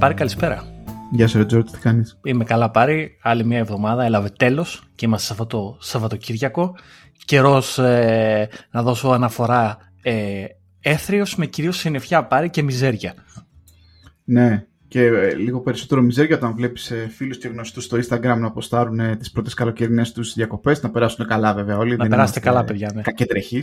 [0.00, 0.64] Πάρη, καλησπέρα.
[1.10, 3.18] Γεια σου, Ρετζόρτ, τι κάνεις; Είμαι καλά, Πάρη.
[3.22, 6.74] Άλλη μια εβδομάδα έλαβε τέλος και είμαστε σε αυτό το Σαββατοκύριακο.
[7.24, 10.44] Καιρός ε, να δώσω αναφορά ε,
[10.80, 13.14] έθριος με κυρίως συννεφιά, Πάρη και μιζέρια.
[14.24, 18.46] Ναι, και ε, λίγο περισσότερο μιζέρια όταν βλέπεις ε, φίλους και γνωστούς στο Instagram να
[18.46, 20.82] αποστάρουν ε, τις πρώτες καλοκαιρινές τους διακοπές.
[20.82, 21.96] Να περάσουν καλά, βέβαια όλοι.
[21.96, 22.90] Να περάσετε καλά, παιδιά.
[22.94, 23.02] Ναι.
[23.02, 23.62] Κακετρεχή.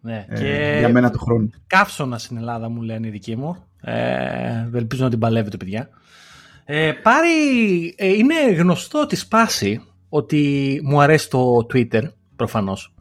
[0.00, 0.26] Ναι.
[0.28, 1.50] Ε, και για μένα του χρόνου.
[1.66, 3.56] Καύσωνα στην Ελλάδα μου λένε οι δικοί μου.
[3.80, 5.88] Ε, ελπίζω να την παλεύετε, παιδιά.
[6.64, 7.28] Ε, πάρει,
[7.96, 12.02] ε, είναι γνωστό τη σπάση ότι μου αρέσει το Twitter,
[12.36, 12.94] προφανώς.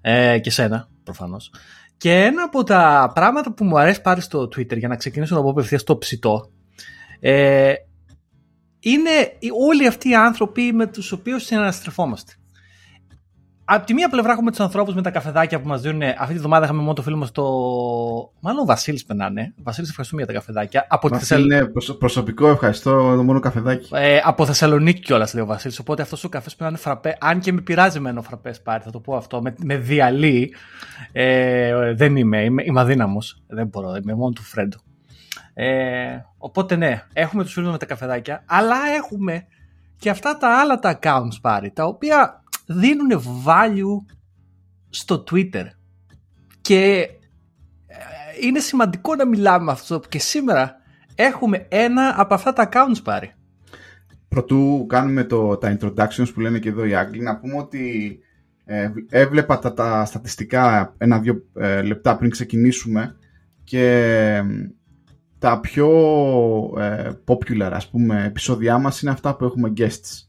[0.00, 1.52] Ε, και σένα, προφανώς.
[1.96, 5.42] Και ένα από τα πράγματα που μου αρέσει πάρει στο Twitter, για να ξεκινήσω να
[5.42, 6.50] πω απευθείας το ψητό,
[7.20, 7.72] ε,
[8.80, 9.10] είναι
[9.64, 12.32] όλοι αυτοί οι άνθρωποι με τους οποίους συναναστρεφόμαστε
[13.68, 16.02] από τη μία πλευρά έχουμε τους ανθρώπους με τα καφεδάκια που μας δίνουν.
[16.02, 17.42] Αυτή τη βδομάδα είχαμε μόνο το φίλο μας το.
[18.40, 19.52] Μάλλον ο Βασίλης πενάνε.
[19.62, 20.86] Βασίλης, ευχαριστούμε για τα καφεδάκια.
[20.88, 23.16] Από Βασίλη, είναι προσωπικό, ευχαριστώ.
[23.16, 23.88] Το μόνο καφεδάκι.
[23.94, 25.78] Ε, από Θεσσαλονίκη κιόλας λέει ο Βασίλης.
[25.78, 27.16] Οπότε αυτός ο καφές πενάνε φραπέ.
[27.20, 29.42] Αν και με πειράζει με ένα φραπές πάρει, θα το πω αυτό.
[29.42, 30.54] Με, με διαλύει.
[31.12, 32.44] Ε, δεν είμαι.
[32.44, 33.42] Είμαι, είμαι αδύναμος.
[33.46, 33.96] Δεν μπορώ.
[34.02, 34.76] Είμαι μόνο του Φρέντο.
[35.54, 38.42] Ε, οπότε ναι, έχουμε τους φίλους με τα καφεδάκια.
[38.46, 39.46] Αλλά έχουμε
[39.98, 41.70] και αυτά τα άλλα τα accounts πάρει.
[41.70, 44.14] Τα οποία δίνουν value
[44.88, 45.64] στο Twitter.
[46.60, 47.08] Και
[47.86, 47.96] ε,
[48.40, 50.74] είναι σημαντικό να μιλάμε με αυτό και σήμερα
[51.14, 53.32] έχουμε ένα από αυτά τα accounts πάρει.
[54.28, 58.18] Πρωτού κάνουμε το, τα introductions που λένε και εδώ οι Άγγλοι, να πούμε ότι
[58.64, 63.16] ε, έβλεπα τα, τα στατιστικά ένα-δύο ε, λεπτά πριν ξεκινήσουμε
[63.64, 64.42] και
[65.38, 65.88] τα πιο
[67.26, 70.26] popular ας πούμε επεισόδια μας είναι αυτά που έχουμε guests.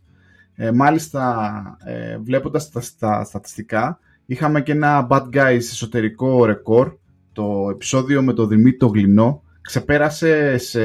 [0.59, 6.93] Ε, μάλιστα, ε, βλέποντας τα, τα στατιστικά, είχαμε και ένα Bad Guys εσωτερικό ρεκόρ.
[7.33, 10.83] Το επεισόδιο με το Δημήτρη το Γλυνό ξεπέρασε σε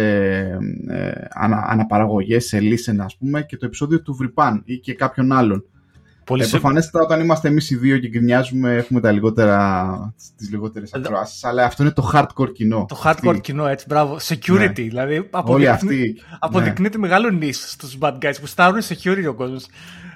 [0.89, 5.33] ε, ανα, αναπαραγωγές, σε listen ας πούμε, και το επεισόδιο του Βρυπάν ή και κάποιον
[5.33, 5.65] άλλον.
[6.25, 10.95] Πολύ ε, προφανέστατα όταν είμαστε εμείς οι δύο και γκρινιάζουμε έχουμε τα λιγότερα, τις λιγότερες
[10.95, 12.87] ακροάσεις, αλλά αυτό είναι το hardcore κοινό.
[12.89, 13.41] Το hardcore αυτή.
[13.41, 14.17] κοινό, έτσι, μπράβο.
[14.23, 14.73] Security, ναι.
[14.73, 17.07] δηλαδή αποδεικνύει, αποδεικνύεται ναι.
[17.07, 19.67] μεγάλο νης στους bad guys που στάρουν security ο κόσμος.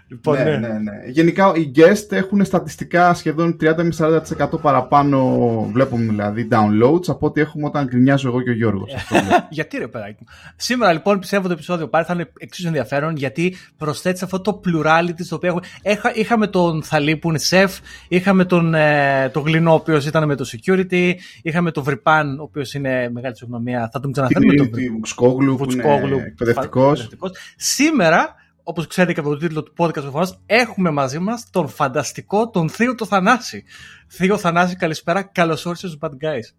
[0.09, 0.93] Λοιπόν, ναι, ναι, ναι, ναι.
[1.07, 7.41] Γενικά οι guest έχουν στατιστικά σχεδόν 30 με 40% παραπάνω, βλέπουμε δηλαδή, downloads από ό,τι
[7.41, 8.93] έχουμε όταν γκρινιάζω εγώ και ο Γιώργος.
[9.51, 10.27] γιατί ρε παιδάκι μου.
[10.57, 15.25] Σήμερα λοιπόν πιστεύω το επεισόδιο πάλι θα είναι εξίσου ενδιαφέρον γιατί προσθέτεις αυτό το plurality
[15.25, 16.13] στο οποίο έχουμε.
[16.15, 17.79] είχαμε τον Θαλή που είναι σεφ,
[18.09, 21.13] είχαμε τον, ε, τον Γλινό ο οποίος ήταν με το security,
[21.43, 24.55] είχαμε τον Βρυπάν ο οποίος είναι μεγάλη συγγνωμία, θα τον ξαναφέρουμε.
[24.55, 27.09] Τον Βουτσկόγλου που είναι εκπαιδευτικός.
[27.57, 28.35] Σήμερα
[28.69, 32.69] όπως ξέρετε και από το τίτλο του podcast φοράς, έχουμε μαζί μας τον φανταστικό, τον
[32.69, 33.65] Θείο το Θανάση.
[34.09, 35.23] Θείο Θανάση, καλησπέρα.
[35.23, 36.55] Καλώς όρισες στους Bad Guys.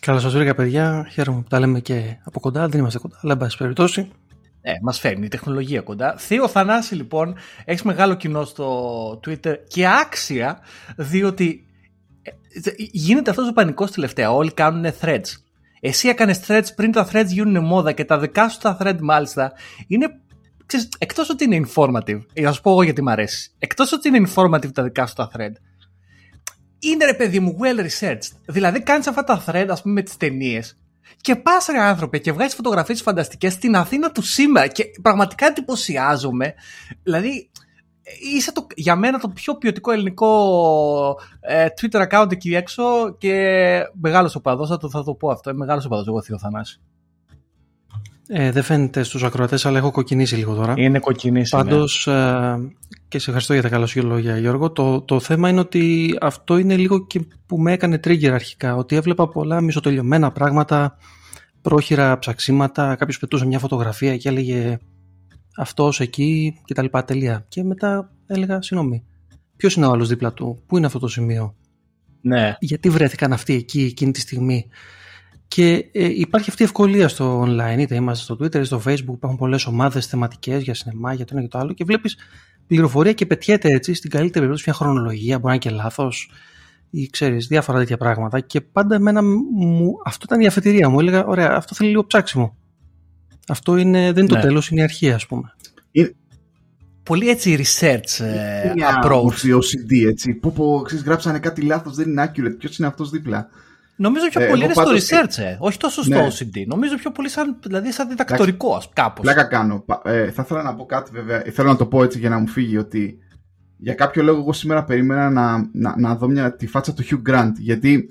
[0.00, 1.08] Καλώς σας ήρθατε, παιδιά.
[1.12, 2.68] Χαίρομαι που τα λέμε και από κοντά.
[2.68, 4.10] Δεν είμαστε κοντά, αλλά εν πάση περιπτώσει.
[4.60, 6.14] Ε, μας φέρνει η τεχνολογία κοντά.
[6.18, 7.34] Θείο Θανάση, λοιπόν,
[7.64, 10.58] έχεις μεγάλο κοινό στο Twitter και άξια,
[10.96, 11.66] διότι
[12.22, 12.30] ε,
[12.76, 14.32] γίνεται αυτός ο πανικός τελευταία.
[14.32, 15.28] Όλοι κάνουν threads.
[15.80, 19.52] Εσύ έκανες threads πριν τα threads γίνουν μόδα και τα δικά σου τα threads μάλιστα
[19.86, 20.06] είναι
[20.68, 24.08] ξέρεις, εκτός ότι είναι informative, για να σου πω εγώ γιατί μ' αρέσει, εκτός ότι
[24.08, 25.52] είναι informative τα δικά σου τα thread,
[26.78, 28.32] είναι ρε παιδί μου well researched.
[28.46, 30.78] Δηλαδή κάνεις αυτά τα thread ας πούμε με τις ταινίες.
[31.20, 36.54] Και πας ρε άνθρωπε και βγάζεις φωτογραφίες φανταστικές στην Αθήνα του σήμερα και πραγματικά εντυπωσιάζομαι.
[37.02, 37.50] Δηλαδή,
[38.34, 44.34] είσαι το, για μένα το πιο ποιοτικό ελληνικό ε, Twitter account εκεί έξω και μεγάλος
[44.34, 44.68] οπαδός.
[44.68, 45.50] Θα, το, θα το πω αυτό.
[45.50, 46.80] Είμαι μεγάλος οπαδός, εγώ Θείο Θανάση.
[48.30, 50.74] Ε, δεν φαίνεται στους ακροατές, αλλά έχω κοκκινήσει λίγο τώρα.
[50.76, 51.56] Είναι κοκκινήσει.
[51.56, 51.62] Ναι.
[51.62, 52.56] Πάντως, ε,
[53.08, 56.58] και σε ευχαριστώ για τα καλά σου λόγια Γιώργο, το, το θέμα είναι ότι αυτό
[56.58, 60.96] είναι λίγο και που με έκανε trigger αρχικά, ότι έβλεπα πολλά μισοτελειωμένα πράγματα,
[61.62, 64.78] πρόχειρα ψαξίματα, κάποιος πετούσε μια φωτογραφία και έλεγε
[65.56, 66.86] αυτός εκεί κτλ.
[67.04, 67.44] Τελεία.
[67.48, 69.04] Και μετά έλεγα, συγγνώμη,
[69.56, 71.54] ποιος είναι ο άλλος δίπλα του, πού είναι αυτό το σημείο;
[72.20, 72.56] Ναι.
[72.60, 74.66] Γιατί βρέθηκαν αυτοί εκεί εκείνη τη στιγμή;
[75.48, 79.14] Και ε, υπάρχει αυτή η ευκολία στο online, είτε είμαστε στο Twitter, είτε στο Facebook,
[79.14, 82.16] υπάρχουν πολλές ομάδες θεματικές για σινεμά, για το ένα και το άλλο, και βλέπεις
[82.66, 86.30] πληροφορία και πετιέται έτσι στην καλύτερη περίπτωση μια χρονολογία, μπορεί να είναι και λάθος,
[86.90, 88.40] ή ξέρεις, διάφορα τέτοια πράγματα.
[88.40, 91.00] Και πάντα εμένα μου, αυτό ήταν η αφετηρία μου.
[91.00, 92.56] Έλεγα, ωραία, αυτό θέλει λίγο ψάξιμο.
[93.48, 94.40] Αυτό είναι, δεν είναι το ναι.
[94.40, 95.54] τέλος, είναι η αρχή, ας πούμε.
[95.90, 96.14] Είναι...
[97.02, 98.72] Πολύ έτσι research ε,
[99.02, 99.54] approach.
[99.54, 100.34] OCD, έτσι.
[100.34, 102.56] Που, που ξέρεις, γράψανε κάτι λάθος, δεν είναι accurate.
[102.58, 103.48] Ποιος είναι αυτός δίπλα;
[104.00, 105.56] Νομίζω πιο ε, πολύ είναι στο research, ε.
[105.58, 106.26] όχι τόσο στο ναι.
[106.26, 106.66] OCD.
[106.66, 109.24] Νομίζω πιο πολύ σαν, δηλαδή σαν διδακτορικό κάπως.
[109.24, 109.84] Πλάκα κάνω.
[110.04, 112.46] Ε, θα ήθελα να πω κάτι βέβαια, θέλω να το πω έτσι για να μου
[112.46, 113.18] φύγει ότι
[113.76, 117.30] για κάποιο λόγο εγώ σήμερα περίμενα να, να, να δω μια, τη φάτσα του Hugh
[117.30, 118.08] Grant γιατί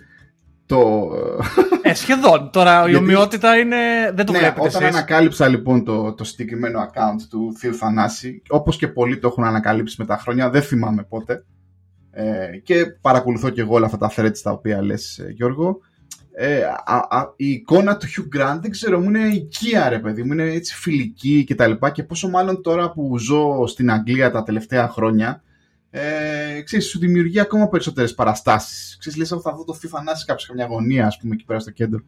[0.66, 1.10] το...
[1.82, 2.50] Ε, σχεδόν.
[2.52, 3.78] Τώρα η ομοιότητα είναι...
[4.14, 4.96] δεν το ναι, βλέπετε Όταν εσείς.
[4.96, 9.96] ανακάλυψα λοιπόν το, το συγκεκριμένο account του Θείου Θανάση, όπως και πολλοί το έχουν ανακαλύψει
[10.00, 11.46] με τα χρόνια, δεν θυμάμαι πότε,
[12.20, 15.80] ε, και παρακολουθώ και εγώ όλα αυτά τα threads τα οποία λες ε, Γιώργο,
[16.32, 20.24] ε, α, α, η εικόνα του Hugh Grant δεν ξέρω, μου είναι οικία ρε παιδί
[20.24, 24.32] μου, είναι έτσι φιλική και τα λοιπά και πόσο μάλλον τώρα που ζω στην Αγγλία
[24.32, 25.42] τα τελευταία χρόνια
[25.90, 28.98] ε, ξέρεις, σου δημιουργεί ακόμα περισσότερες παραστάσεις.
[29.00, 31.60] Ξέρεις, λες, θα δω το Θείο Θανάση κάποιο σε μια γωνία, ας πούμε, εκεί πέρα
[31.60, 32.00] στο κέντρο.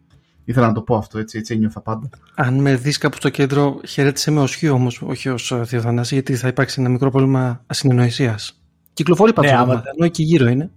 [0.45, 2.09] Ήθελα να το πω αυτό, έτσι, έτσι ένιωθα πάντα.
[2.35, 5.81] Αν με δεις κάπου στο κέντρο, χαιρέτησε με ως Hugh όμως, όχι ως ε, Θείο
[5.81, 8.58] Θανάση, γιατί θα υπάρξει ένα μικρό πρόβλημα ασυνεννοησίας.
[8.93, 10.71] Κυκλοφορεί πάντως Ναι, το άμα- μάθημα, ενώ εκεί γύρω είναι.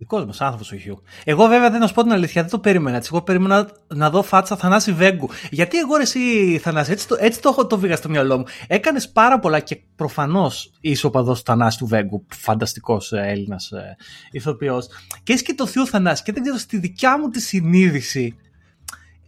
[0.00, 1.02] Δικός μας άνθρωπος ο Hugh.
[1.24, 3.10] Εγώ βέβαια δεν να σου πω την αλήθεια, δεν το περίμενα έτσι.
[3.12, 5.28] Εγώ περίμενα να δω φάτσα Θανάση Βέγκου.
[5.50, 8.44] Γιατί εγώ ρε εσύ Θανάση, έτσι το, έτσι το έχω το Βέγγο στο μυαλό μου.
[8.66, 12.24] Έκανες πάρα πολλά και προφανώς είσαι οπαδός του Θανάση του Βέγκου.
[12.34, 13.96] Φανταστικός Έλληνας ε,
[14.30, 14.86] ηθοποιός.
[15.22, 16.22] Και έχει και το θείο Θανάση.
[16.22, 18.36] Και δεν ξέρω, στη δικιά μου τη συνείδηση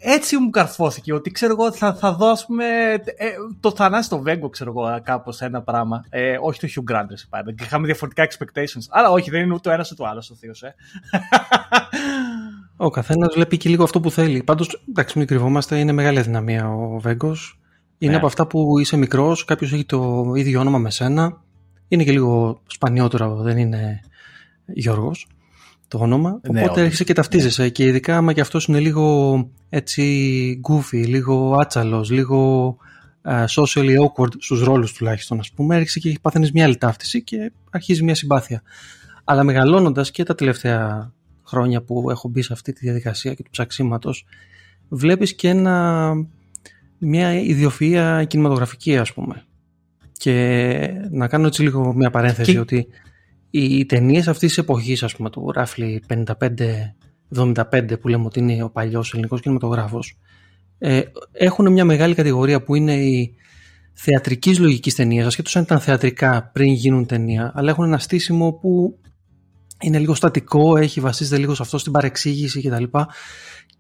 [0.03, 2.65] έτσι μου καρφώθηκε ότι ξέρω εγώ θα, θα δω ας πούμε
[2.95, 3.31] ε,
[3.61, 7.15] το Θανάση το Βέγκο ξέρω εγώ κάπως ένα πράγμα ε, όχι το Hugh Grant ρε
[7.29, 10.31] πάντα και είχαμε διαφορετικά expectations αλλά όχι δεν είναι ούτε ο ένας ούτε ο άλλος
[10.31, 10.75] ο θείος ε.
[12.77, 14.43] Ο καθένας βλέπει και λίγο αυτό που θέλει.
[14.43, 17.61] Πάντως, εντάξει, μην κρυβόμαστε, είναι μεγάλη αδυναμία ο Βέγκος.
[17.99, 18.17] Είναι Ναι.
[18.17, 21.43] από αυτά που είσαι μικρός, κάποιος έχει το ίδιο όνομα με σένα.
[21.89, 24.01] Είναι και λίγο σπανιότερο, δεν είναι
[24.67, 25.27] Γιώργος
[25.91, 26.31] το όνομα.
[26.31, 26.77] Ναι, Οπότε όντως.
[26.77, 27.69] έρχεσαι και ταυτίζεσαι.
[27.69, 32.77] Και ειδικά άμα και αυτός είναι λίγο έτσι goofy, λίγο άτσαλος, λίγο
[33.23, 37.53] ε, socially awkward στους ρόλους τουλάχιστον, ας πούμε, έρχεσαι και παθαίνεις μια άλλη ταύτιση και
[37.71, 38.63] αρχίζει μια συμπάθεια.
[39.25, 41.13] Αλλά μεγαλώνοντας και τα τελευταία
[41.47, 44.25] χρόνια που έχω μπει σε αυτή τη διαδικασία και του ψαξίματος
[44.89, 46.13] βλέπεις και ένα,
[46.99, 49.45] μια ιδιοφυΐα κινηματογραφική ας πούμε
[50.13, 50.77] και
[51.11, 52.87] να κάνω έτσι λίγο μια παρένθεση Και- ότι
[53.51, 58.71] οι ταινίες αυτής της εποχής ας πούμε του ράφλι 55-75 που λέμε ότι είναι ο
[58.71, 60.19] παλιός ελληνικός κινηματογράφος
[60.79, 61.01] ε,
[61.33, 63.35] έχουν μια μεγάλη κατηγορία που είναι η
[63.93, 68.99] θεατρικής λογικής ταινίας ασχέτως αν ήταν θεατρικά πριν γίνουν ταινία αλλά έχουν ένα στήσιμο που
[69.81, 72.85] είναι λίγο στατικό, έχει βασίζεται λίγο σε αυτό στην παρεξήγηση κτλ.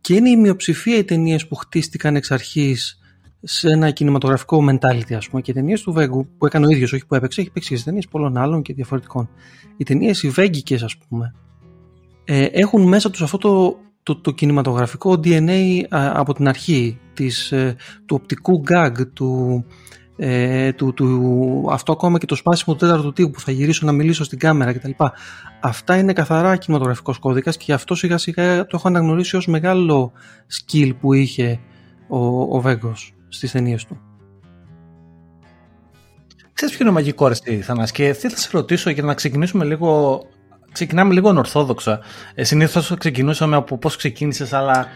[0.01, 2.99] Και είναι η μειοψηφία οι ταινίες που χτίστηκαν εξ αρχής
[3.43, 5.43] σε ένα κινηματογραφικό mentality, ας πούμε.
[5.43, 7.77] Και οι ταινίες του Βέγκου που έκανε ο ίδιος, όχι που έπαιξε, έχει παίξει και
[7.77, 9.29] σε ταινίες πολλών άλλων και διαφορετικών.
[9.77, 11.35] Οι ταινίες οι Βέγκικες, ας πούμε,
[12.25, 17.53] ε, έχουν μέσα τους αυτό το, το, το κινηματογραφικό DNA α, από την αρχή της,
[17.53, 17.77] ε,
[18.07, 19.65] του οπτικού gag, του,
[20.17, 23.93] ε, του, του, αυτό ακόμα και το σπάσιμο του τέταρτου τύπου που θα γυρίσω να
[23.93, 24.91] μιλήσω στην κάμερα κτλ.
[25.61, 30.13] Αυτά είναι καθαρά κινηματογραφικός κώδικας και γι' αυτό σιγά σιγά το έχω αναγνωρίσει ως μεγάλο
[30.59, 31.61] skill που είχε
[32.09, 34.01] ο, ο Βέγκος στις ταινίες του.
[36.53, 39.15] Ξέρεις ποιο είναι ο μαγικό ρε εσύ, Θανάση; Και τι θα σε ρωτήσω για να
[39.15, 40.23] ξεκινήσουμε λίγο
[40.73, 42.01] ξεκινάμε λίγο ανορθόδοξα
[42.35, 44.89] ε, συνήθως ξεκινούσαμε από πώς ξεκίνησες αλλά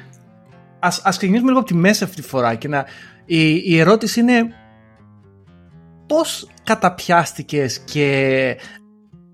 [0.78, 2.86] ας, ας ξεκινήσουμε λίγο από τη μέση αυτή τη φορά και να,
[3.24, 4.42] η, η ερώτηση είναι
[6.06, 8.56] πώς καταπιάστηκες και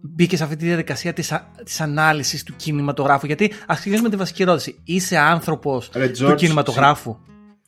[0.00, 4.14] μπήκες σε αυτή τη διαδικασία της, α- της ανάλυσης του κινηματογράφου; Γιατί ας ξεκινήσουμε με
[4.14, 7.16] τη βασική ερώτηση είσαι άνθρωπος Ρε, του George, κινηματογράφου;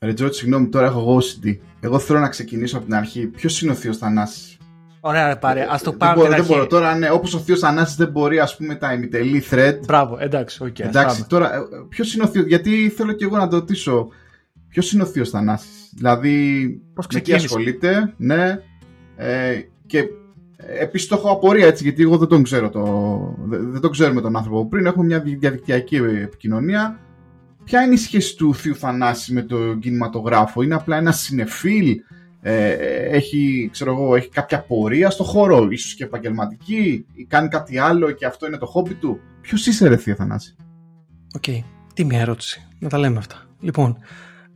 [0.03, 1.57] Ρε Τζόρτ, συγγνώμη, τώρα έχω εγώ OCD.
[1.81, 3.27] Εγώ θέλω να ξεκινήσω από την αρχή.
[3.27, 4.57] Ποιος είναι ο Θείος Θανάσης;
[5.01, 6.69] Ωραία ρε πάρε, ας το δεν πάμε μπορώ, από την δεν αρχή.
[6.69, 6.83] μπορώ.
[6.83, 9.79] Τώρα, ναι, όπως ο Θείος Θανάσης δεν μπορεί, ας πούμε, τα ημιτελή thread.
[9.87, 10.69] Μπράβο, εντάξει, οκ.
[10.81, 11.27] ας Εντάξει, πάμε.
[11.29, 11.51] τώρα,
[11.89, 12.47] ποιος είναι ο Θείος.
[12.47, 14.09] Γιατί θέλω και εγώ να το ρωτήσω.
[14.69, 18.59] Ποιος είναι ο Θείος Θανάσης; Δηλαδή, Πώς με τι ξεκίνησες; ασχολείται, ναι.
[19.17, 20.05] Ε, και
[20.81, 22.71] επίση το έχω απορία έτσι, γιατί εγώ δεν τον ξέρω.
[22.71, 22.83] Το,
[23.49, 24.87] δεν, δεν τον ξέρουμε τον άνθρωπο πριν.
[24.87, 26.99] Έχουμε μια δι- διαδικτυακή επικοινωνία.
[27.65, 31.97] Ποια είναι η σχέση του Θείου Θανάση με τον κινηματογράφο, Είναι απλά ένα συνεφίλ,
[32.41, 32.71] ε,
[33.17, 38.11] έχει, ξέρω εγώ, έχει κάποια πορεία στο χώρο, ίσως και επαγγελματική, ή κάνει κάτι άλλο
[38.11, 40.57] και αυτό είναι το χόμπι του; Ποιος είσαι, ρε Θείο Θανάση;
[41.37, 41.65] Οκ,
[41.95, 42.69] τι μια ερώτηση.
[42.79, 43.37] Να τα λέμε αυτά.
[43.61, 43.99] Λοιπόν,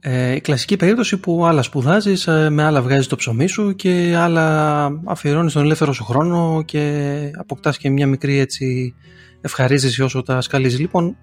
[0.00, 4.86] ε, η κλασική περίπτωση που άλλα σπουδάζεις, με άλλα βγάζεις το ψωμί σου και άλλα
[5.04, 8.94] αφιερώνεις τον ελεύθερο σου χρόνο και αποκτάς και μια μικρή έτσι
[9.40, 10.78] ευχαρίστηση όσο τα σκαλίζεις.
[10.78, 11.16] Λοιπόν,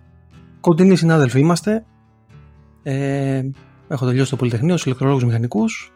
[0.64, 1.86] κοντινοί συνάδελφοι είμαστε.
[2.84, 3.42] Ε,
[3.88, 5.92] έχω τελειώσει το Πολυτεχνείο στους ηλεκτρολόγους μηχανικούς.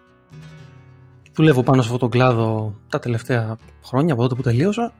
[1.33, 4.93] Δουλεύω πάνω σε αυτόν τον κλάδο τα τελευταία χρόνια από τότε που τελείωσα.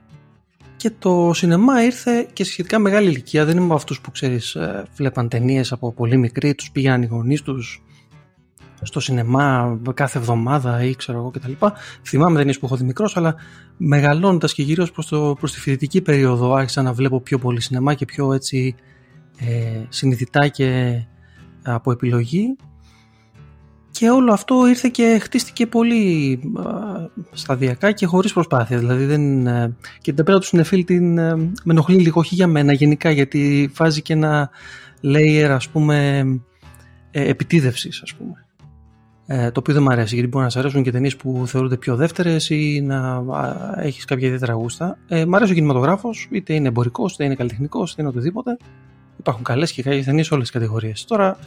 [0.76, 3.44] Και το σινεμά ήρθε και σε σχετικά μεγάλη ηλικία.
[3.44, 4.56] Δεν είμαι από αυτούς που ξέρεις,
[4.96, 7.82] βλέπαν ταινίες από πολύ μικροί, τους πήγαν οι γονείς τους
[8.82, 11.52] στο σινεμά κάθε εβδομάδα ή ξέρω εγώ κτλ.
[12.04, 13.34] Θυμάμαι ταινίες που έχω δει μικρός, αλλά
[13.76, 15.08] μεγαλώνοντας και γύρω προς
[15.38, 18.74] προς τη φοιτητική περίοδο άρχισα να βλέπω πιο πολύ σινεμά και πιο έτσι
[19.38, 21.00] ε, συνειδητά και
[21.62, 22.56] από επιλογή.
[23.90, 26.40] και όλο αυτό ήρθε και χτίστηκε πολύ
[27.32, 28.78] σταδιακά και χωρίς προσπάθεια.
[28.78, 32.46] Δηλαδή δεν, ε, και την ταπέρα του συνεφίλ την ε, με ενοχλεί λίγο, όχι για
[32.46, 34.50] μένα γενικά, γιατί βάζει και ένα
[35.02, 36.24] layer ας πούμε
[37.10, 38.48] ε, επιτίδευσης ας πούμε.
[39.30, 41.76] Ε, το οποίο δεν μου αρέσει γιατί μπορεί να σα αρέσουν και ταινίες που θεωρούνται
[41.76, 43.24] πιο δεύτερες ή να
[43.76, 44.98] έχεις κάποια ιδιαίτερα γούστα.
[45.08, 48.56] Ε, μ' αρέσει ο κινηματογράφος, είτε είναι εμπορικός, είτε είναι καλλιτεχνικός, είτε είναι οτιδήποτε.
[49.18, 51.04] Υπάρχουν καλές και κακές ταινίε σε όλες τις κατηγορίες.
[51.04, 51.38] Τώρα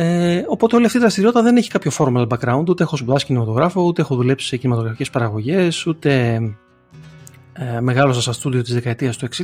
[0.00, 3.82] ε, οπότε όλη αυτή η δραστηριότητα δεν έχει κάποιο formal background, ούτε έχω σπουδάσει κινηματογράφο,
[3.82, 6.34] ούτε έχω δουλέψει σε κινηματογραφικές παραγωγές, ούτε
[7.52, 9.42] ε, μεγάλωσα στα στούντιο της δεκαετίας του 60.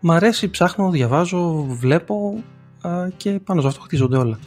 [0.00, 2.42] Μ' αρέσει, ψάχνω, διαβάζω, βλέπω
[2.84, 4.38] ε, και πάνω σε αυτό χτίζονται όλα.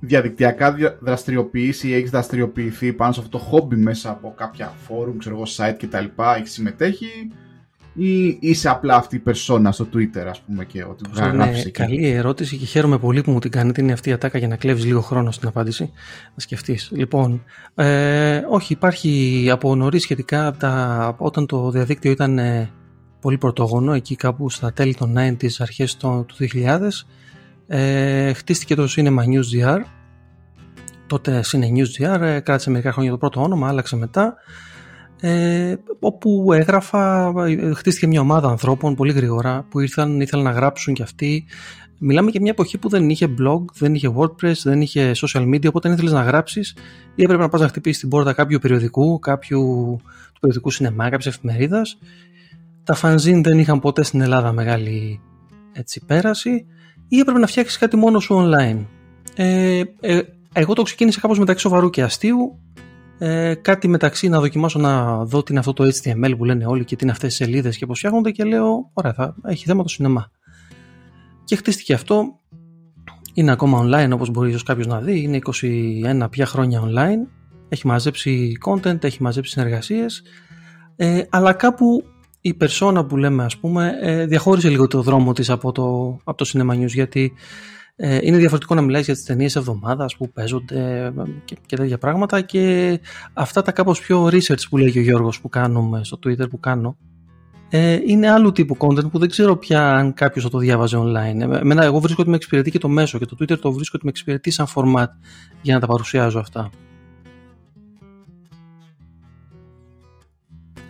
[0.00, 5.34] Διαδικτυακά δραστηριοποιήσει ή έχεις δραστηριοποιηθεί πάνω σε αυτό το χόμπι μέσα από κάποια φόρουμ, ξέρω
[5.34, 6.22] εγώ, site κτλ.
[6.36, 7.30] Έχεις συμμετέχει;
[7.98, 12.06] Ή είσαι απλά αυτή η περσόνα στο Twitter, ας πούμε, και ότι γράφεις εκεί; Καλή
[12.06, 13.82] ερώτηση και χαίρομαι πολύ που μου την κάνετε.
[13.82, 15.82] Είναι αυτή η ατάκα για να κλέβεις λίγο χρόνο στην απάντηση.
[16.34, 16.90] Να σκεφτείς.
[16.92, 22.70] Λοιπόν, ε, όχι, υπάρχει από νωρίς σχετικά τα, όταν το διαδίκτυο ήταν ε,
[23.20, 27.06] πολύ πρωτόγονο, εκεί κάπου στα τέλη των 90s, αρχές του 2000,
[27.66, 29.78] ε, χτίστηκε το Cinema News GR.
[31.06, 34.34] Τότε Cine News GR, ε, κράτησε μερικά χρόνια το πρώτο όνομα, άλλαξε μετά
[35.20, 37.32] ε, όπου έγραφα,
[37.74, 41.44] χτίστηκε μια ομάδα ανθρώπων πολύ γρήγορα που ήρθαν, ήθελαν να γράψουν κι αυτοί.
[41.98, 45.66] Μιλάμε για μια εποχή που δεν είχε blog, δεν είχε WordPress, δεν είχε social media,
[45.68, 46.76] οπότε αν ήθελες να γράψεις
[47.14, 49.60] ή έπρεπε να πας να χτυπήσεις την πόρτα κάποιου περιοδικού, κάποιου
[50.32, 51.98] του περιοδικού σινεμά, κάποιας εφημερίδας.
[52.84, 55.20] Τα fanzine δεν είχαν ποτέ στην Ελλάδα μεγάλη
[55.72, 56.66] έτσι, πέραση
[57.08, 58.84] ή έπρεπε να φτιάξεις κάτι μόνο σου online.
[59.34, 60.20] Ε, ε,
[60.52, 62.58] εγώ το ξεκίνησα κάπως μεταξύ σοβαρού και αστείου
[63.18, 66.84] ε, κάτι μεταξύ να δοκιμάσω να δω τι είναι αυτό το HTML που λένε όλοι
[66.84, 69.82] και τι είναι αυτές οι σελίδες και πώς φτιάχνονται και λέω ωραία θα έχει θέμα
[69.82, 70.30] το σινεμά
[71.48, 72.38] και χτίστηκε αυτό.
[73.34, 75.20] Είναι ακόμα online όπως μπορεί ίσως κάποιος να δει.
[75.22, 75.38] Είναι
[76.22, 77.28] 21 πια χρόνια online.
[77.68, 80.22] Έχει μαζέψει content, έχει μαζέψει συνεργασίες.
[80.96, 82.04] Ε, αλλά κάπου
[82.40, 86.44] η περσόνα που λέμε ας πούμε ε, διαχώρισε λίγο το δρόμο της από το, από
[86.44, 87.32] το Cinema News γιατί
[88.00, 91.12] ε, είναι διαφορετικό να μιλάει για τις ταινίες εβδομάδας που παίζονται
[91.44, 93.00] και, και τέτοια πράγματα και
[93.32, 96.60] αυτά τα κάπως πιο research που λέει και ο Γιώργος που κάνουμε στο Twitter που
[96.60, 96.96] κάνω
[97.70, 101.40] ε, είναι άλλου τύπου content που δεν ξέρω πια αν κάποιος θα το διάβαζε online.
[101.40, 104.04] Εμένα, εγώ βρίσκω ότι με εξυπηρετεί και το μέσο και το Twitter το βρίσκω ότι
[104.04, 105.08] με εξυπηρετεί σαν format
[105.62, 106.70] για να τα παρουσιάζω αυτά.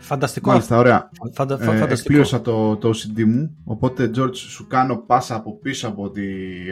[0.08, 0.50] Φανταστικό.
[0.50, 1.10] Μάλιστα, ωραία.
[1.34, 5.88] Φαντα, φα, ε, εκπλήρωσα το, το OCD μου, οπότε George σου κάνω πάσα από πίσω
[5.88, 6.22] από τη,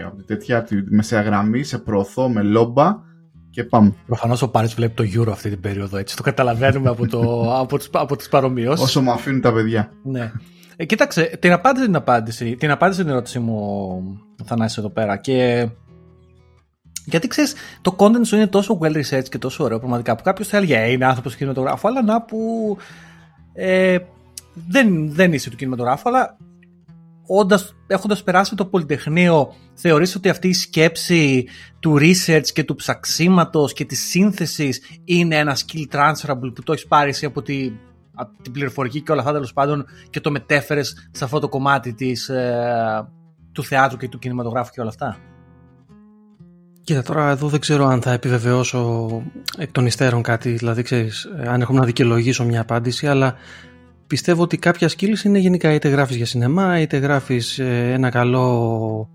[0.06, 2.96] από τη τέτοια τη μεσαία γραμμή, σε προωθώ με λόμπα
[3.50, 3.94] και πάμε.
[4.06, 7.20] Προφανώς ο Πάρης βλέπει το Euro αυτή την περίοδο, έτσι το καταλαβαίνουμε από, το,
[7.62, 8.84] από, τις, από τις παρομοιώσεις.
[8.84, 9.92] Όσο μου αφήνουν τα παιδιά.
[10.02, 10.32] Ναι.
[10.76, 14.00] Ε, κοίταξε, την απάντηση την απάντηση, την απάντηση την ερώτηση μου
[14.44, 15.68] Θανάσης εδώ πέρα και
[17.04, 20.48] γιατί ξέρεις, το content σου είναι τόσο well researched και τόσο ωραίο πραγματικά που κάποιος
[20.48, 22.76] θα έλεγε «Ε, είναι άνθρωπος κινηματογράφου, αλλά να που
[23.56, 23.98] ε,
[24.68, 26.36] δεν, δεν είσαι του κινηματογράφου, αλλά
[27.26, 31.46] όντας, έχοντας περάσει το Πολυτεχνείο, θεωρείς ότι αυτή η σκέψη
[31.80, 36.86] του research και του ψαξίματος και της σύνθεσης είναι ένα skill transferable που το έχεις
[36.86, 37.72] πάρει εσύ από, τη,
[38.14, 41.94] από την πληροφορική και όλα αυτά τέλος πάντων και το μετέφερες σε αυτό το κομμάτι
[41.94, 43.08] της, ε,
[43.52, 45.16] του θεάτρου και του κινηματογράφου και όλα αυτά;
[46.86, 49.08] Κοίτα, τώρα εδώ δεν ξέρω αν θα επιβεβαιώσω
[49.58, 53.34] εκ των υστέρων κάτι, δηλαδή ξέρεις, αν έχω να δικαιολογήσω μια απάντηση, αλλά
[54.06, 59.08] πιστεύω ότι κάποια skills είναι γενικά είτε γράφεις για σινεμά, είτε γράφεις ε, ένα καλό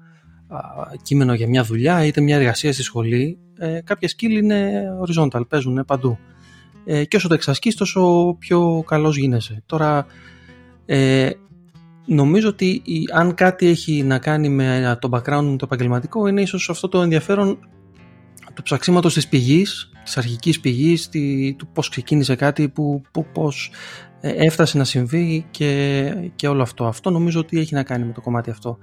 [1.02, 3.38] κείμενο για μια δουλειά, είτε μια εργασία στη σχολή.
[3.58, 6.18] Ε, κάποια skill είναι horizontal, παίζουν παντού.
[6.86, 9.64] Ε, και όσο το εξασκείς τόσο πιο καλός γίνεσαι.
[9.66, 10.06] Τώρα,
[10.86, 11.30] ε,
[12.06, 12.82] νομίζω ότι
[13.14, 17.02] αν κάτι έχει να κάνει με το background μου το επαγγελματικό είναι ίσως αυτό το
[17.02, 17.58] ενδιαφέρον
[18.54, 23.72] του ψαξίματος της πηγής, της αρχικής πηγής, τη, του πώς ξεκίνησε κάτι, που, που, πώς
[24.22, 26.86] ε, έφτασε να συμβεί και, και όλο αυτό.
[26.86, 28.78] Αυτό νομίζω ότι έχει να κάνει με το κομμάτι αυτό.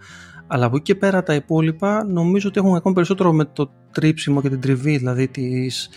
[0.47, 4.41] Αλλά από εκεί και πέρα τα υπόλοιπα νομίζω ότι έχουν ακόμη περισσότερο με το τρίψιμο
[4.43, 5.89] και την τριβή δηλαδή της,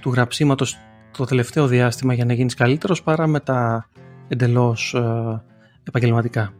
[0.00, 0.76] του γραψίματος
[1.16, 3.88] το τελευταίο διάστημα για να γίνεις καλύτερος παρά με τα
[4.28, 5.42] εντελώς ε,
[5.84, 6.52] επαγγελματικά.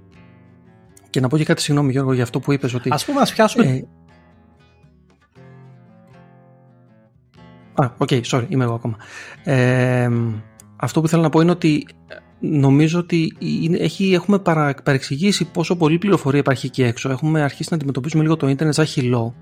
[1.10, 2.88] Και να πω και κάτι συγγνώμη Γιώργο για αυτό που είπες ότι...
[2.92, 3.64] Ας πούμε ας πιάσουμε...
[3.64, 3.84] Ε...
[7.74, 8.96] Α, OK, okay, sorry, είμαι εγώ ακόμα.
[9.44, 10.10] Ε,
[10.76, 11.86] αυτό που θέλω να πω είναι ότι
[12.40, 13.36] νομίζω ότι
[13.78, 17.10] έχει, έχουμε παρα, παρεξηγήσει πόσο πολλή πληροφορία υπάρχει εκεί έξω.
[17.10, 19.34] Έχουμε αρχίσει να αντιμετωπίσουμε λίγο το ίντερνετ σαν χυλό,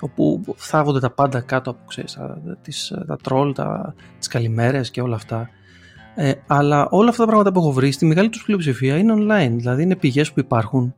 [0.00, 5.00] όπου θάβονται τα πάντα κάτω από ξέρεις, τα, τις, τα τρόλ, τα, τις καλημέρες και
[5.00, 5.50] όλα αυτά.
[6.14, 9.52] Ε, αλλά όλα αυτά τα πράγματα που έχω βρει στη μεγάλη τους πλειοψηφία είναι online.
[9.56, 10.94] Δηλαδή είναι πηγές που υπάρχουν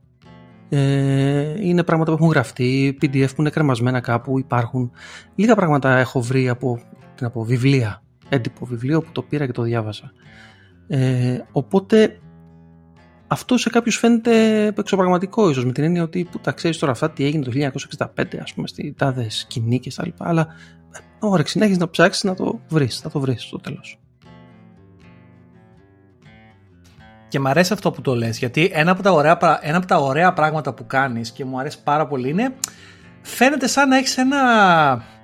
[0.68, 4.90] Ε, είναι πράγματα που έχουν γραφτεί, PDF που είναι κρεμασμένα κάπου, υπάρχουν.
[5.34, 6.80] Λίγα πράγματα έχω βρει από,
[7.20, 10.12] από βιβλία, έντυπο βιβλίο που το πήρα και το διάβασα.
[10.88, 12.20] Ε, οπότε
[13.26, 17.10] αυτό σε κάποιους φαίνεται εξωπραγματικό ίσως με την έννοια ότι που τα ξέρεις τώρα αυτά
[17.10, 17.50] τι έγινε το
[18.16, 20.46] 1965 ας πούμε στη τάδε σκηνή και στα λοιπά αλλά
[21.18, 23.98] όρεξη να έχει να ψάξεις να το βρεις, θα το βρεις στο τέλος.
[27.36, 29.96] Και μου αρέσει αυτό που το λες, γιατί ένα από τα ωραία, ένα από τα
[29.96, 32.54] ωραία πράγματα που κάνεις και μου αρέσει πάρα πολύ είναι
[33.22, 34.38] φαίνεται σαν να έχεις ένα,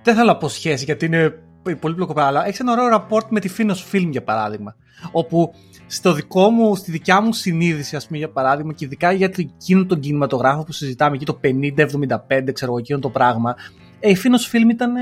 [0.02, 1.34] δεν θέλω να πω σχέση γιατί είναι
[1.80, 4.76] πολύ πλοκό αλλά έχεις ένα ωραίο ραπόρτ με τη Φίνος Film για παράδειγμα,
[5.12, 5.54] όπου
[5.86, 9.84] στο δικό μου, στη δικιά μου συνείδηση, ας πούμε, για παράδειγμα, και ειδικά για εκείνο
[9.84, 13.56] τον κινηματογράφο που συζητάμε εκεί το 50-75, ξέρω εγώ, εκείνο το πράγμα,
[14.00, 15.00] ε, η Φίνος Film ήταν ε,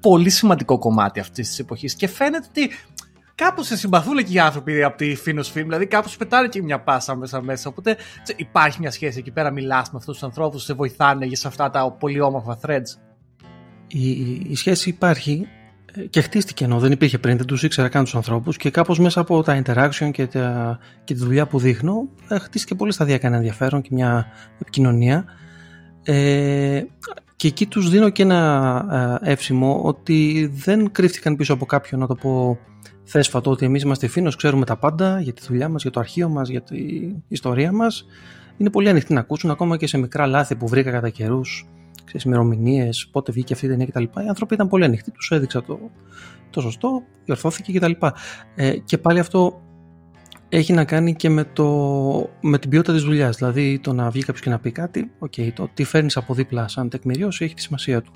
[0.00, 1.94] πολύ σημαντικό κομμάτι αυτής της εποχής.
[1.94, 2.70] Και φαίνεται ότι
[3.34, 6.80] κάπως σε συμπαθούν και οι άνθρωποι από τη Φίνος Film, δηλαδή κάπως πετάνε και μια
[6.80, 7.68] πάσα μέσα μέσα.
[7.68, 7.96] Οπότε
[8.36, 11.70] υπάρχει μια σχέση εκεί πέρα, μιλάς με αυτούς τους ανθρώπους, σε βοηθάνε για σε αυτά
[11.70, 12.98] τα πολύ όμορφα threads.
[13.86, 14.10] Η,
[14.48, 15.48] η σχέση υπάρχει
[16.10, 19.20] και χτίστηκε ενώ δεν υπήρχε πριν, δεν τους ήξερα καν τους ανθρώπους και κάπως μέσα
[19.20, 23.36] από τα interaction και, τα, και τη δουλειά που δείχνω, ε, χτίστηκε πολύ σταδιακά ένα
[23.36, 24.26] ενδιαφέρον και μια
[24.60, 25.24] επικοινωνία.
[26.02, 26.82] Ε,
[27.36, 32.06] και εκεί τους δίνω και ένα ε, εύσημο ότι δεν κρύφτηκαν πίσω από κάποιον να
[32.06, 32.58] το πω
[33.04, 36.28] θέσφατο ότι εμείς είμαστε φίνος, ξέρουμε τα πάντα για τη δουλειά μας, για το αρχείο
[36.28, 36.76] μας, για τη
[37.28, 38.06] ιστορία μας.
[38.56, 41.66] Είναι πολύ ανοιχτοί να ακούσουν ακόμα και σε μικρά λάθη που βρήκα κατά καιρούς
[42.24, 44.02] ημερομηνίες, πότε βγήκε αυτή η ταινία κτλ.
[44.02, 45.78] Οι άνθρωποι ήταν πολύ ανοιχτοί, τους έδειξα το,
[46.50, 47.92] το σωστό, διορθώθηκε κτλ.
[48.54, 49.62] Ε, και πάλι αυτό
[50.48, 53.36] έχει να κάνει και με, το, με την ποιότητα της δουλειάς.
[53.36, 56.68] Δηλαδή, το να βγει κάποιος και να πει κάτι, okay, το τι φέρνεις από δίπλα
[56.68, 58.12] σαν τεκμηρίωση έχει τη σημασία του.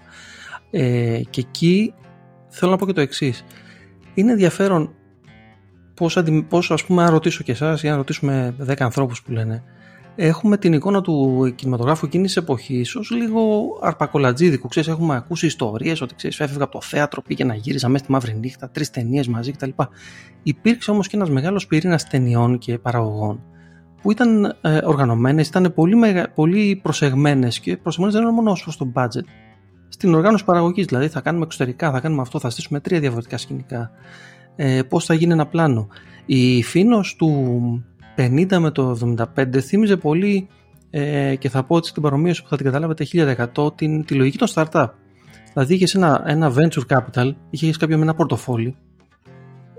[0.71, 1.95] Ε, και εκεί
[2.49, 3.45] θέλω να πω και το εξής.
[4.15, 4.95] Είναι ενδιαφέρον
[5.95, 9.63] πώς, πώς ας πούμε, αν ρωτήσω και εσάς ή αν ρωτήσουμε 10 ανθρώπους που λένε
[10.21, 14.69] έχουμε την εικόνα του κινηματογράφου εκείνης της εποχής, ίσω λίγο αρπακολατζίδικου.
[14.69, 18.13] Ξέρεις, έχουμε ακούσει ιστορίες ότι ξέρεις, έφευγα από το θέατρο, πήγε να γύριζα μέσα στη
[18.13, 19.71] μαύρη νύχτα, τρεις ταινίες μαζί κτλ.
[20.43, 23.43] Υπήρξε όμως και ένας μεγάλος πυρήνας ταινιών και παραγωγών
[24.03, 28.77] που ήταν ε, οργανωμένες, ήταν πολύ, μεγα, πολύ προσεγμένες και προσεγμένες δεν είναι μόνο ως
[28.77, 29.25] το budget.
[29.89, 33.91] Στην οργάνωση παραγωγής, δηλαδή θα κάνουμε εξωτερικά, θα κάνουμε αυτό, θα στήσουμε τρία διαφορετικά σκηνικά.
[34.57, 35.89] Ε, Πώς θα γίνει ένα πλάνο.
[36.27, 37.85] Η φίνος του
[38.17, 40.49] 50 με το 75 θύμιζε πολύ
[40.91, 43.07] ε, και θα πω ότι στην παρομοίωση που θα την καταλάβετε
[43.57, 44.89] 1000% την, τη λογική των startup.
[45.53, 48.77] Δηλαδή είχες ένα, ένα venture capital, είχες κάποιον με ένα πορτοφόλι.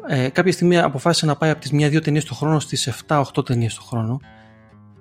[0.08, 3.76] Ε, κάποια στιγμή αποφάσισε να πάει από τις μία-δύο ταινίες το χρόνο στις 7-8 ταινίες
[3.76, 4.20] το χρόνο.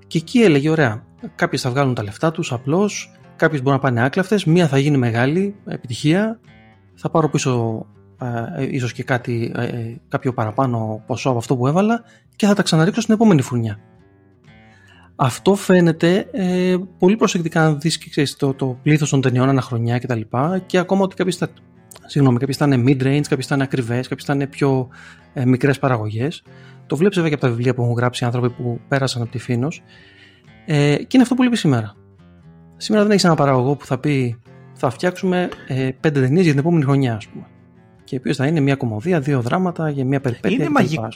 [0.07, 4.03] Και εκεί έλεγε: Ωραία, κάποιες θα βγάλουν τα λεφτά τους απλώς, κάποιες μπορούν να πάνε
[4.03, 6.41] άκλαυτες, μία θα γίνει μεγάλη επιτυχία,
[6.95, 7.87] θα πάρω πίσω
[8.57, 12.03] ε, ίσως και κάτι, ε, ε, κάποιο παραπάνω ποσό από αυτό που έβαλα
[12.37, 13.79] και θα τα ξαναρίξω στην επόμενη φουρνιά.
[15.21, 19.61] Αυτό φαίνεται ε, πολύ προσεκτικά αν δεις και ξέρεις, το, το πλήθος των ταινιών ανά
[19.61, 21.49] χρονιά και τα λοιπά και ακόμα ότι κάποιες θα,
[22.07, 24.89] συγγνώμη, κάποιες θα είναι mid-range, κάποιες θα είναι ακριβές, κάποιες θα είναι πιο
[25.35, 26.43] ε, μικρές παραγωγές.
[26.87, 29.39] Το βλέπεις βέβαια και από τα βιβλία που έχουν γράψει άνθρωποι που πέρασαν από τη
[29.39, 29.83] Φίνος
[30.67, 31.95] ε, και είναι αυτό που λείπει σήμερα.
[32.79, 34.41] Σήμερα δεν έχεις ένα παραγωγό που θα πει
[34.73, 37.47] θα φτιάξουμε ε, πέντε ταινίες για την επόμενη χρονιά, ας πούμε
[38.09, 40.57] και η θα είναι μια κομμωδία, δύο δράματα για μια περιπέτεια.
[40.57, 41.09] Είναι μαγικό.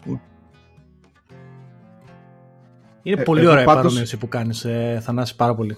[3.03, 3.83] Είναι ε, πολύ ωραία πάντως...
[3.83, 5.77] η παρομοίωση που κάνεις, ε, Θανάση, πάρα πολύ.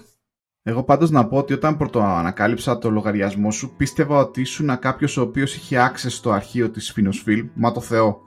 [0.63, 5.21] Εγώ πάντως να πω ότι όταν πρωτοανακάλυψα το λογαριασμό σου, πίστευα ότι ήσουν κάποιος ο
[5.21, 8.21] οποίος είχε access στο αρχείο της Film, μα το Θεό.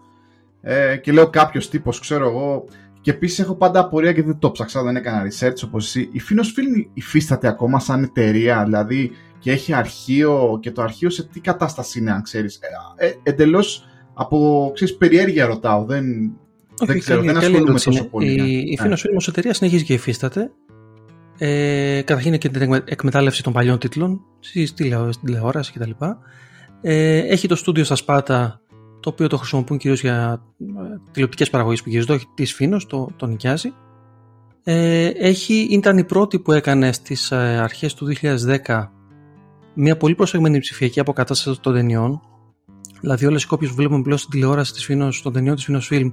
[0.60, 2.64] Ε, και λέω κάποιος τύπος, ξέρω εγώ,
[3.00, 6.08] και επίσης έχω πάντα απορία και δεν το ψάξα, δεν έκανα research όπως εσύ.
[6.12, 11.40] Η Film υφίσταται ακόμα σαν εταιρεία, δηλαδή και έχει αρχείο και το αρχείο σε τι
[11.40, 12.58] κατάσταση είναι αν ξέρεις.
[12.96, 16.04] Ε, ε, εντελώς από ξέρεις, περιέργεια ρωτάω, δεν,
[16.80, 18.32] Όχι, δεν ξέρω, δεν ασχολούμαι τόσο πολύ.
[18.32, 18.82] Η, η ναι.
[18.82, 20.50] Φίνος Φίλμος εταιρεία συνεχίζει και υφίσταται.
[21.38, 24.72] Ε, καταρχήν είναι και την εκμετάλλευση των παλιών τίτλων στη
[25.24, 25.90] τηλεόραση κτλ.
[26.80, 28.60] Ε, έχει το στούντιο στα Σπάτα
[29.00, 30.64] το οποίο το χρησιμοποιούν κυρίως για ε,
[31.10, 33.72] τηλεοπτικές παραγωγές που γυρίζονται, όχι της Φίνος, το, το νοικιάζει.
[34.62, 38.06] Ε, έχει, ήταν η πρώτη που έκανε στις ε, αρχές του
[38.66, 38.88] 2010
[39.74, 42.20] μια πολύ προσεγμένη ψηφιακή αποκατάσταση των ταινιών.
[43.00, 45.88] Δηλαδή, όλες οι κόπιες που βλέπουμε πλέον στην τηλεόραση της Φίνος, των ταινιών της Φίνος
[45.92, 46.12] Film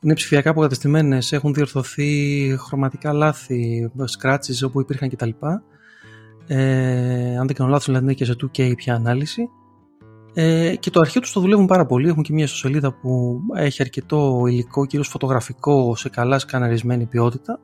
[0.00, 5.30] είναι ψηφιακά αποκαταστημένε, έχουν διορθωθεί χρωματικά λάθη, scratches όπου υπήρχαν κτλ.
[6.46, 9.48] Ε, αν δεν κάνω λάθος, δηλαδή είναι και σε 2K πια ανάλυση.
[10.34, 12.08] Ε, και το αρχείο τους το δουλεύουν πάρα πολύ.
[12.08, 17.60] Έχουν και μια ιστοσελίδα που έχει αρκετό υλικό, κυρίως φωτογραφικό, σε καλά σκαναρισμένη ποιότητα.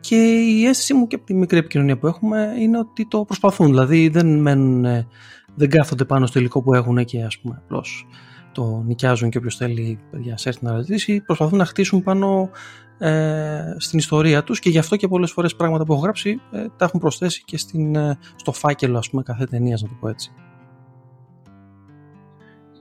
[0.00, 3.66] Και η αίσθηση μου και από τη μικρή επικοινωνία που έχουμε είναι ότι το προσπαθούν.
[3.66, 5.06] Δηλαδή δεν, μένουν,
[5.54, 8.06] δεν κάθονται πάνω στο υλικό που έχουν και ας πούμε απλώς
[8.52, 12.50] το νοικιάζουν και όποιος θέλει παιδιά σε έρθει να ρωτήσει, προσπαθούν να χτίσουν πάνω
[12.98, 16.66] ε, στην ιστορία τους και γι' αυτό και πολλές φορές πράγματα που έχω γράψει ε,
[16.76, 20.08] τα έχουν προσθέσει και στην, ε, στο φάκελο ας πούμε κάθε ταινίας να το πω
[20.08, 20.32] έτσι.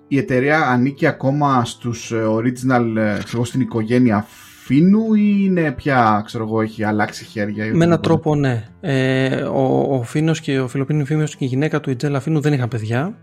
[0.07, 4.25] Η εταιρεία ανήκει ακόμα στους ε, original, ξέρω, στην οικογένεια
[4.65, 7.71] Φίνου ή είναι πια, ξέρω εγώ, έχει αλλάξει χέρια.
[7.73, 8.67] Με έναν τρόπο ναι.
[8.81, 12.39] Ε, ο, ο Φίνος και ο Φιλοπίνου Φίμιος και η γυναίκα του η Τζέλα Φίνου
[12.39, 13.17] δεν είχαν παιδιά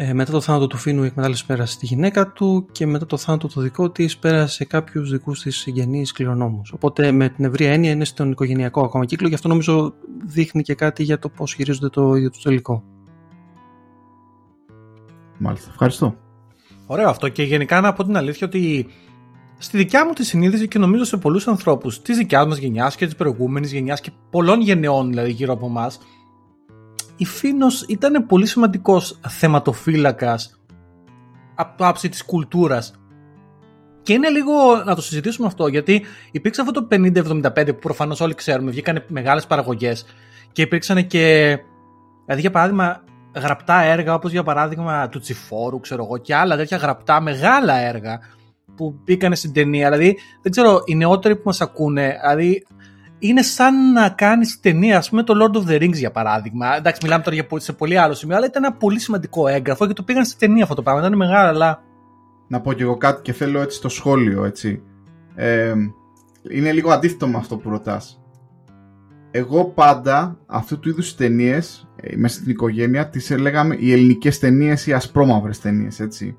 [0.00, 3.16] ε, μετά το θάνατο του Φίνου η εκμετάλλευση πέρασε στη γυναίκα του και μετά το
[3.16, 6.72] θάνατο το δικό της πέρασε σε κάποιους δικούς της συγγενείς κληρονόμους.
[6.72, 9.94] Οπότε με την ευρία έννοια είναι στον οικογενειακό ακόμα κύκλο, γι' αυτό νομίζω
[10.26, 12.84] δείχνει και κάτι για το πώς χειρίζονται το ίδιο το τελικό.
[15.38, 15.68] Μάλιστα.
[15.70, 16.16] Ευχαριστώ.
[16.86, 18.86] Ωραίο αυτό και γενικά να πω την αλήθεια ότι
[19.58, 23.04] στη δικιά μου τη συνείδηση και νομίζω σε πολλούς ανθρώπους της δικιάς μας γενιάς και
[23.04, 25.98] της προηγούμενης γενιάς και πολλών γενεών δηλαδή γύρω από εμάς,
[27.16, 30.60] η Φίνος ήταν πολύ σημαντικός θεματοφύλακας
[31.54, 33.00] από το άψη της κουλτούρας.
[34.02, 34.52] Και είναι λίγο
[34.84, 39.46] να το συζητήσουμε αυτό, γιατί υπήρξε αυτό το 50-75 που προφανώς όλοι ξέρουμε, βγήκαν μεγάλες
[39.46, 40.06] παραγωγές
[40.52, 41.56] και υπήρξαν και,
[42.24, 43.02] δηλαδή για παράδειγμα,
[43.34, 48.18] γραπτά έργα όπως για παράδειγμα του Τσιφόρου, ξέρω εγώ, και άλλα τέτοια γραπτά μεγάλα έργα
[48.76, 49.90] που μπήκαν στην ταινία.
[49.90, 52.66] Δηλαδή, δεν ξέρω, οι νεότεροι που μας ακούνε, δηλαδή
[53.18, 56.76] είναι σαν να κάνει ταινία, ας πούμε, το Lord of the Rings για παράδειγμα.
[56.76, 59.92] Εντάξει, μιλάμε τώρα για σε πολύ άλλο σημείο, αλλά ήταν ένα πολύ σημαντικό έγγραφο και
[59.92, 61.00] το πήγαν στη ταινία αυτό το πράγμα.
[61.00, 61.82] Ήταν μεγάλο, αλλά.
[62.48, 64.82] Να πω κι εγώ κάτι και θέλω έτσι το σχόλιο, έτσι.
[65.34, 65.74] Ε,
[66.50, 68.20] είναι λίγο αντίθετο με αυτό που ρωτάς.
[69.30, 74.86] Εγώ πάντα αυτού του είδους ταινίες ε, μέσα στην οικογένεια τις έλεγαμε οι ελληνικές ταινίες
[74.86, 76.36] ή ασπρόμαυρες ταινίες, έτσι.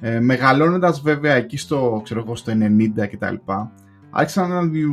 [0.00, 3.34] Ε, μεγαλώνοντας βέβαια εκεί στο, ξέρω εγώ, στο 90 κτλ
[4.10, 4.46] άρχισα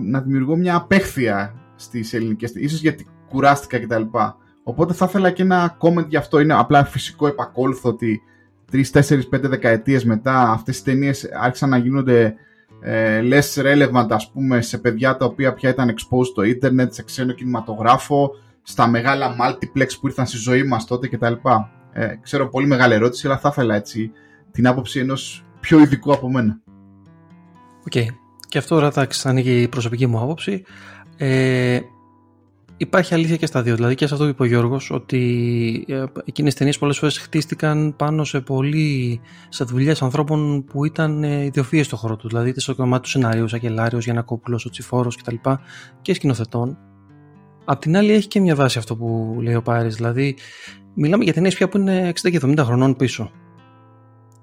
[0.03, 4.03] να δημιουργώ μια απέχθεια στις ελληνικές, ίσως γιατί κουράστηκα κτλ.
[4.63, 6.39] Οπότε θα ήθελα και ένα comment γι' αυτό.
[6.39, 8.21] Είναι απλά φυσικό επακόλουθο ότι
[8.71, 12.35] 3, 4, 5 δεκαετίες μετά αυτές οι ταινίες άρχισαν να γίνονται
[12.81, 17.03] ε, less relevant ας πούμε σε παιδιά τα οποία πια ήταν exposed στο ίντερνετ, σε
[17.03, 21.33] ξένο κινηματογράφο, στα μεγάλα multiplex που ήρθαν στη ζωή μας τότε κτλ.
[21.91, 24.11] Ε, ξέρω πολύ μεγάλη ερώτηση, αλλά θα ήθελα έτσι
[24.51, 26.59] την άποψη ενός πιο ειδικού από μένα.
[27.85, 27.91] OK.
[27.95, 28.05] Okay.
[28.49, 30.63] Και αυτό τώρα θα ανοίγει η προσωπική μου άποψη.
[31.17, 31.79] Ε,
[32.77, 33.75] υπάρχει αλήθεια και στα δύο.
[33.75, 37.17] Δηλαδή και σε αυτό που είπε ο Γιώργος, ότι ε, εκείνες οι ταινίες πολλές φορές
[37.17, 42.29] χτίστηκαν πάνω σε πολύ σε δουλειές ανθρώπων που ήταν ε, ιδιοφύες στο χώρο τους.
[42.29, 45.35] Δηλαδή είτε στο κομμάτι του σενάριου, Αγγελάριος, Γιανακόπουλος, ο Τσιφόρος κτλ.
[46.01, 46.77] και σκηνοθετών.
[47.65, 49.95] Απ' την άλλη έχει και μια βάση αυτό που λέει ο Πάρης.
[49.95, 50.35] Δηλαδή
[50.93, 53.31] μιλάμε για ταινίες πια που είναι 60 και 70 χρονών πίσω.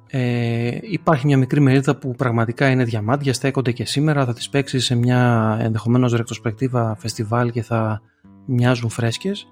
[0.06, 4.84] Ε, υπάρχει μια μικρή μερίδα που πραγματικά είναι διαμάντια, στέκονται και σήμερα, θα τις παίξεις
[4.84, 8.00] σε μια ενδεχομένως ρεκτοσπεκτίβα φεστιβάλ και θα
[8.46, 9.48] μοιάζουν φρέσκες.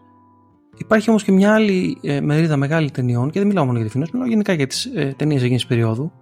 [0.76, 3.92] Υπάρχει όμως και μια άλλη ε, μερίδα μεγάλη ταινιών και δεν μιλάω μόνο για τη
[3.92, 6.12] Φινός, μιλάω γενικά για τις ε, ταινίες εκείνης περίοδου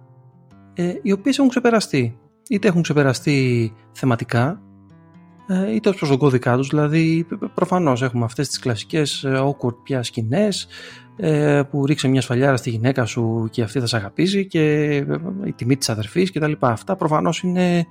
[0.73, 2.17] ε, οι οποίες έχουν ξεπεραστεί.
[2.49, 4.61] Είτε έχουν ξεπεραστεί θεματικά
[5.51, 9.75] ε, είτε ως προς τον κώδικά τους, δηλαδή προφανώς έχουμε αυτές τις κλασικές ε, awkward
[9.83, 10.67] πια σκηνές
[11.17, 14.95] ε, που ρίξε μια σφαλιάρα στη γυναίκα σου και αυτή θα σε αγαπήσει και
[15.45, 16.69] η τιμή της αδερφής και τα λοιπά.
[16.69, 17.87] Αυτά προφανώς είναι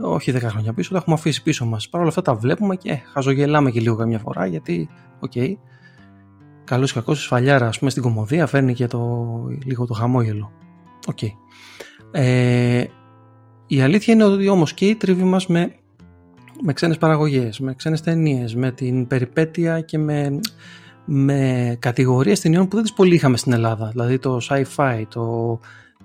[0.00, 1.88] όχι 10 χρόνια πίσω, τα έχουμε αφήσει πίσω μας.
[1.88, 4.88] Παρ' όλα αυτά τα βλέπουμε και χαζογελάμε και λίγο καμιά φορά γιατί,
[5.20, 5.52] OK, okay,
[6.64, 9.28] καλός κακός η σφαλιάρα ας πούμε στην κωμωδία φέρνει και το,
[9.64, 10.52] λίγο το χαμόγελο.
[11.06, 11.18] OK.
[11.20, 11.30] Okay.
[12.10, 12.84] Ε,
[13.66, 15.72] η αλήθεια είναι ότι όμως και η τριβή μας με
[16.62, 20.40] με ξένες παραγωγές, με ξένες ταινίες, με την περιπέτεια και με,
[21.04, 23.88] με κατηγορίες ταινιών που δεν τις πολύ είχαμε στην Ελλάδα.
[23.88, 25.58] Δηλαδή το sci-fi, το,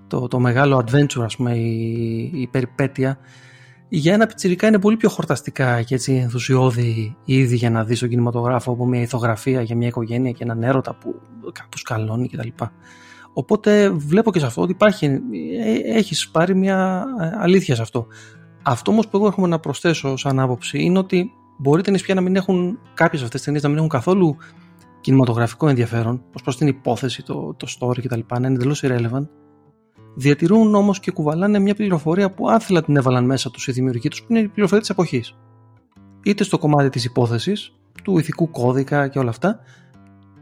[0.06, 3.18] το, το μεγάλο adventure, ας πούμε, η, η περιπέτεια.
[3.96, 8.08] Για ένα πιτσιρικά είναι πολύ πιο χορταστικά και έτσι ενθουσιώδη είδη για να δεις στον
[8.08, 11.20] κινηματογράφο από μια ηθογραφία για μια οικογένεια και έναν έρωτα που
[11.52, 12.48] κάπου σκαλώνει κτλ.
[13.32, 18.06] Οπότε βλέπω και σε αυτό ότι υπάρχει, ε, έχεις πάρει μια ε, αλήθεια σε αυτό.
[18.62, 22.20] Αυτό όμως που εγώ έρχομαι να προσθέσω σαν άποψη είναι ότι μπορεί ταινίες πια να
[22.20, 24.36] μην έχουν κάποιες αυτές τι ταινίες να μην έχουν καθόλου
[25.00, 28.20] κινηματογραφικό ενδιαφέρον, ως προς την υπόθεση, το, το story κτλ.
[28.30, 29.28] Να είναι εντελώς irrelevant.
[30.14, 34.20] Διατηρούν όμως και κουβαλάνε μια πληροφορία που άθελα την έβαλαν μέσα τους οι δημιουργοί τους,
[34.20, 35.36] που είναι η πληροφορία της εποχής.
[36.22, 37.72] Είτε στο κομμάτι της υπόθεσης,
[38.02, 39.60] του ηθικού κώδικα και όλα αυτά,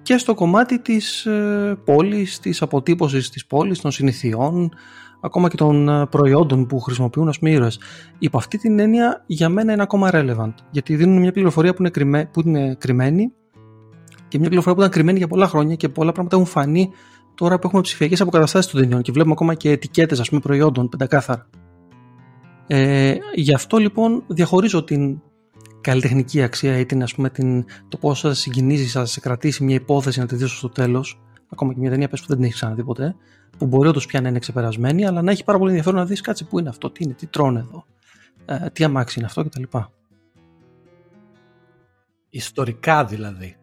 [0.03, 4.73] και στο κομμάτι της ε, πόλης, της αποτύπωσης της πόλης, των συνηθιών,
[5.21, 7.79] ακόμα και των ε, προϊόντων που χρησιμοποιούν ας πούμε ήρωες.
[8.19, 11.91] Υπό αυτή την έννοια για μένα είναι ακόμα relevant, γιατί δίνουν μια πληροφορία που είναι,
[11.91, 13.33] κρυμέ, που είναι κρυμμένη
[14.29, 16.91] και μια πληροφορία που ήταν κρυμμένη για πολλά χρόνια και πολλά πράγματα έχουν φανεί
[17.35, 21.49] τώρα που έχουμε ψηφιακές αποκαταστάσεις των ταινιών και βλέπουμε ακόμα και ετικέτες προϊόντων πεντακάθαρα.
[22.67, 25.21] Ε, γι' αυτό λοιπόν διαχωρίζω την
[25.81, 29.75] καλλιτεχνική αξία ή την, ας πούμε, την, το πώς θα συγκινήσει, θα σε κρατήσει μια
[29.75, 32.57] υπόθεση να τη δεις στο τέλος ακόμα και μια ταινία πες που δεν την έχεις
[32.57, 33.17] ξαναδεί ποτέ,
[33.59, 36.21] που μπορεί όντως πια να είναι ξεπερασμένη, αλλά να έχει πάρα πολύ ενδιαφέρον να δεις
[36.21, 37.85] κάτσε πού είναι αυτό, τι είναι, τι τρώνε εδώ,
[38.45, 39.63] ε, τι αμάξι είναι αυτό κτλ.
[42.31, 43.57] Ιστορικά δηλαδή.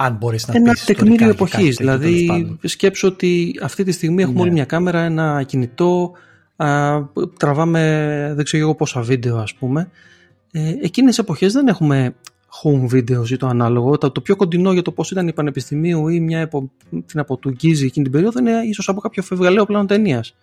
[0.00, 1.54] Αν μπορείς να ένα πεις τεκμήριο εποχής.
[1.54, 1.76] εποχής.
[1.76, 4.42] Δηλαδή, σκέψω ότι αυτή τη στιγμή έχουμε Ναι.
[4.42, 6.12] όλη μια κάμερα, ένα κινητό,
[6.56, 6.98] α,
[7.38, 9.90] τραβάμε δεν ξέρω εγώ πόσα βίντεο ας πούμε.
[10.52, 12.14] Ε, εκείνες τις εποχές δεν έχουμε
[12.62, 13.98] home videos ή το ανάλογο.
[13.98, 16.70] Το, το πιο κοντινό για το πώς ήταν η Πανεπιστημίου ή μια επο,
[17.06, 20.34] την από του Γκίζη εκείνη την περίοδο είναι ίσως από κάποιο φευγαλαίο πλάνο ταινίας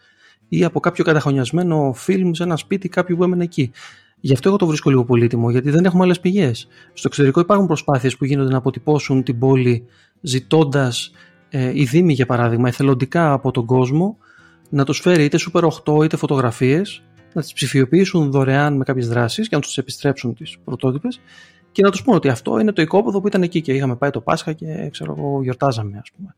[0.49, 3.71] ή από κάποιο καταχωνιασμένο φιλμ σε ένα σπίτι κάποιου που έμενε εκεί.
[4.19, 6.67] Γι' αυτό εγώ το βρίσκω λίγο πολύτιμο, γιατί δεν έχουμε άλλες πηγές.
[6.93, 9.85] Στο εξωτερικό υπάρχουν προσπάθειες που γίνονται να αποτυπώσουν την πόλη
[10.21, 11.11] ζητώντας
[11.49, 14.17] ε, οι Δήμοι, για παράδειγμα, εθελοντικά από τον κόσμο
[14.69, 19.49] να τους φέρει είτε Super 8 είτε φωτογραφίες, να τις ψηφιοποιήσουν δωρεάν με κάποιες δράσεις
[19.49, 21.19] και να τους επιστρέψουν τις πρωτότυπες
[21.71, 24.09] και να τους πούνε ότι αυτό είναι το οικόπεδο που ήταν εκεί και είχαμε πάει
[24.09, 26.35] το Πάσχα και ξέρω εγώ γιορτάζαμε, ας πούμε.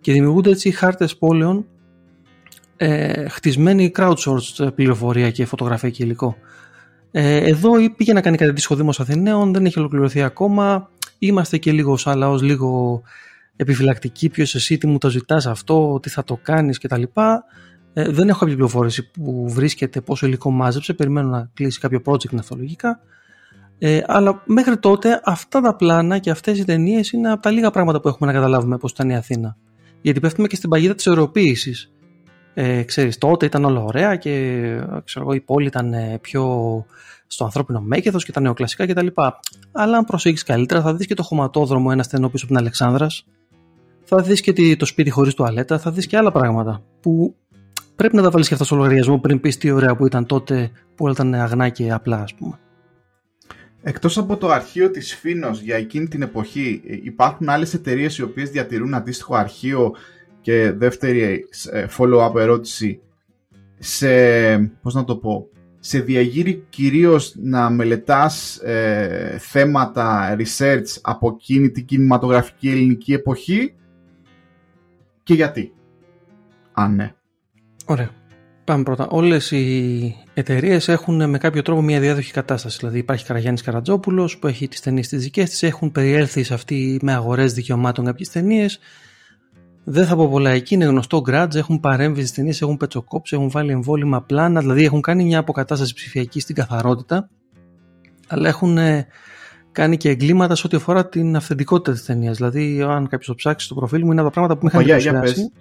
[0.00, 1.66] Και δημιουργούνται έτσι χάρτες πόλεων
[2.76, 6.36] ε, χτισμένη crowdsourced πληροφορία και φωτογραφία και υλικό.
[7.10, 10.90] Ε, εδώ πήγε να κάνει κάτι αντίστοιχο Δήμο Αθηναίων, δεν έχει ολοκληρωθεί ακόμα.
[11.18, 13.02] Είμαστε και λίγο σαν λαό, λίγο
[13.56, 14.28] επιφυλακτικοί.
[14.28, 17.02] Ποιος εσύ, τι μου το ζητάς αυτό, τι θα το κάνεις κτλ.
[17.92, 20.92] Ε, δεν έχω κάποια πληροφόρηση που βρίσκεται, πόσο υλικό μάζεψε.
[20.92, 23.00] Περιμένω να κλείσει κάποιο project ναυτολογικά.
[23.78, 27.70] Ε, αλλά μέχρι τότε αυτά τα πλάνα και αυτές οι ταινίες είναι από τα λίγα
[27.70, 29.56] πράγματα που έχουμε να καταλάβουμε πώς ήταν η Αθήνα.
[30.00, 31.90] Γιατί πέφτουμε και στην παγίδα της ευρωποποίηση.
[32.54, 34.32] Ε, ξέρεις, τότε ήταν όλα ωραία και
[35.04, 36.84] ξέρω, εγώ, η πόλη ήταν ε, πιο
[37.26, 39.06] στο ανθρώπινο μέγεθος και τα νεοκλασικά κτλ.
[39.72, 43.26] Αλλά αν προσέξεις καλύτερα θα δεις και το χωματόδρομο ένα στενό πίσω από την Αλεξάνδρας,
[44.04, 47.34] θα δεις και το σπίτι χωρίς τουαλέτα, θα δεις και άλλα πράγματα που
[47.96, 50.70] πρέπει να τα βάλεις και αυτά στο λογαριασμό πριν πεις τι ωραία που ήταν τότε
[50.94, 52.58] που όλα ήταν αγνά και απλά ας πούμε.
[53.82, 58.50] Εκτός από το αρχείο της Φίνος για εκείνη την εποχή υπάρχουν άλλες εταιρείες οι οποίες
[58.50, 59.94] διατηρούν αντίστοιχο αρχείο
[60.48, 61.44] και δεύτερη
[61.96, 63.00] follow-up ερώτηση
[63.78, 64.08] σε,
[64.58, 71.84] πώς να το πω, σε διαγύρει κυρίως να μελετάς ε, θέματα research από εκείνη την
[71.84, 73.74] κινηματογραφική ελληνική εποχή
[75.22, 75.72] και γιατί;
[76.72, 77.14] Αν ναι.
[77.86, 78.10] Ωραία.
[78.64, 79.06] Πάμε πρώτα.
[79.10, 82.76] Όλες οι εταιρείες έχουν με κάποιο τρόπο μια διάδοχη κατάσταση.
[82.78, 86.98] Δηλαδή υπάρχει Καραγιάννης Καρατζόπουλος που έχει τις ταινίες τις δικές της, έχουν περιέλθει σε αυτή
[87.02, 88.80] με αγορές δικαιωμάτων κάποιες ταινίες.
[89.90, 93.50] Δεν θα πω πολλά εκεί, είναι γνωστό Grudge, έχουν παρέμβει στις ταινίες, έχουν πετσοκόψει, έχουν
[93.50, 97.28] βάλει εμβόλυμα πλάνα, δηλαδή έχουν κάνει μια αποκατάσταση ψηφιακή στην καθαρότητα,
[98.28, 98.78] αλλά έχουν
[99.72, 102.36] κάνει και εγκλήματα σε ό,τι αφορά την αυθεντικότητα της ταινίας.
[102.36, 104.98] Δηλαδή, αν κάποιος το ψάξει στο προφίλ μου, είναι από τα πράγματα που με είχαν
[104.98, 105.52] εντυπωσιάσει.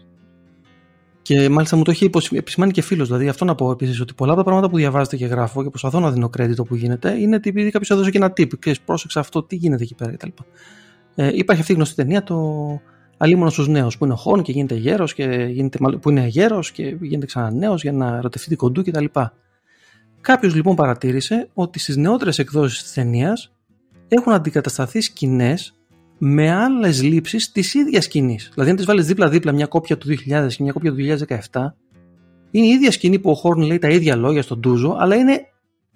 [1.21, 3.07] Και μάλιστα μου το έχει επισημάνει και φίλος.
[3.07, 5.69] Δηλαδή, αυτό να πω επίσης ότι πολλά από τα πράγματα που διαβάζετε και γράφω και
[5.69, 8.59] προσπαθώ να δίνω credit που γίνεται είναι ότι επειδή κάποιος έδωσε και ένα tip.
[8.59, 10.27] Και πρόσεξε αυτό, τι γίνεται εκεί πέρα κτλ.
[11.15, 12.35] Ε, υπάρχει αυτή η γνωστή ταινία, το
[13.17, 15.15] αλίμονο στους νέους, που είναι ο Χόν και γίνεται γέρος,
[16.01, 19.05] που είναι γέρος και γίνεται ξανά νέος για να ερωτευτεί την κοντού κτλ.
[20.21, 23.51] Κάποιος λοιπόν παρατήρησε ότι στις νεότερες εκδόσεις της ταινίας
[24.07, 25.73] έχουν αντικατασταθεί σκηνές
[26.17, 28.49] με άλλες λήψεις της ίδιας σκηνής.
[28.53, 30.97] Δηλαδή, αν τις βάλεις δίπλα-δίπλα μια κόπια του 2000 και μια κόπια του
[31.51, 31.75] 2017,
[32.51, 35.41] είναι η ίδια σκηνή που ο Χόρν λέει τα ίδια λόγια στον Τούζο, αλλά είναι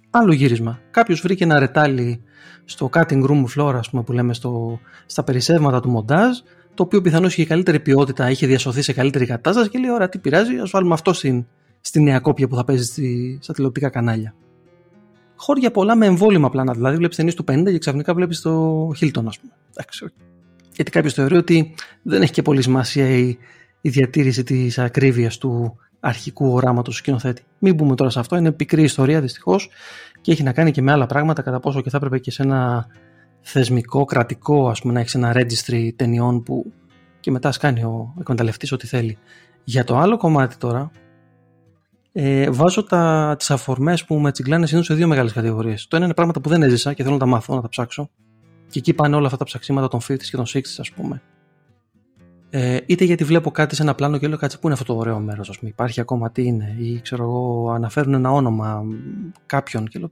[0.10, 0.80] άλλο γύρισμα.
[0.92, 2.24] Κάποιος βρήκε ένα ρετάλι
[2.66, 6.38] στο cutting room floor, ας πούμε, που λέμε στο, στα περισσεύματα του μοντάζ,
[6.74, 10.18] το οποίο πιθανώς είχε καλύτερη ποιότητα, είχε διασωθεί σε καλύτερη κατάσταση και λέει: Ωραία, τι
[10.18, 11.46] πειράζει, ας βάλουμε αυτό στην,
[11.82, 14.36] στη νέα κόπια που θα παίζει στη, στα τηλεοπτικά κανάλια.
[15.36, 16.74] Χώρια πολλά με εμβόλυμα πλάνα.
[16.74, 19.54] Δηλαδή, βλέπεις ταινίες του 50 και ξαφνικά βλέπεις το Hilton, ας πούμε.
[19.72, 20.06] Εντάξει,
[20.76, 23.38] γιατί κάποιος θεωρεί ότι δεν έχει και πολύ σημασία η,
[23.82, 27.44] η διατήρηση της ακρίβειας του αρχικού οράματος του σκηνοθέτη.
[27.60, 29.70] Μην μπούμε τώρα σε αυτό, είναι πικρή ιστορία δυστυχώς
[30.22, 32.42] και έχει να κάνει και με άλλα πράγματα, κατά πόσο και θα έπρεπε και σε
[32.42, 32.88] ένα
[33.42, 36.72] θεσμικό, κρατικό, ας πούμε, να έχεις ένα registry ταινιών που
[37.20, 39.18] και μετά κάνει ο εκμεταλλευτής ό,τι θέλει.
[39.64, 40.92] Για το άλλο κομμάτι τώρα,
[42.12, 45.88] ε, βάζω τα, τις αφορμές που με τσιγκλάνε συνήθως σε δύο μεγάλες κατηγορίες.
[45.88, 48.10] Το ένα είναι πράγματα που δεν έζησα και θέλω να τα μάθω, να τα ψάξω.
[48.70, 51.22] Και εκεί πάνε όλα αυτά τα ψαξίματα των 50s και των 60s, ας πούμε.
[52.50, 55.00] Ε, είτε γιατί βλέπω κάτι σε ένα πλάνο και λέω κάτσε πού είναι αυτό το
[55.00, 55.70] ωραίο μέρος, ας πούμε.
[55.70, 58.84] Υπάρχει ακόμα τι είναι, ή ξέρω εγώ, αναφέρουν ένα όνομα
[59.46, 60.12] κάποιον και λέω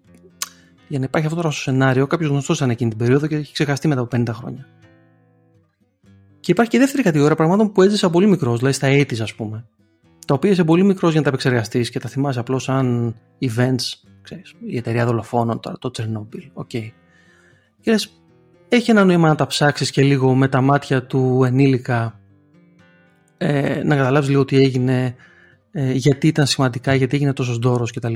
[0.89, 3.53] για να υπάρχει αυτό τώρα στο σενάριο, κάποιος γνωστός ήταν εκείνη την περίοδο και έχει
[3.53, 4.67] ξεχαστεί μετά από 50 χρόνια.
[6.39, 9.65] Και υπάρχει και δεύτερη κατηγορία πραγμάτων που έζησα πολύ μικρός, δηλαδή στα 80s, ας πούμε.
[10.27, 14.09] Τα οποία είσαι πολύ μικρός για να τα επεξεργαστείς και τα θυμάσαι απλώς σαν events,
[14.21, 16.49] ξέρεις, η εταιρεία δολοφόνων, τώρα, το Chernobyl.
[16.53, 16.69] OK.
[16.73, 16.89] Okay.
[17.81, 18.21] Και λες,
[18.69, 22.19] έχει ένα νόημα να τα ψάξεις και λίγο με τα μάτια του ενήλικα
[23.37, 25.15] ε, να καταλάβεις λίγο τι έγινε,
[25.71, 28.13] ε, γιατί ήταν σημαντικά, γιατί έγινε τόσος ντόρο κτλ.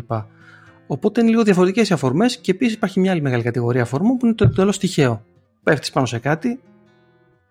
[0.88, 4.26] Οπότε είναι λίγο διαφορετικές οι αφορμές και επίσης υπάρχει μια άλλη μεγάλη κατηγορία αφορμών που
[4.26, 5.26] είναι το εντελώς τυχαίο.
[5.64, 6.60] Πέφτεις πάνω σε κάτι,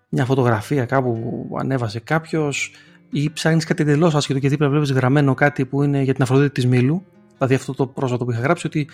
[0.09, 2.73] μια φωτογραφία κάπου που ανέβασε κάποιος
[3.11, 6.53] ή ψάχνεις κάτι εντελώς άσχετο και δίπλα βλέπεις γραμμένο κάτι που είναι για την Αφροδίτη
[6.53, 7.05] της Μήλου.
[7.33, 8.89] Δηλαδή αυτό το πρόσφατο που είχα γράψει ότι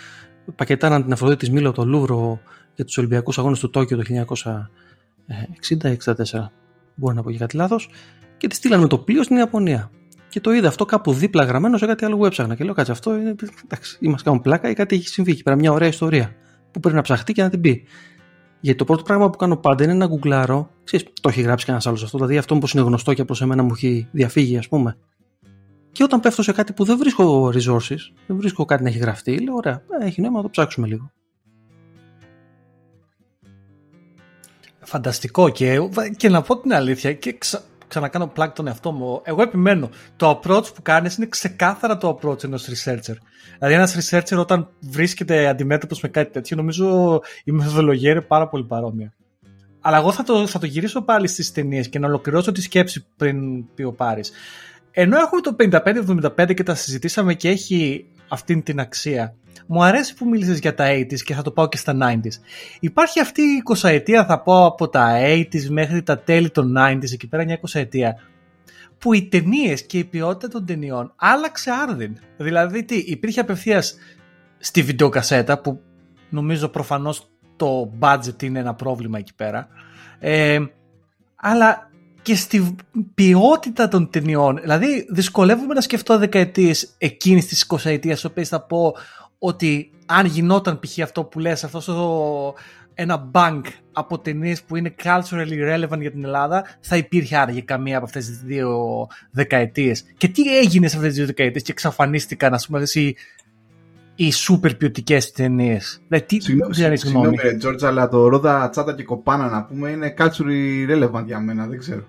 [0.56, 2.40] πακετάναν την Αφροδίτη της Μήλου από το Λούβρο
[2.74, 6.50] για τους Ολυμπιακούς Αγώνες του Τόκιο το 1960-64.
[6.94, 7.90] Μπορεί να πω και κάτι λάθος.
[8.36, 9.90] Και τη στείλαν με το πλοίο στην Ιαπωνία.
[10.28, 12.54] Και το είδα αυτό κάπου δίπλα γραμμένο σε κάτι άλλο που έψαχνα.
[12.54, 13.34] Και λέω, κάτσε αυτό είναι.
[13.64, 15.56] Εντάξει, είμαστε κάνουν πλάκα ή κάτι έχει συμβεί εκεί πέρα.
[15.56, 16.34] Μια ωραία ιστορία
[16.70, 17.84] που πρέπει να ψαχτεί και να την πει.
[18.60, 20.70] Γιατί το πρώτο πράγμα που κάνω πάντα είναι να γκουγκλάρω.
[20.84, 22.16] Ξέρεις, το έχει γράψει κανένα άλλος αυτό.
[22.16, 24.96] Δηλαδή αυτό που είναι γνωστό και προς εμένα μου έχει διαφύγει, ας πούμε.
[25.92, 29.38] Και όταν πέφτω σε κάτι που δεν βρίσκω resources, δεν βρίσκω κάτι να έχει γραφτεί,
[29.38, 31.10] λέω: Ωραία, ε, έχει νόημα να το ψάξουμε λίγο.
[34.80, 35.78] Φανταστικό και,
[36.16, 39.20] και να πω την αλήθεια και ξα, ξανακάνω πλάκ τον εαυτό μου.
[39.24, 39.90] Εγώ επιμένω.
[40.16, 43.14] Το approach που κάνεις είναι ξεκάθαρα το approach ενός researcher.
[43.58, 48.64] Δηλαδή ένας researcher όταν βρίσκεται αντιμέτωπος με κάτι τέτοιο νομίζω η μεθοδολογία είναι πάρα πολύ
[48.64, 49.12] παρόμοια.
[49.80, 53.06] Αλλά εγώ θα το, θα το γυρίσω πάλι στις ταινίες και να ολοκληρώσω τη σκέψη
[53.16, 54.32] πριν πει ο Πάρης.
[54.90, 55.56] Ενώ έχουμε το
[56.38, 59.34] 55-75 και τα συζητήσαμε και έχει αυτήν την αξία
[59.66, 62.40] μου αρέσει που μίλησες για τα 80s και θα το πάω και στα 90s.
[62.80, 67.12] Υπάρχει αυτή η 20 ετία, θα πω από τα 80s μέχρι τα τέλη των 90s,
[67.12, 68.16] εκεί πέρα μια 20 ετία,
[68.98, 72.18] που οι ταινίες και η ποιότητα των ταινιών άλλαξε άρδιν.
[72.36, 73.94] Δηλαδή, τι, υπήρχε απευθείας
[74.58, 75.80] στη βιντεοκασέτα, που
[76.28, 79.68] νομίζω προφανώς το budget είναι ένα πρόβλημα εκεί πέρα,
[80.18, 80.58] ε,
[81.36, 81.90] αλλά
[82.22, 82.76] και στη
[83.14, 84.58] ποιότητα των ταινιών.
[84.60, 88.94] Δηλαδή, δυσκολεύομαι να σκεφτώ δεκαετίες εκείνης της 20 ετίας, οποίες θα πω
[89.38, 90.98] ότι αν γινόταν π.χ.
[90.98, 92.54] αυτό που λες, αυτός το,
[92.94, 93.60] ένα bank
[93.92, 98.26] από ταινίες που είναι culturally relevant για την Ελλάδα, θα υπήρχε άραγε καμία από αυτές
[98.26, 98.76] τις δύο
[99.30, 100.04] δεκαετίες.
[100.16, 103.16] Και τι έγινε σε αυτές τις δύο δεκαετίες και εξαφανίστηκαν, ας πούμε, οι,
[104.14, 106.00] οι super ποιοτικές ταινίες.
[106.08, 106.40] Δηλαδή,
[106.96, 111.66] Συγγνώμη, Τζόρτζ, αλλά το ρόδα τσάτα και κοπάνα να πούμε είναι culturally relevant για μένα,
[111.66, 112.04] δεν ξέρω.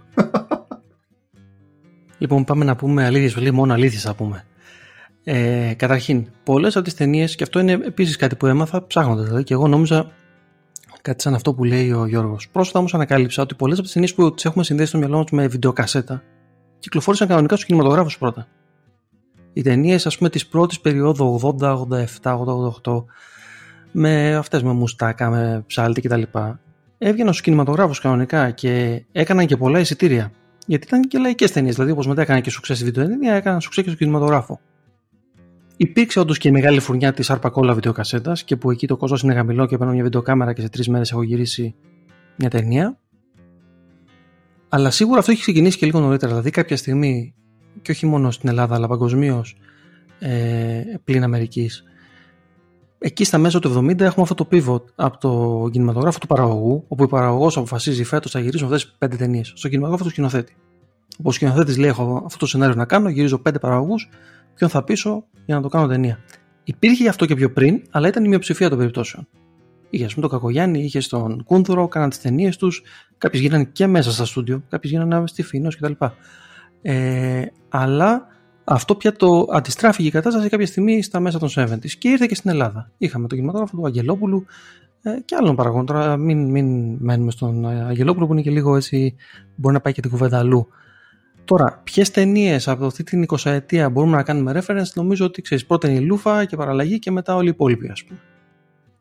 [2.17, 4.45] Λοιπόν, πάμε να πούμε αλήθειες, μόνο αλήθειες θα πούμε.
[5.31, 9.43] Ε, καταρχήν, πολλές από τις ταινίες, και αυτό είναι επίσης κάτι που έμαθα ψάχνοντας, δηλαδή,
[9.43, 10.11] και εγώ νόμιζα
[11.01, 12.49] κάτι σαν αυτό που λέει ο Γιώργος.
[12.49, 15.31] Πρόσφατα όμως ανακάλυψα ότι πολλές από τις ταινίες που τις έχουμε συνδέσει στο μυαλό μας
[15.31, 16.23] με βιντεοκασέτα
[16.79, 18.47] κυκλοφόρησαν κανονικά στους κινηματογράφους πρώτα.
[19.53, 22.35] Οι ταινίες, ας πούμε, της πρώτης περίοδου 80, 87,
[22.83, 23.05] 88,
[23.91, 26.21] με αυτές με μουστάκα, με ψάλτη κτλ.
[26.97, 30.31] Έβγαιναν στους κινηματογράφους κανονικά και έκαναν και πολλά εισιτήρια.
[30.65, 31.73] Γιατί ήταν και λαϊκές ταινίες.
[31.73, 34.59] Δηλαδή, όπως μετά έκαναν και σου στη βιντεοτενία, έκαναν σου και στο κινηματογράφο.
[35.81, 39.33] Υπήρξε όντως και η μεγάλη φουρνιά της Αρπακόλα βιντεοκασέτας και που εκεί το κόσμος είναι
[39.33, 41.75] χαμηλό και παίρνω μια βιντεοκάμερα και σε τρεις μέρες έχω γυρίσει
[42.35, 42.99] μια ταινία.
[44.69, 46.31] Αλλά σίγουρα αυτό έχει ξεκινήσει και λίγο νωρίτερα.
[46.31, 47.33] Δηλαδή, κάποια στιγμή,
[47.81, 49.57] και όχι μόνο στην Ελλάδα, αλλά παγκοσμίως
[50.19, 51.83] ε, πλην Αμερικής,
[52.99, 57.03] εκεί στα μέσα του 70 έχουμε αυτό το pivot από το κινηματογράφο του παραγωγού, όπου
[57.03, 59.53] ο παραγωγός αποφασίζει φέτος θα γυρίσω αυτές τι πέντε ταινίες.
[59.55, 60.55] Στο κινηματογράφο του σκηνοθέτη.
[61.19, 64.09] Όπω ο σκηνοθέτης λέει: Έχω αυτό το σενάριο να κάνω, γυρίζω πέντε παραγωγούς,
[64.59, 66.19] ποιον θα πείσω για να το κάνω ταινία.
[66.63, 69.27] Υπήρχε αυτό και πιο πριν, αλλά ήταν η μειοψηφία των περιπτώσεων.
[69.89, 72.81] Είχε, ας πούμε, τον Κακογιάννη, είχε τον Κούνθουρο, κάναν τις ταινίες τους.
[73.17, 75.91] Κάποιες γίνανε και μέσα στα στούντιο, κάποιες γίνανε στη Φίνο κτλ.
[76.81, 78.27] Ε, αλλά
[78.63, 82.35] αυτό πια το αντιστράφηκε η κατάσταση κάποια στιγμή στα μέσα των 70 και ήρθε και
[82.35, 82.91] στην Ελλάδα.
[82.97, 84.45] Είχαμε τον κινηματόγραφο του Αγγελόπουλου
[85.01, 85.85] ε, και άλλων παραγωγών.
[85.85, 89.15] Τώρα μην, μην μένουμε στον Αγγελόπουλο που είναι και λίγο έτσι,
[89.55, 90.67] μπορεί να πάει και την κουβέντα αλλού.
[91.49, 95.65] Τώρα, ποιες ταινίες από αυτή την 20 ετία μπορούμε να κάνουμε reference, νομίζω ότι ξέρεις,
[95.65, 98.19] πρώτα είναι η Λούφα και παραλλαγή και μετά όλοι οι υπόλοιποι, ας πούμε.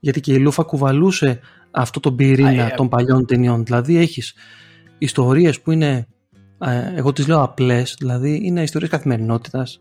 [0.01, 3.65] Γιατί και η Λούφα κουβαλούσε αυτό τον πυρήνα ε, των παλιών ταινιών.
[3.65, 4.35] Δηλαδή, έχεις
[4.99, 6.07] ιστορίες που είναι,
[6.59, 9.81] ε, εγώ τις λέω απλές, δηλαδή είναι ιστορίες καθημερινότητας.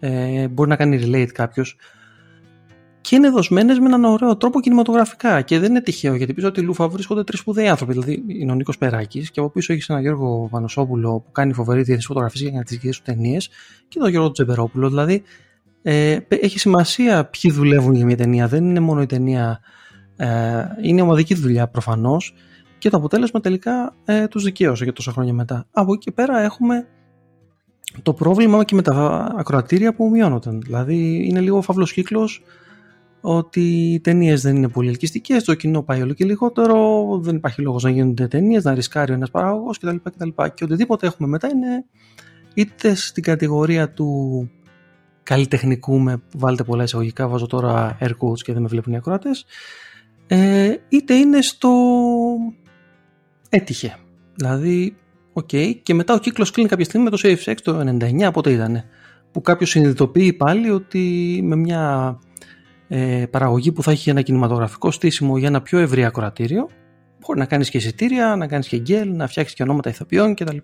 [0.00, 1.76] Ε, μπορεί να κάνει relate κάποιος
[3.06, 5.40] και είναι δοσμένες με έναν ωραίο τρόπο κινηματογραφικά.
[5.40, 7.92] Και δεν είναι τυχαίο γιατί πίσω από τη Λούφα βρίσκονται τρεις σπουδαίοι άνθρωποι.
[7.92, 11.82] Δηλαδή είναι ο Νίκος Περάκης και από πίσω έχεις έναν Γιώργο Βανοσόπουλο που κάνει φοβερή
[11.82, 13.48] διεθνής φωτογραφίες για να τις δικέ τους ταινίες
[13.88, 14.88] και τον Γιώργο Τζεμπερόπουλο.
[14.88, 15.22] Δηλαδή
[15.82, 18.48] ε, έχει σημασία ποιοι δουλεύουν για μια ταινία.
[18.48, 19.60] Δεν είναι μόνο η ταινία,
[20.16, 20.26] ε,
[20.82, 22.34] είναι ομαδική δουλειά προφανώς
[22.78, 25.66] και το αποτέλεσμα τελικά ε, τους δικαίωσε για τόσα χρόνια μετά.
[25.70, 26.86] Από εκεί και πέρα έχουμε
[28.02, 28.92] το πρόβλημα και με τα
[29.36, 30.50] ακροατήρια που μειώνονται.
[30.50, 32.42] Δηλαδή είναι λίγο φαύλος κύκλος
[33.28, 33.60] ότι
[33.92, 37.82] οι ταινίες δεν είναι πολύ ελκυστικές, το κοινό πάει όλο και λιγότερο, δεν υπάρχει λόγος
[37.82, 40.28] να γίνονται ταινίες, να ρισκάρει ένας παραγωγός κτλ, κτλ.
[40.54, 41.84] Και οτιδήποτε έχουμε μετά είναι
[42.54, 44.50] είτε στην κατηγορία του
[45.22, 49.30] καλλιτεχνικού, με βάλτε πολλά εισαγωγικά, βάζω τώρα air quotes και δεν με βλέπουν οι ακροατές,
[50.26, 51.70] ε, είτε είναι στο
[53.48, 53.96] έτυχε.
[54.34, 54.96] Δηλαδή,
[55.32, 58.30] OK, okay, και μετά ο κύκλος κλείνει κάποια στιγμή με το Safe Sex το 99,
[58.32, 58.84] πότε ήταν,
[59.32, 62.18] που κάποιος συνειδητοποιεί πάλι ότι με μια
[62.88, 66.68] ε, παραγωγή που θα έχει ένα κινηματογραφικό στήσιμο για ένα πιο ευρύ ακροατήριο,
[67.26, 70.56] Μπορεί να κάνεις και εισιτήρια, να κάνεις και γκέλ, να φτιάξεις και ονόματα ηθοποιών κτλ.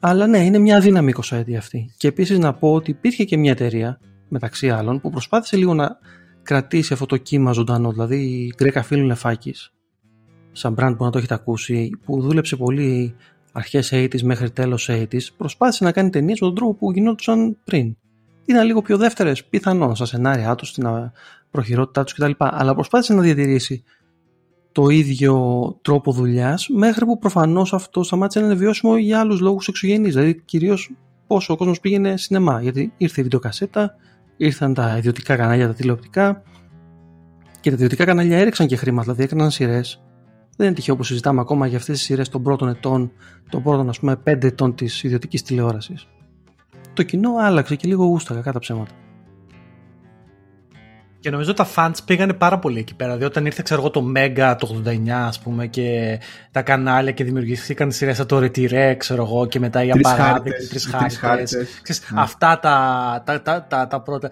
[0.00, 1.90] Αλλά ναι, είναι μια αδύναμη 20 αυτή.
[1.96, 5.98] Και επίσης να πω ότι υπήρχε και μια εταιρεία, μεταξύ άλλων, που προσπάθησε λίγο να
[6.42, 7.92] κρατήσει αυτό το κύμα ζωντανό.
[7.92, 9.72] Δηλαδή η Γκρέκα Φίλου Λεφάκης,
[10.52, 13.14] σαν brand που να το έχετε ακούσει, που δούλεψε πολύ
[13.52, 17.96] αρχές 80 μέχρι τέλος 80 προσπάθησε να κάνει ταινίες με τον τρόπο που γινόντουσαν πριν.
[18.46, 20.86] Ήταν λίγο πιο δεύτερες, πιθανόν, στα σενάρια τους, στην
[21.50, 22.30] προχειρότητά τους κτλ.
[22.38, 23.84] Αλλά προσπάθησε να διατηρήσει
[24.72, 25.34] το ίδιο
[25.82, 30.14] τρόπο δουλειάς, μέχρι που προφανώς αυτό σταμάτησε να είναι βιώσιμο για άλλους λόγους εξωγενείς.
[30.14, 30.90] Δηλαδή, κυρίως
[31.26, 32.62] πόσο ο κόσμος πήγαινε σινεμά.
[32.62, 33.94] Γιατί ήρθε η βιντεοκασέτα,
[34.36, 36.42] ήρθαν τα ιδιωτικά κανάλια, τα τηλεοπτικά
[37.60, 40.02] και τα ιδιωτικά κανάλια έριξαν και χρήματα, δηλαδή έκαναν σειρές.
[40.56, 43.12] Δεν είναι τυχαίο που συζητάμε ακόμα για αυτές τις σειρές των πρώτων ετών,
[43.50, 46.06] των πρώτων ας πούμε 5 ετών της ιδιωτικής τηλεόρασης.
[46.96, 48.90] Το κοινό άλλαξε και λίγο γούστα, κακά τα ψέματα.
[51.20, 53.10] Και νομίζω τα fans πήγανε πάρα πολύ εκεί πέρα.
[53.10, 56.18] Δηλαδή όταν ήρθε ξέρω εγώ, το Mega το 89 ας πούμε και
[56.50, 60.68] τα κανάλια και δημιουργήθηκαν σειρές σαν το Retire ξέρω εγώ και μετά οι Απαράδεκτοι, οι
[60.68, 60.86] Τρεις
[61.16, 61.52] Χάριτες.
[61.52, 62.20] Ναι.
[62.20, 64.30] Αυτά τα, τα, τα, τα, τα πρώτα.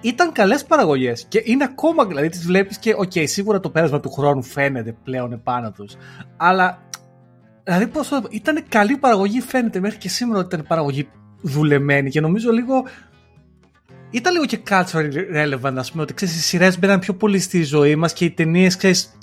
[0.00, 4.00] Ήταν καλές παραγωγές και είναι ακόμα δηλαδή τις βλέπεις και OK, okay, σίγουρα το πέρασμα
[4.00, 5.96] του χρόνου φαίνεται πλέον επάνω τους.
[6.36, 6.82] Αλλά
[7.64, 11.08] δηλαδή πώς ήταν καλή παραγωγή, φαίνεται μέχρι και σήμερα ότι ήταν παραγωγή
[11.42, 12.84] δουλεμένη και νομίζω λίγο
[14.12, 17.62] ήταν λίγο και cultural relevant, ας πούμε, ότι ξέρεις, οι σειρές μπαίναν πιο πολύ στη
[17.62, 19.18] ζωή μας και οι ταινίες, ξέρεις,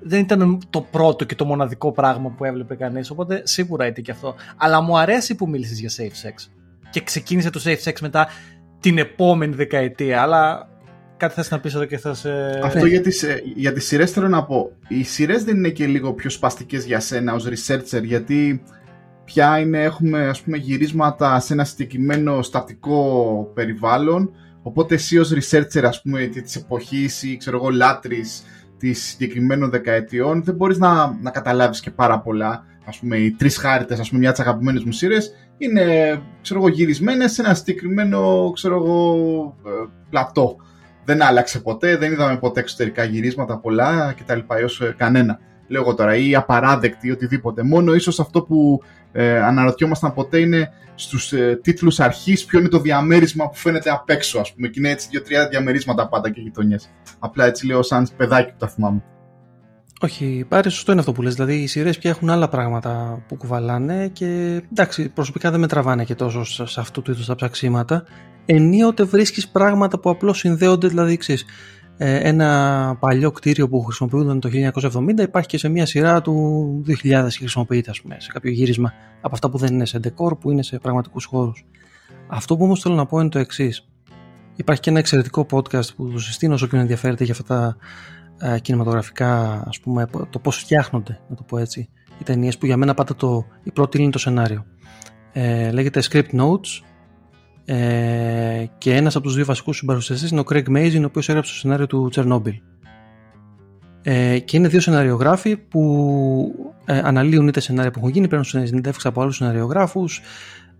[0.00, 3.10] δεν ήταν το πρώτο και το μοναδικό πράγμα που έβλεπε κανείς.
[3.10, 4.34] Οπότε σίγουρα ήταν και αυτό.
[4.56, 6.50] Αλλά μου αρέσει που μίλησες για safe sex.
[6.90, 8.28] Και ξεκίνησε το safe sex μετά
[8.80, 10.22] την επόμενη δεκαετία.
[10.22, 10.68] Αλλά
[11.16, 12.30] κάτι θες να πεις εδώ και θα σε...
[12.62, 14.72] Αυτό για τις, ε, για τις σειρές θέλω να πω.
[14.88, 18.62] Οι σειρές δεν είναι και λίγο πιο σπαστικές για σένα ως researcher γιατί
[19.32, 24.30] πια είναι, έχουμε ας πούμε γυρίσματα σε ένα συγκεκριμένο στατικό περιβάλλον
[24.62, 28.42] οπότε εσύ ως researcher ας πούμε της εποχής ή ξέρω εγώ λάτρης
[28.78, 33.56] της συγκεκριμένων δεκαετιών δεν μπορείς να, να καταλάβεις και πάρα πολλά ας πούμε οι τρεις
[33.56, 35.84] χάριτες ας πούμε μια από αγαπημένες μου σύρες είναι
[36.42, 39.70] ξέρω εγώ γυρισμένες σε ένα συγκεκριμένο ξέρω εγώ ε,
[40.10, 40.56] πλατό
[41.04, 44.38] δεν άλλαξε ποτέ, δεν είδαμε ποτέ εξωτερικά γυρίσματα πολλά κτλ.
[44.48, 45.38] έως ε, κανένα
[45.72, 47.62] λέω εγώ τώρα, ή απαράδεκτη ή οτιδήποτε.
[47.62, 48.82] Μόνο ίσως αυτό που
[49.12, 54.10] ε, αναρωτιόμασταν ποτέ είναι στους ε, τίτλους αρχής ποιο είναι το διαμέρισμα που φαίνεται απ'
[54.10, 54.68] έξω, ας πούμε.
[54.68, 56.90] Και είναι έτσι δύο-τρία διαμερίσματα πάντα και γειτονιές.
[57.18, 59.02] Απλά έτσι λέω σαν παιδάκι που τα θυμάμαι.
[60.00, 61.34] Όχι, πάρει σωστό είναι αυτό που λες.
[61.34, 66.04] Δηλαδή οι σειρές πια έχουν άλλα πράγματα που κουβαλάνε και εντάξει, προσωπικά δεν με τραβάνε
[66.04, 68.04] και τόσο σε αυτού του είδους τα ψαξίματα.
[68.46, 71.46] Ενίοτε βρίσκεις πράγματα που απλώς συνδέονται, δηλαδή ξέρεις, ε,
[72.04, 74.48] ένα παλιό κτίριο που χρησιμοποιούνταν το
[74.92, 78.92] 1970 υπάρχει και σε μια σειρά του 2000 και χρησιμοποιείται ας πούμε, σε κάποιο γύρισμα
[79.20, 81.66] από αυτά που δεν είναι σε decor που είναι σε πραγματικούς χώρους.
[82.26, 83.88] Αυτό που όμως θέλω να πω είναι το εξής.
[84.56, 87.76] Υπάρχει και ένα εξαιρετικό podcast που το συστήνω όσο ποιον ενδιαφέρεται για αυτά τα
[88.54, 91.88] ε, κινηματογραφικά, ας πούμε, το πώς φτιάχνονται, να το πω έτσι,
[92.18, 94.64] οι ταινίες που για μένα πάντα το, η πρώτη είναι το σενάριο.
[95.32, 96.82] Ε, λέγεται Script Notes
[97.72, 101.52] ε, και ένας από τους δύο βασικούς συμπαρουσιαστές είναι ο Craig Mazin, ο οποίος έγραψε
[101.52, 102.54] το σενάριο του Chernobyl.
[104.02, 106.54] Ε, και είναι δύο σεναριογράφοι που
[106.84, 110.20] ε, αναλύουν είτε σενάρια που έχουν γίνει, παίρνουν συνεντεύξει από άλλους σεναριογράφους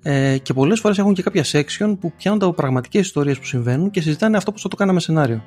[0.02, 3.90] ε, και πολλές φορές έχουν και κάποια section που πιάνουν από πραγματικές ιστορίες που συμβαίνουν
[3.90, 5.42] και συζητάνε αυτό που θα το κάναμε σενάριο.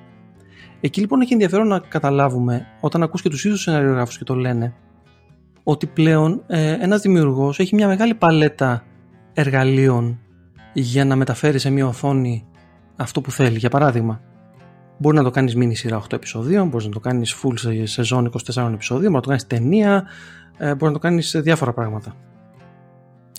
[0.82, 4.74] Εκεί λοιπόν έχει ενδιαφέρον να καταλάβουμε, όταν ακούς και τους ίδιους σεναριογράφους και το λένε,
[5.64, 8.84] ότι πλέον ε, ένας δημιουργός έχει μια μεγάλη παλέτα
[9.34, 10.20] εργαλείων
[10.82, 12.46] για να μεταφέρει σε μια οθόνη
[12.96, 13.58] αυτό που θέλει.
[13.58, 14.22] Για παράδειγμα,
[14.98, 18.32] μπορεί να το κάνεις μίνι σειρά 8 επεισοδίων, μπορείς να το κάνεις full σε σεζόν
[18.54, 20.08] 24 επεισοδίων, μπορεί να το κάνεις ταινία,
[20.58, 22.16] ε, μπορεί να το κάνεις σε διάφορα πράγματα.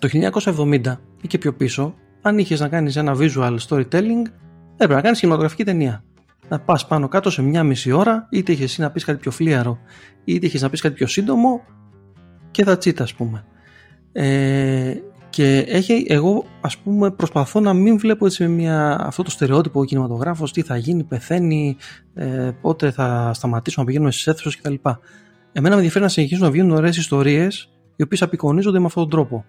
[0.00, 4.24] Το 1970 ή και πιο πίσω, αν είχες να κάνεις ένα visual storytelling,
[4.72, 6.04] έπρεπε να κάνεις κινηματογραφική ταινία.
[6.48, 9.30] Να πας πάνω κάτω σε μια μισή ώρα, είτε είχες εσύ να πεις κάτι πιο
[9.30, 9.78] φλίαρο,
[10.24, 11.60] είτε είχες να πεις κάτι πιο σύντομο
[12.50, 13.44] και θα τσίτα, ας πούμε.
[14.12, 14.94] Ε,
[15.36, 19.80] και έχει, εγώ ας πούμε προσπαθώ να μην βλέπω έτσι με μια, αυτό το στερεότυπο
[19.80, 21.76] ο κινηματογράφος, τι θα γίνει, πεθαίνει,
[22.14, 24.74] ε, πότε θα σταματήσουμε να πηγαίνουμε στις αίθουσες κτλ.
[25.52, 29.10] Εμένα με ενδιαφέρει να συνεχίσουν να βγαίνουν ωραίες ιστορίες οι οποίες απεικονίζονται με αυτόν τον
[29.10, 29.44] τρόπο.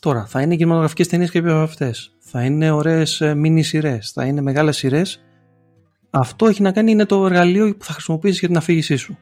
[0.00, 2.16] Τώρα, θα είναι κινηματογραφικές ταινίες και από αυτές.
[2.18, 3.98] Θα είναι ωραίες μίνι σειρέ.
[4.12, 5.24] Θα είναι μεγάλες σειρές.
[6.10, 9.18] Αυτό έχει να κάνει είναι το εργαλείο που θα χρησιμοποιήσεις για την αφήγησή σου.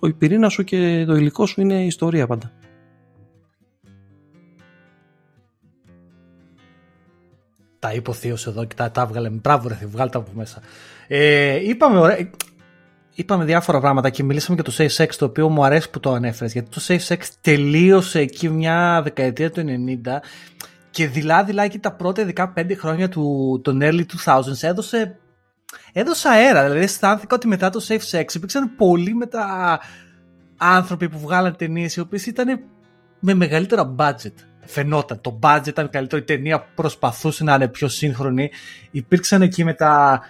[0.00, 2.52] Ο πυρήνας σου και το υλικό σου είναι η ιστορία πάντα.
[7.86, 9.28] Τα είπε ο Θείος εδώ και τα, τα έβγαλε.
[9.28, 10.60] Μπράβο ρε, βγάλε τα από μέσα.
[11.06, 12.30] Ε, είπαμε, ωραία,
[13.14, 16.12] είπαμε διάφορα πράγματα και μιλήσαμε για το Safe Sex το οποίο μου αρέσει που το
[16.12, 19.64] ανέφερες γιατί το Safe Sex τελείωσε εκεί μια δεκαετία του
[20.04, 20.10] 90
[20.90, 25.18] και δειλά δειλά εκεί τα πρώτα 15 χρόνια του των early 2000s έδωσε
[25.92, 29.80] έδωσε αέρα δηλαδή αισθάνθηκα ότι μετά το Safe Sex υπήρξαν πολύ με τα
[30.56, 32.60] άνθρωποι που βγάλαν ταινίες οι οποίες ήταν
[33.20, 34.34] με μεγαλύτερο budget.
[34.66, 35.20] Φαινόταν.
[35.20, 36.22] Το budget ήταν καλύτερο.
[36.22, 38.50] Η ταινία προσπαθούσε να είναι πιο σύγχρονη.
[38.90, 40.20] Υπήρξαν εκεί μετά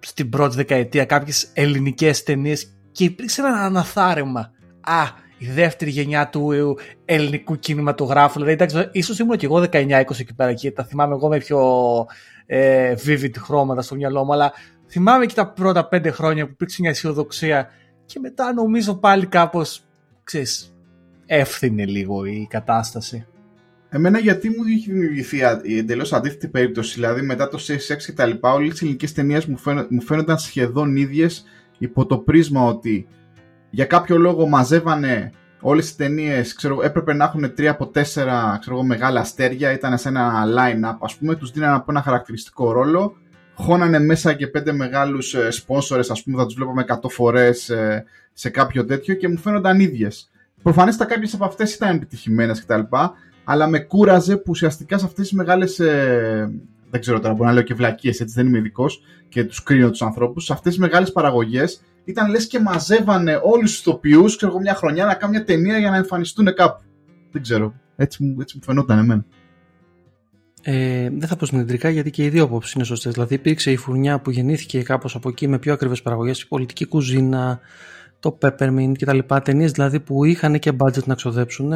[0.00, 4.50] στην πρώτη δεκαετία κάποιες ελληνικές ταινίες και υπήρξε ένα αναθάρεμα.
[4.80, 5.02] Α,
[5.38, 6.52] η δεύτερη γενιά του
[7.04, 8.32] ελληνικού κινηματογράφου.
[8.32, 11.60] Δηλαδή, εντάξει, ίσως ήμουν και εγώ 19-20 εκεί πέρα και τα θυμάμαι εγώ με πιο
[12.46, 14.52] ε, vivid χρώματα στο μυαλό μου, αλλά
[14.88, 17.68] θυμάμαι και τα πρώτα πέντε χρόνια που υπήρξε μια αισιοδοξία
[18.06, 19.82] και μετά νομίζω πάλι κάπως,
[20.24, 20.74] ξέρεις,
[21.32, 23.26] εύθυνε λίγο η κατάσταση.
[23.88, 28.26] Εμένα γιατί μου είχε δημιουργηθεί η εντελώς αντίθετη περίπτωση, δηλαδή μετά το CSX και τα
[28.26, 29.56] λοιπά, όλες οι ελληνικές ταινίες μου,
[29.88, 31.44] μου φαίνονταν σχεδόν ίδιες
[31.78, 33.06] υπό το πρίσμα ότι
[33.70, 39.20] για κάποιο λόγο μαζεύανε όλες τις ταινίες, έπρεπε να έχουν τρία από τέσσερα ξέρω, μεγάλα
[39.20, 43.16] αστέρια, ήταν σε ένα line-up ας πούμε, τους δίνανε από ένα χαρακτηριστικό ρόλο,
[43.54, 48.04] χώνανε μέσα και πέντε μεγάλους ε, σπόνσορες, ας πούμε, θα τους βλέπαμε 100 φορές ε,
[48.32, 50.30] σε κάποιο τέτοιο και μου φαίνονταν ίδιες.
[50.62, 52.80] Προφανέστα κάποιες από αυτές ήταν επιτυχημένες κτλ.
[53.44, 57.54] Αλλά με κούραζε που ουσιαστικά σε αυτές τις μεγάλες ε, δεν ξέρω τώρα, μπορώ να
[57.54, 60.44] λέω και βλακίες, έτσι δεν είμαι ειδικός και τους κρίνω τους ανθρώπους.
[60.44, 64.74] Σε αυτές τις μεγάλες παραγωγές ήταν λες και μαζεύανε όλους τους ηθοποιού, ξέρω εγώ, μια
[64.74, 66.82] χρονιά να κάνουν μια ταινία για να εμφανιστούν κάπου.
[67.30, 67.74] Δεν ξέρω.
[67.96, 69.24] Έτσι μου, έτσι μου φαινόταν εμένα.
[70.62, 73.12] Ε, δεν θα πω συμμετρικά γιατί και οι δύο απόψεις είναι σωστές.
[73.12, 76.84] Δηλαδή, υπήρξε η φουρνιά που γεννήθηκε κάπως από εκεί με πιο ακριβές παραγωγές, η πολιτική
[76.84, 77.60] κουζίνα,
[78.20, 79.18] το Peppermint κτλ.
[79.42, 81.72] Ταινίες δηλαδή που είχαν και budget να ξοδέψουν,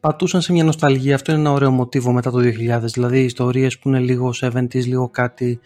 [0.00, 1.14] πατούσαν σε μια νοσταλγία.
[1.14, 2.80] Αυτό είναι ένα ωραίο μοτίβο μετά το 2000.
[2.80, 5.60] Δηλαδή, ιστορίες που είναι λίγο 70s, λίγο κάτι,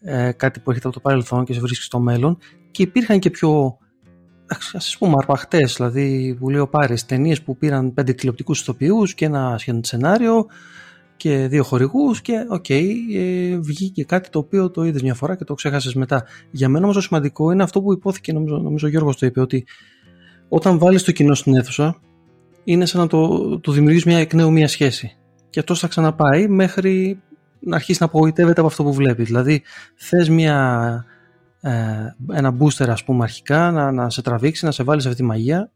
[0.00, 2.38] ε, κάτι που έρχεται από το παρελθόν και σε βρίσκει στο μέλλον
[2.70, 3.78] και υπήρχαν και πιο
[4.72, 9.58] ας πούμε αρπαχτές, δηλαδή που λέω πάρεις ταινίες που πήραν πέντε τηλεοπτικούς ηθοποιούς και ένα
[9.58, 10.46] σχεδόν σενάριο
[11.16, 15.36] και δύο χορηγούς και OK, okay, ε, βγήκε κάτι το οποίο το είδες μια φορά
[15.36, 16.24] και το ξέχασες μετά.
[16.50, 19.40] Για μένα όμως το σημαντικό είναι αυτό που ειπώθηκε, νομίζω, νομίζω ο Γιώργος το είπε,
[19.40, 19.66] ότι
[20.48, 22.00] όταν βάλεις το κοινό στην αίθουσα
[22.64, 25.16] είναι σαν να το, το δημιουργείς μια εκ νέου μια σχέση
[25.50, 27.20] και αυτός θα ξαναπάει μέχρι
[27.60, 29.26] να αρχίσει να απογοητεύεται από αυτό που βλέπεις.
[29.26, 29.62] Δηλαδή
[29.94, 31.04] θες μια
[31.60, 31.70] ε,
[32.32, 35.26] ένα booster ας πούμε αρχικά να, να σε τραβήξει, να σε βάλει σε αυτή τη
[35.26, 35.70] μαγεία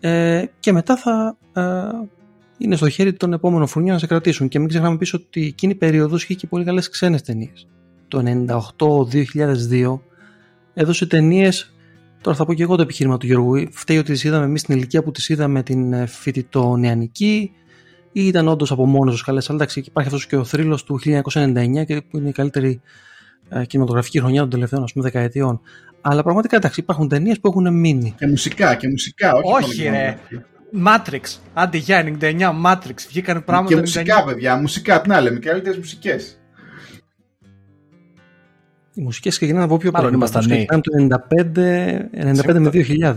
[0.00, 1.62] ε, και μετά θα ε,
[2.58, 5.72] είναι στο χέρι των επόμενων φουρνιών να σε κρατήσουν και μην ξεχνάμε πίσω ότι εκείνη
[5.72, 7.66] η περίοδος είχε και πολύ καλές ξένες ταινίες
[8.08, 8.22] το
[8.78, 9.98] 98-2002
[10.74, 11.74] έδωσε ταινίες.
[12.20, 13.66] Τώρα θα πω και εγώ το επιχείρημα του Γιώργου.
[13.70, 17.52] Φταίει ότι τις είδαμε εμείς στην ηλικία που τις είδαμε την ε, φοιτητό νεανική
[18.12, 19.48] ή ήταν όντως από μόνος τους καλές.
[19.48, 22.80] Αλλά εντάξει, υπάρχει αυτός και ο θρύλος του 1999 και που είναι η καλύτερη
[23.48, 25.60] ε, κινηματογραφική χρονιά των τελευταίων ας πούμε, δεκαετιών.
[26.00, 28.14] Αλλά πραγματικά εντάξει, υπάρχουν ταινίες που έχουν μείνει.
[28.18, 30.18] Και μουσικά, και μουσικά, όχι, όχι ρε.
[30.86, 31.20] Matrix.
[31.54, 32.94] Άντε για 99, Matrix.
[33.08, 33.74] Βγήκαν πράγματα.
[33.74, 34.56] Και μουσικά, παιδιά.
[34.56, 35.38] Μουσικά, τι να λέμε.
[35.38, 36.38] Και καλύτερες μουσικές.
[38.94, 40.02] Οι μουσικές ξεκινάνε από πιο πριν.
[40.02, 40.66] Μάλλον ήμασταν νέοι.
[40.66, 43.14] το 95, 95 με 2000.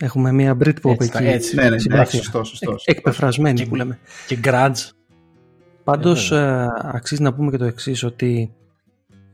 [0.00, 1.24] Έχουμε μια Britpop έτσι, εκεί.
[1.24, 2.74] Έτσι, ναι, ναι, ναι, σωστό, σωστό.
[2.84, 3.98] Εκπεφρασμένη και, που λέμε.
[4.26, 4.90] Και grunge.
[5.84, 8.54] Πάντως ε, αξίζει να πούμε και το εξής ότι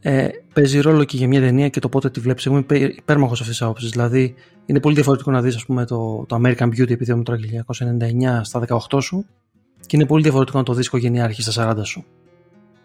[0.01, 2.47] ε, παίζει ρόλο και για μια ταινία και το πότε τη βλέπεις.
[2.47, 3.91] Εγώ είμαι υπέρμαχος αυτής της άποψης.
[3.91, 4.35] Δηλαδή,
[4.69, 9.27] είναι πολύ διαφορετικό να δεις, το, το American Beauty επειδή το 1999 στα 18 σου,
[9.87, 12.05] και είναι πολύ διαφορετικό να το δεις οικογενειάρχη στα 40 σου.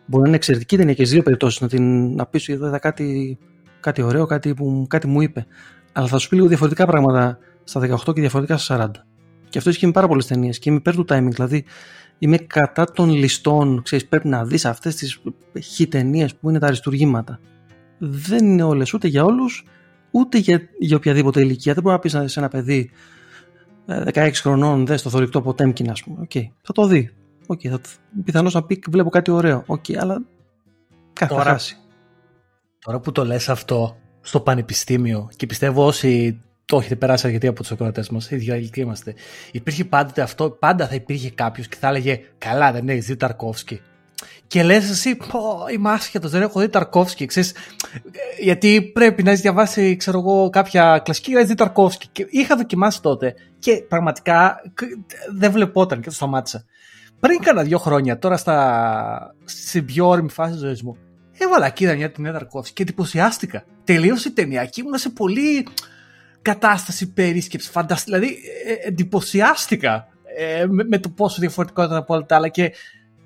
[0.05, 3.37] Μπορεί να είναι εξαιρετική ταινία και στι δύο περιπτώσεις, να, την, να πεις είδα κάτι,
[3.79, 5.45] κάτι ωραίο, κάτι που κάτι μου είπε.
[5.93, 9.01] Αλλά θα σου πει λίγο διαφορετικά πράγματα στα 18 και διαφορετικά στα 40.
[9.49, 11.31] Και αυτό ισχύει με πάρα πολλές ταινίες και είμαι υπέρ του timing.
[11.31, 11.65] Δηλαδή,
[12.17, 15.21] είμαι κατά των ληστών, ξέρεις, πρέπει να δεις αυτές τις
[15.61, 17.39] χιτενίες που είναι τα αριστουργήματα.
[17.97, 19.65] Δεν είναι όλες ούτε για όλους,
[20.13, 21.73] ούτε για, για οποιαδήποτε ηλικία.
[21.73, 22.91] Δεν μπορεί να πεις σε ένα παιδί
[23.87, 26.27] 16 ε, χρονών, δες το θορυκτό από Τέμκιν, ας πούμε.
[26.29, 27.13] Okay, θα το δει.
[27.47, 27.79] Okay, θα,
[28.23, 29.65] πιθανώς να πει βλέπω κάτι ωραίο.
[29.67, 30.21] Okay, αλλά
[31.13, 31.77] κάθε τώρα, χάσει.
[32.79, 37.61] Τώρα που το λες αυτό στο πανεπιστήμιο και πιστεύω όσοι το έχετε περάσει αρκετοί από
[37.61, 39.13] τους ακροατές μας, ίδια ηλικία είμαστε.
[39.51, 43.81] Υπήρχε πάντοτε αυτό, πάντα θα υπήρχε κάποιος και θα έλεγε Καλά, δεν έχει δει Ταρκόφσκι.
[44.47, 47.25] Και λες εσύ, πω, είμαι άσχετος, δεν έχω δει Ταρκόφσκι.
[47.25, 47.55] Ξέρεις,
[48.39, 52.07] γιατί πρέπει να έχεις διαβάσει, ξέρω εγώ, κάποια κλασική και να έχεις δει Ταρκόφσκι.
[52.11, 54.61] Και είχα δοκιμάσει τότε και πραγματικά
[55.35, 56.65] δεν βλεπόταν και το σταμάτησα.
[57.19, 59.35] Πριν κάνα δύο χρόνια, τώρα στα...
[59.43, 60.97] στην πιο όρημη φάση της ζωής μου,
[61.37, 63.63] έβαλα εκεί μια ταινία Ταρκόφσκι και εντυπωσιάστηκα.
[63.83, 65.67] Τελείωσε η ταινία και ήμουν σε πολύ
[66.41, 67.69] κατάσταση περίσκεψη.
[67.69, 68.03] Φαντασ...
[68.03, 70.07] Δηλαδή, ε, εντυπωσιάστηκα
[70.37, 72.71] ε, με, με, το πόσο διαφορετικό ήταν από όλα τα άλλα και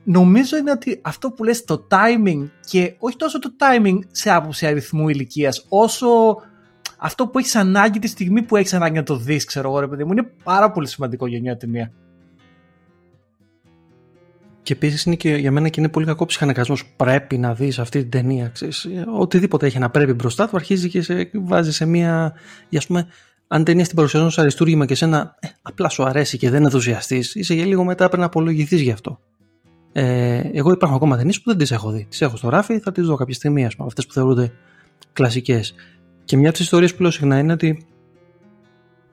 [0.10, 4.66] νομίζω είναι ότι αυτό που λες το timing και όχι τόσο το timing σε άποψη
[4.66, 6.08] αριθμού ηλικίας, όσο
[6.98, 9.88] αυτό που έχεις ανάγκη τη στιγμή που έχεις ανάγκη να το δεις, ξέρω εγώ, ρε
[9.88, 11.92] παιδί μου, είναι πάρα πολύ σημαντικό για μια ταινία.
[14.62, 16.86] Και επίσης είναι και για μένα και είναι πολύ κακό ψυχαναγκασμός.
[16.96, 18.48] Πρέπει να δεις αυτή την ταινία.
[18.48, 18.88] Ξέρεις,
[19.18, 22.34] οτιδήποτε έχει να πρέπει μπροστά του αρχίζει και σε βάζει σε μια.
[22.76, 23.08] ας πούμε,
[23.48, 27.36] αν ταινία την παρουσιάζουν σαν αριστούργημα και σένα ε, απλά σου αρέσει και δεν ενθουσιαστείς,
[27.36, 29.20] είσαι για λίγο μετά πρέπει να απολογηθείς γι' αυτό.
[29.92, 32.06] Ε, εγώ υπάρχουν ακόμα ταινίες που δεν τις έχω δει.
[32.10, 34.52] Τις έχω στο ράφι, θα τις δω κάποια στιγμή, ας πούμε, αυτές που θεωρούνται
[35.14, 35.74] κλασικές.
[36.24, 37.86] Και μια από τις ιστορίες που λέω συχνά είναι ότι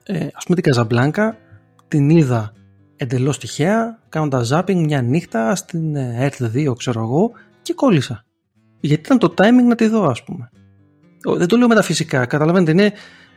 [0.03, 1.37] ε, ας πούμε την Καζαμπλάνκα
[1.87, 2.53] την είδα
[2.95, 8.25] εντελώς τυχαία, κάνοντας ζάπινγκ μια νύχτα στην ΕΡΤ 2, ξέρω εγώ, και κόλλησα.
[8.79, 10.49] Γιατί ήταν το timing να τη δω, ας πούμε.
[11.37, 12.25] Δεν το λέω μεταφυσικά.
[12.25, 12.93] Καταλαβαίνετε, είναι.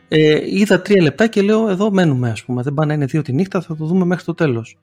[0.07, 2.61] Ε, είδα τρία λεπτά και λέω: Εδώ μένουμε, ας πούμε.
[2.61, 4.77] Δεν πάνε να είναι δύο τη νύχτα, θα το δούμε μέχρι το τέλος.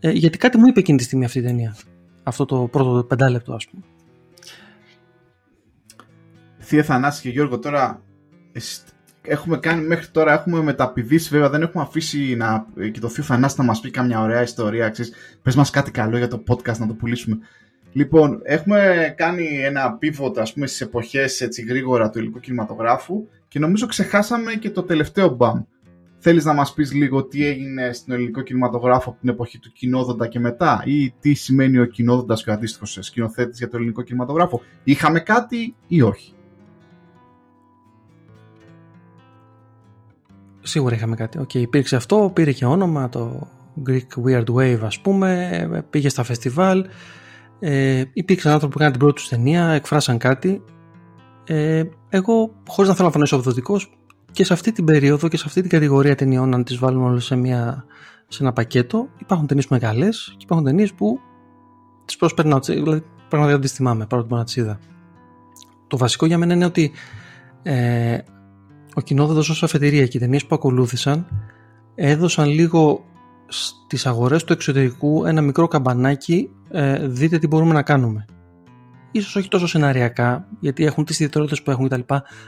[0.00, 1.76] Ε, γιατί κάτι μου είπε εκείνη τη στιγμή αυτή η ταινία.
[2.24, 3.82] Αυτό το πρώτο πεντάλεπτο, ας πούμε.
[6.58, 8.02] Θεία Θανάση και Γιώργο, τώρα
[9.22, 13.64] έχουμε κάνει μέχρι τώρα, έχουμε μεταπηδήσει βέβαια, δεν έχουμε αφήσει να κοιτωθεί ο Θανάσης να
[13.64, 15.12] μας πει καμιά ωραία ιστορία, ξέρεις,
[15.42, 17.38] πες μας κάτι καλό για το podcast να το πουλήσουμε.
[17.92, 23.58] Λοιπόν, έχουμε κάνει ένα pivot ας πούμε στις εποχές έτσι γρήγορα του υλικού κινηματογράφου και
[23.58, 25.62] νομίζω ξεχάσαμε και το τελευταίο μπαμ.
[26.26, 30.26] Θέλεις να μας πεις λίγο τι έγινε στην ελληνικό κινηματογράφο από την εποχή του κοινόδοντα
[30.26, 34.60] και μετά ή τι σημαίνει ο κοινόδοντας και ο αντίστοιχος σκηνοθέτης για το ελληνικό κινηματογράφο;
[34.84, 36.32] Είχαμε κάτι ή όχι;
[40.62, 41.38] Σίγουρα είχαμε κάτι.
[41.42, 43.48] Okay, υπήρξε αυτό, πήρε και όνομα το
[43.86, 46.86] Greek Weird Wave ας πούμε, πήγε στα φεστιβάλ,
[47.60, 50.62] ε, υπήρξαν άνθρωποι που έκαναν την πρώτη τους ταινία, εκφράσαν κάτι.
[51.46, 53.80] Ε, εγώ, χωρίς να θέλω να φανώ αποδοτικό,
[54.34, 57.24] και σε αυτή την περίοδο και σε αυτή την κατηγορία ταινιών, αν τις βάλουμε όλες
[57.24, 57.84] σε, μια,
[58.28, 61.20] σε ένα πακέτο, υπάρχουν ταινίες που είναι καλές και υπάρχουν ταινίες που
[62.04, 64.78] τις προσπερνάω, δηλαδή πραγματικά δεν τις θυμάμαι, παρότι μπορώ να τις είδα.
[65.86, 66.92] Το βασικό για μένα είναι ότι
[67.62, 68.18] ε,
[68.94, 71.26] ο κοινόδοντος ως αφετηρία και οι ταινίες που ακολούθησαν
[71.94, 73.04] έδωσαν λίγο
[73.48, 78.24] στις αγορές του εξωτερικού ένα μικρό καμπανάκι ε, δείτε τι μπορούμε να κάνουμε.
[79.16, 82.00] Ίσως όχι τόσο σεναριακά, γιατί έχουν τις ιδιαιτερότητες που έχουν κτλ.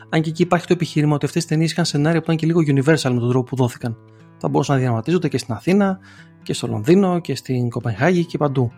[0.09, 2.47] Αν και εκεί υπάρχει το επιχείρημα ότι αυτές οι ταινίες είχαν σενάρια που ήταν και
[2.47, 3.97] λίγο universal με τον τρόπο που δόθηκαν.
[4.39, 5.99] Θα μπορούσαν να διαδραματίζονται και στην Αθήνα
[6.43, 8.73] και στο Λονδίνο και στην Κοπενχάγη και παντού.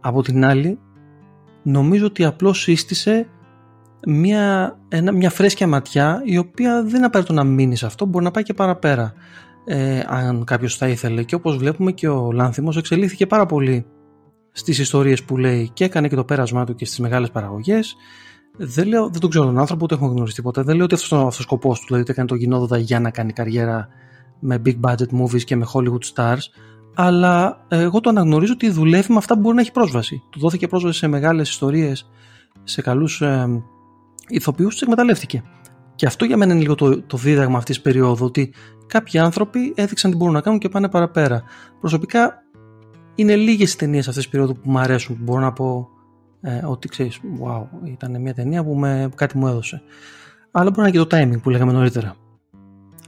[0.00, 0.78] Από την άλλη,
[1.62, 3.28] νομίζω ότι απλώς σύστησε
[4.06, 8.30] μια, ένα, μια φρέσκια ματιά η οποία δεν απαραίτητο να μείνει σε αυτό, μπορεί να
[8.30, 9.12] πάει και παραπέρα
[9.64, 13.86] ε, αν κάποιος θα ήθελε και όπως βλέπουμε και ο Λάνθιμος εξελίχθηκε πάρα πολύ
[14.52, 17.96] στις ιστορίες που λέει και έκανε και το πέρασμά του και στις μεγάλες παραγωγές
[18.56, 20.62] δεν, λέω, δεν τον ξέρω τον άνθρωπο, ούτε έχω γνωρίσει ποτέ.
[20.62, 23.10] Δεν λέω ότι αυτός είναι ο σκοπός του, δηλαδή ότι έκανε το γινόδοντα για να
[23.10, 23.88] κάνει καριέρα
[24.40, 26.42] με big budget movies και με Hollywood stars.
[26.94, 30.22] Αλλά εγώ το αναγνωρίζω ότι δουλεύει με αυτά που μπορεί να έχει πρόσβαση.
[30.30, 32.10] Του δόθηκε πρόσβαση σε μεγάλες ιστορίες,
[32.64, 33.62] σε καλούς ε,
[34.28, 35.42] ηθοποιούς τους εκμεταλλεύτηκε.
[35.94, 38.52] Και αυτό για μένα είναι λίγο το, το δίδαγμα αυτής της περίοδου, ότι
[38.86, 41.42] κάποιοι άνθρωποι έδειξαν τι μπορούν να κάνουν και πάνε παραπέρα.
[41.80, 42.42] Προσωπικά
[43.20, 45.88] είναι λίγες οι ταινίες αυτή τη περίοδου που μου αρέσουν, που μπορώ να πω
[46.40, 49.82] ε, ότι ξέρεις, wow, ήταν μια ταινία που με, κάτι μου έδωσε.
[50.50, 52.14] Αλλά μπορεί να είναι και το timing που λέγαμε νωρίτερα.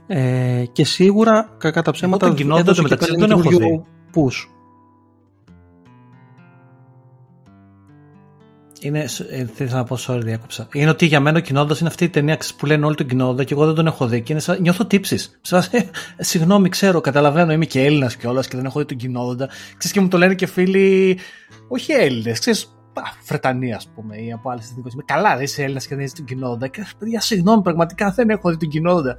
[0.07, 3.85] Ε, και σίγουρα, κακά τα ψέματα, έδωσε και μεταξύ δεν έχω δει.
[4.13, 4.49] Push.
[8.83, 10.67] Είναι, ε, θέλω να πω, sorry, διάκοψα.
[10.73, 13.43] Είναι ότι για μένα ο κοινόδα είναι αυτή η ταινία που λένε όλοι τον κοινόδα
[13.43, 14.21] και εγώ δεν τον έχω δει.
[14.21, 15.39] Και είναι σαν, νιώθω τύψεις.
[15.71, 15.79] Ε,
[16.17, 19.47] συγγνώμη, ξέρω, καταλαβαίνω, είμαι και Έλληνας κιόλας και δεν έχω δει τον κοινόδα.
[19.47, 21.17] Ξέρεις και μου το λένε και φίλοι,
[21.67, 22.75] όχι Έλληνες, ξέρεις,
[23.27, 24.93] Βρετανία, ας πούμε, ή από άλλες εθνικές.
[25.05, 26.67] Καλά, δεν είσαι Έλληνας και δεν είσαι τον κοινόδα.
[26.67, 29.15] Και παιδιά, συγγνώμη, πραγματικά δεν έχω δει τον κοινόδα.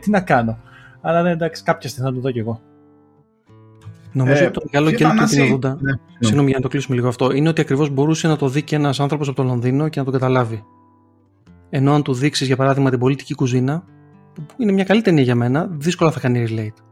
[0.00, 0.58] τι να κάνω.
[1.00, 2.71] Αλλά ναι, εντάξει, κάποια στιγμή θα το δω κι εγώ.
[4.12, 5.76] Νομίζω ε, ότι το μεγάλο κέντρο του 80.
[5.80, 7.32] Ναι, Συγγνώμη για να το κλείσουμε λίγο αυτό.
[7.32, 10.04] Είναι ότι ακριβώς μπορούσε να το δει και ένας άνθρωπος από το Λονδίνο και να
[10.04, 10.64] τον καταλάβει.
[11.70, 13.84] Ενώ αν του δείξεις, για παράδειγμα, την πολιτική κουζίνα,
[14.34, 16.82] που είναι μια καλή ταινία για μένα, δύσκολα θα κάνει relate.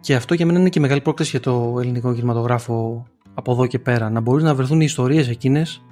[0.00, 3.78] Και αυτό για μένα είναι και μεγάλη πρόκληση για το ελληνικό κινηματογράφο από εδώ και
[3.78, 4.10] πέρα.
[4.10, 5.82] Να μπορεί να βρεθούν οι ιστορίες εκείνες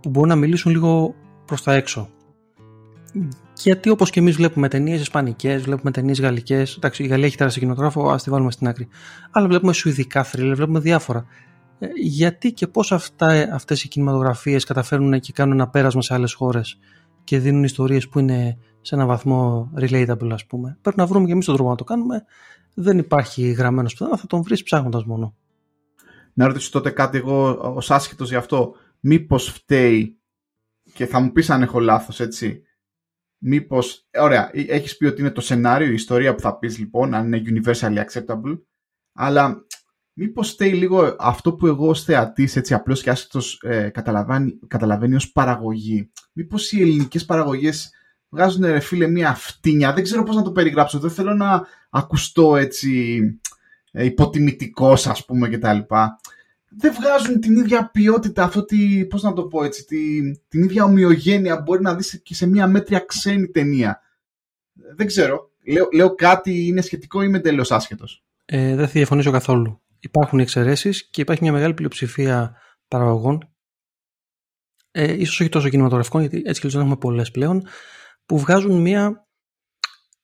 [0.00, 1.14] που μπορούν να μιλήσουν λίγο
[1.44, 2.08] προς τα έξω.
[3.56, 6.76] Γιατί όπως και εμείς βλέπουμε ταινίες Ισπανικές, βλέπουμε ταινίες Γαλλικές.
[6.76, 8.88] Εντάξει, η Γαλλία έχει τεράστιο κινηματογράφο, ας τη βάλουμε στην άκρη.
[9.30, 11.26] Αλλά βλέπουμε Σουηδικά θρύλε, βλέπουμε διάφορα.
[11.78, 12.92] Ε, γιατί και πώς
[13.52, 16.78] αυτές οι κινηματογραφίες καταφέρνουν και κάνουν ένα πέρασμα σε άλλες χώρες
[17.24, 20.78] και δίνουν ιστορίες που είναι σε έναν βαθμό relatable, ας πούμε.
[20.80, 22.24] Πρέπει να βρούμε και εμείς τον τρόπο να το κάνουμε.
[22.74, 25.34] Δεν υπάρχει γραμμένος πουθενά, θα τον βρεις ψάχνοντας μόνο.
[26.32, 28.74] Να ρωτήσω τότε κάτι εγώ ως άσχετος γι' αυτό.
[29.00, 30.18] Μήπως φταίει
[30.92, 32.62] και θα μου πεις αν έχω λάθος, έτσι
[33.42, 37.14] μήπως, ωραία, ε, έχεις πει ότι είναι το σενάριο, η ιστορία που θα πεις λοιπόν,
[37.14, 38.60] αν είναι universally acceptable,
[39.12, 39.66] αλλά
[40.12, 45.14] μήπως στέει λίγο αυτό που εγώ ως θεατής, έτσι απλώς και άσχετος ε, καταλαβαίνει, καταλαβαίνει
[45.14, 46.10] ως παραγωγή.
[46.32, 47.92] Μήπως οι ελληνικές παραγωγές
[48.28, 52.56] βγάζουν ρε φίλε μια φτύνια, δεν ξέρω πώς να το περιγράψω, δεν θέλω να ακουστώ
[52.56, 53.20] έτσι
[53.90, 55.78] ε, υποτιμητικός ας πούμε κτλ
[56.76, 60.84] δεν βγάζουν την ίδια ποιότητα, αυτό τη, πώς να το πω έτσι, τη, την ίδια
[60.84, 64.00] ομοιογένεια μπορεί να δεις και σε μια μέτρια ξένη ταινία.
[64.96, 65.50] Δεν ξέρω.
[65.72, 69.80] λέω, λέω κάτι είναι σχετικό ή είμαι τελείως άσχετος; Ε, δεν θα διαφωνήσω καθόλου.
[69.98, 72.56] Υπάρχουν εξαιρέσεις και υπάρχει μια μεγάλη πλειοψηφία
[72.88, 73.50] παραγωγών.
[74.90, 77.66] Ε, ίσως όχι τόσο κινηματογραφικών, γιατί έτσι και δεν έχουμε πολλές πλέον,
[78.26, 79.26] που βγάζουν μια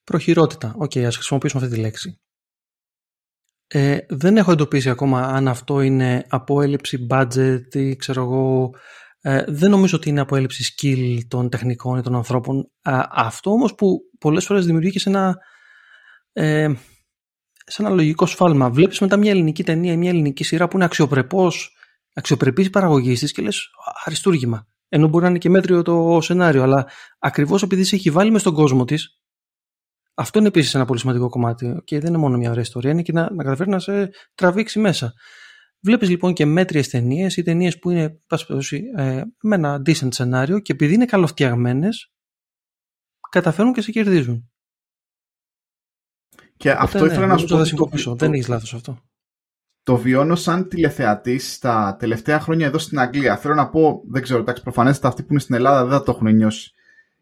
[0.04, 0.74] προχειρότητα.
[0.76, 2.20] OK, okay, ας χρησιμοποιήσουμε αυτή τη λέξη.
[3.70, 8.70] Ε, δεν έχω εντοπίσει ακόμα αν αυτό είναι από έλλειψη budget ή ξέρω εγώ.
[9.20, 12.70] Ε, δεν νομίζω ότι είναι από έλλειψη skill των τεχνικών ή των ανθρώπων.
[13.10, 15.36] αυτό όμως που πολλές φορές δημιουργεί και σε ένα,
[16.32, 16.72] ε,
[17.64, 18.70] σε ένα λογικό σφάλμα.
[18.70, 21.76] Βλέπεις μετά μια ελληνική ταινία ή μια ελληνική σειρά που είναι αξιοπρεπός,
[22.14, 23.68] αξιοπρεπής παραγωγή της και λες
[24.04, 24.66] αριστούργημα.
[24.88, 26.86] Ενώ μπορεί να είναι και μέτριο το σενάριο, αλλά
[27.18, 29.20] ακριβώς επειδή σε έχει βάλει μες στον κόσμο της,
[30.18, 31.82] αυτό είναι επίσης ένα πολύ σημαντικό κομμάτι.
[31.84, 34.78] Και δεν είναι μόνο μια ωραία ιστορία, είναι και να, να καταφέρει να σε τραβήξει
[34.78, 35.12] μέσα.
[35.80, 38.18] Βλέπεις λοιπόν και μέτριες ταινίες ή ταινίες που είναι
[38.96, 42.12] ε, με ένα decent σενάριο και επειδή είναι καλοφτιαγμένες,
[43.30, 44.50] καταφέρουν και σε κερδίζουν.
[46.56, 47.88] Και αυτό ήθελα ναι, να σου πω.
[48.04, 48.14] Το...
[48.14, 48.98] Δεν έχεις λάθος αυτό.
[49.82, 53.36] Το βιώνω σαν τηλεθεατής τα τελευταία χρόνια εδώ στην Αγγλία.
[53.36, 56.12] Θέλω να πω, δεν ξέρω, εντάξει, προφανέστατα αυτοί που είναι στην Ελλάδα δεν θα το
[56.12, 56.72] έχουν νιώσει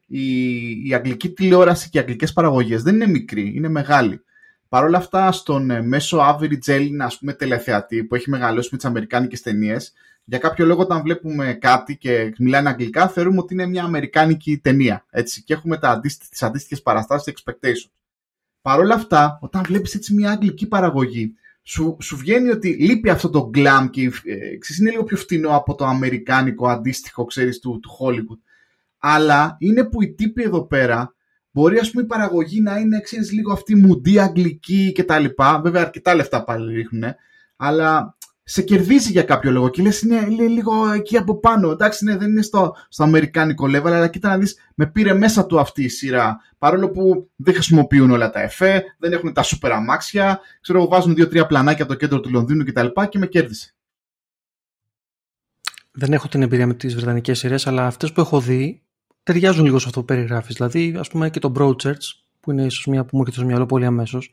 [0.07, 4.21] η, η αγγλική τηλεόραση και οι αγγλικές παραγωγές δεν είναι μικρή, είναι μεγάλη.
[4.69, 8.77] Παρ' όλα αυτά, στον ε, μέσο average Έλληνα ας πούμε, τελεθεατή που έχει μεγαλώσει με
[8.77, 9.93] τις αμερικάνικες ταινίες,
[10.25, 15.05] για κάποιο λόγο, όταν βλέπουμε κάτι και μιλάνε αγγλικά, θεωρούμε ότι είναι μια αμερικάνικη ταινία.
[15.11, 15.79] Έτσι, και έχουμε
[16.31, 17.91] τις αντίστοιχες παραστάσεις και expectations.
[18.63, 23.31] Παρ' όλα αυτά, όταν βλέπεις έτσι μια αγγλική παραγωγή, σου, σου βγαίνει ότι λείπει αυτό
[23.31, 27.81] το glam και ε, ξέρεις, είναι λίγο πιο φτηνό από το αμερικάνικο αντίστοιχο, ξέρεις, του,
[27.83, 28.39] του Hollywood
[29.09, 31.15] αλλά είναι που οι τύποι εδώ πέρα
[31.51, 35.61] μπορεί ας πούμε η παραγωγή να είναι ξέρεις, λίγο αυτή μουντή αγγλική και τα λοιπά.
[35.61, 37.05] Βέβαια αρκετά λεφτά πάλι ρίχνουν,
[37.57, 41.71] αλλά σε κερδίζει για κάποιο λόγο και λες είναι, λίγο εκεί από πάνω.
[41.71, 45.47] Εντάξει, ναι, δεν είναι στο, στο αμερικάνικο level, αλλά κοίτα να δεις, με πήρε μέσα
[45.47, 46.41] του αυτή η σειρά.
[46.59, 51.47] Παρόλο που δεν χρησιμοποιούν όλα τα εφέ, δεν έχουν τα σούπερ αμάξια, ξέρω, βάζουν δύο-τρία
[51.47, 52.87] πλανάκια από το κέντρο του Λονδίνου κτλ.
[52.87, 53.71] Και, και με κέρδισε.
[55.93, 58.81] Δεν έχω την εμπειρία με τις βρετανικές σειρές, αλλά αυτές που έχω δει
[59.27, 60.55] ταιριάζουν λίγο σε αυτό που περιγράφεις.
[60.55, 63.67] Δηλαδή, ας πούμε και το Broadchurch, που είναι ίσως μια που μου έρχεται στο μυαλό
[63.67, 64.33] πολύ αμέσως.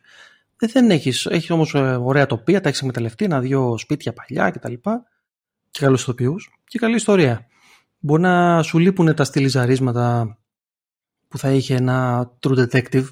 [0.58, 4.74] Δεν έχεις, έχεις όμως ε, ωραία τοπία, τα έχεις εκμεταλλευτεί, ένα-δυο σπίτια παλιά κτλ.
[4.74, 4.80] Και,
[5.72, 6.36] και καλού ηθοποιού
[6.66, 7.48] και καλή ιστορία.
[8.00, 10.38] Μπορεί να σου λείπουν τα στυλιζαρίσματα
[11.28, 13.06] που θα είχε ένα True Detective,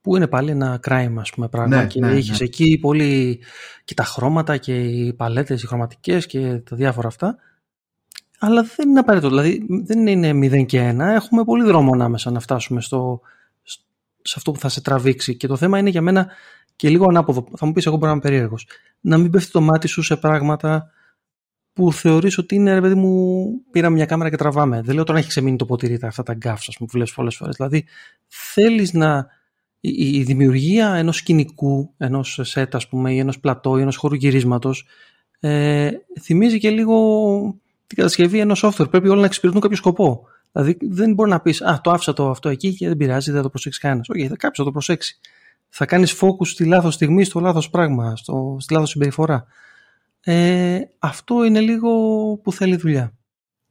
[0.00, 1.76] που είναι πάλι ένα crime, ας πούμε, πράγμα.
[1.76, 2.46] Ναι, και ναι, έχεις ναι.
[2.46, 3.40] εκεί πολύ
[3.84, 7.38] και τα χρώματα και οι παλέτες, οι χρωματικές και τα διάφορα αυτά
[8.38, 9.28] αλλά δεν είναι απαραίτητο.
[9.28, 10.98] Δηλαδή δεν είναι 0 και 1.
[10.98, 13.20] Έχουμε πολύ δρόμο ανάμεσα να φτάσουμε στο,
[14.22, 15.36] σε αυτό που θα σε τραβήξει.
[15.36, 16.28] Και το θέμα είναι για μένα
[16.76, 17.48] και λίγο ανάποδο.
[17.56, 18.66] Θα μου πεις, εγώ μπορεί να είμαι περίεργος.
[19.00, 20.90] Να μην πέφτει το μάτι σου σε πράγματα
[21.72, 24.80] που θεωρείς ότι είναι, ρε παιδί μου, πήραμε μια κάμερα και τραβάμε.
[24.82, 27.12] Δεν λέω τώρα να έχεις ξεμείνει το ποτήρι αυτά τα γκάφs, ας πούμε, που λες
[27.12, 27.56] πολλές φορές.
[27.56, 27.84] Δηλαδή,
[28.26, 29.26] θέλεις να...
[29.80, 34.14] Η, η δημιουργία ενός σκηνικού, ενός σετ, ας πούμε, ή ενός πλατό, ή ενός χώρου
[34.14, 34.86] γυρίσματος,
[35.40, 38.90] ε, θυμίζει και λίγο την κατασκευή ενός software.
[38.90, 40.26] Πρέπει όλα να εξυπηρετούν κάποιο σκοπό.
[40.52, 43.36] Δηλαδή δεν μπορεί να πεις Α, το άφησα το αυτό εκεί και δεν πειράζει, δεν
[43.36, 44.08] θα το προσέξει κανένας.
[44.08, 45.18] Όχι, θα κάποιος θα το προσέξει.
[45.68, 49.46] Θα κάνεις focus στη λάθος στιγμή, στο λάθος πράγμα, στο, στη λάθος συμπεριφορά.
[50.20, 51.90] Ε, αυτό είναι λίγο
[52.42, 53.12] που θέλει δουλειά.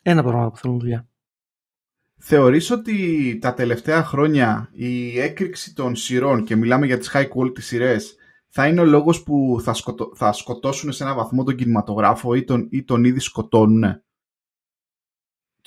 [0.02, 1.08] Ένα πράγμα που θέλουν δουλειά.
[2.18, 7.60] Θεωρείς ότι τα τελευταία χρόνια η έκρηξη των σειρών και μιλάμε για τις high quality
[7.62, 8.16] σειρές
[8.50, 9.76] θα είναι ο λόγος που θα,
[10.16, 14.02] θα σκοτώσουν σε ένα βαθμό τον κινηματογράφο ή τον, ή τον ήδη σκοτώνουν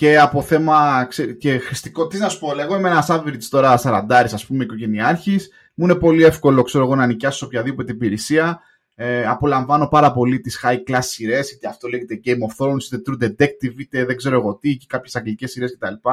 [0.00, 2.06] και από θέμα και χρηστικό.
[2.06, 5.50] Τι να σου πω, εγώ είμαι ένας average τώρα 40 ας πούμε, οικογενειάρχης.
[5.74, 8.60] Μου είναι πολύ εύκολο ξέρω εγώ, να νοικιάσω σε οποιαδήποτε υπηρεσία.
[8.94, 13.02] Ε, απολαμβάνω πάρα πολύ τις high class σειρές, είτε αυτό λέγεται Game of Thrones, είτε
[13.06, 16.08] True Detective, είτε δεν ξέρω εγώ τι, και κάποιες αγγλικές σειρές κτλ.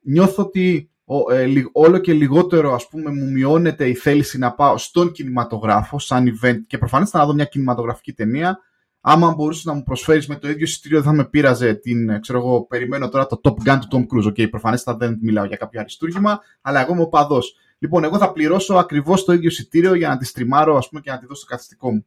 [0.00, 0.90] Νιώθω ότι
[1.30, 6.38] ε, όλο και λιγότερο ας πούμε μου μειώνεται η θέληση να πάω στον κινηματογράφο σαν
[6.38, 8.58] event και προφανώς να δω μια κινηματογραφική ταινία
[9.04, 12.38] άμα μπορούσες να μου προσφέρεις με το ίδιο εισιτήριο, δεν θα με πείραζε την, ξέρω
[12.38, 14.26] εγώ, περιμένω τώρα το Top Gun του Tom Cruise.
[14.26, 17.56] OK, okay, προφανέστατα δεν μιλάω για κάποιο αριστούργημα, αλλά εγώ είμαι οπαδός.
[17.78, 21.10] Λοιπόν, εγώ θα πληρώσω ακριβώς το ίδιο εισιτήριο για να τη στριμάρω, ας πούμε, και
[21.10, 22.06] να τη δω στο καθιστικό μου.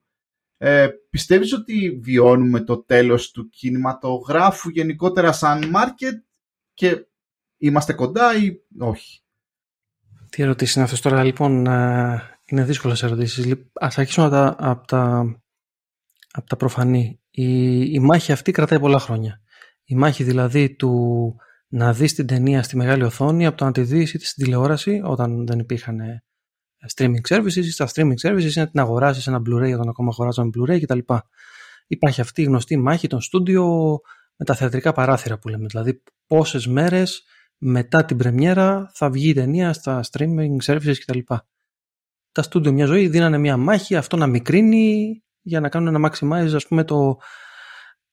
[0.57, 6.21] Ε, πιστεύεις ότι βιώνουμε το τέλος του κινηματογράφου γενικότερα σαν market
[6.73, 7.05] και
[7.57, 9.21] είμαστε κοντά ή όχι;
[10.29, 13.53] Τι ερωτήσεις είναι αυτές τώρα λοιπόν, ε, είναι δύσκολες ερωτήσεις.
[13.73, 15.35] Ας αρχίσουμε από τα, από τα
[16.35, 17.19] από τα προφανή.
[17.29, 19.41] Η, η μάχη αυτή κρατάει πολλά χρόνια.
[19.83, 21.35] Η μάχη δηλαδή του
[21.67, 25.01] να δεις την ταινία στη μεγάλη οθόνη από το να τη δεις είτε στην τηλεόραση
[25.03, 26.23] όταν δεν υπήρχαν ε,
[26.95, 30.49] streaming services ή στα streaming services ή να την αγοράσεις ένα Blu-ray όταν ακόμα αγοράζαμε
[30.57, 30.99] Blu-ray κτλ.
[31.87, 33.65] Υπάρχει αυτή η γνωστή μάχη των στούντιο
[34.35, 35.65] με τα θεατρικά παράθυρα που λέμε.
[35.67, 37.23] Δηλαδή πόσες μέρες
[37.57, 41.19] μετά την πρεμιέρα θα βγει η ταινία στα streaming services κτλ.
[42.31, 46.51] Τα στούντιο μια ζωή δίνανε μια μάχη αυτό να μικρύνει για να κάνουν να maximize
[46.55, 47.17] ας πούμε το,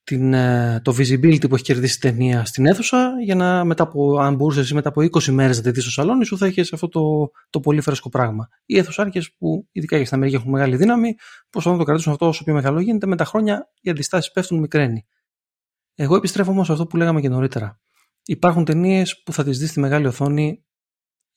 [0.03, 4.19] την, ε, το visibility που έχει κερδίσει η ταινία στην αίθουσα για να μετά από,
[4.19, 6.73] αν μπορούσες εσύ μετά από 20 μέρες να τη δεις στο σαλόνι σου θα έχεις
[6.73, 8.47] αυτό το, το πολύ φρέσκο πράγμα.
[8.65, 11.15] Οι αίθουσάρκες που ειδικά για στην Αμερική έχουν μεγάλη δύναμη
[11.49, 14.59] προσπαθούν να το κρατήσουν αυτό όσο πιο μεγάλο γίνεται με τα χρόνια οι αντιστάσεις πέφτουν
[14.59, 15.05] μικραίνει.
[15.95, 17.81] Εγώ επιστρέφω όμως σε αυτό που λέγαμε και νωρίτερα.
[18.25, 20.65] Υπάρχουν ταινίες που θα τις δεις στη μεγάλη οθόνη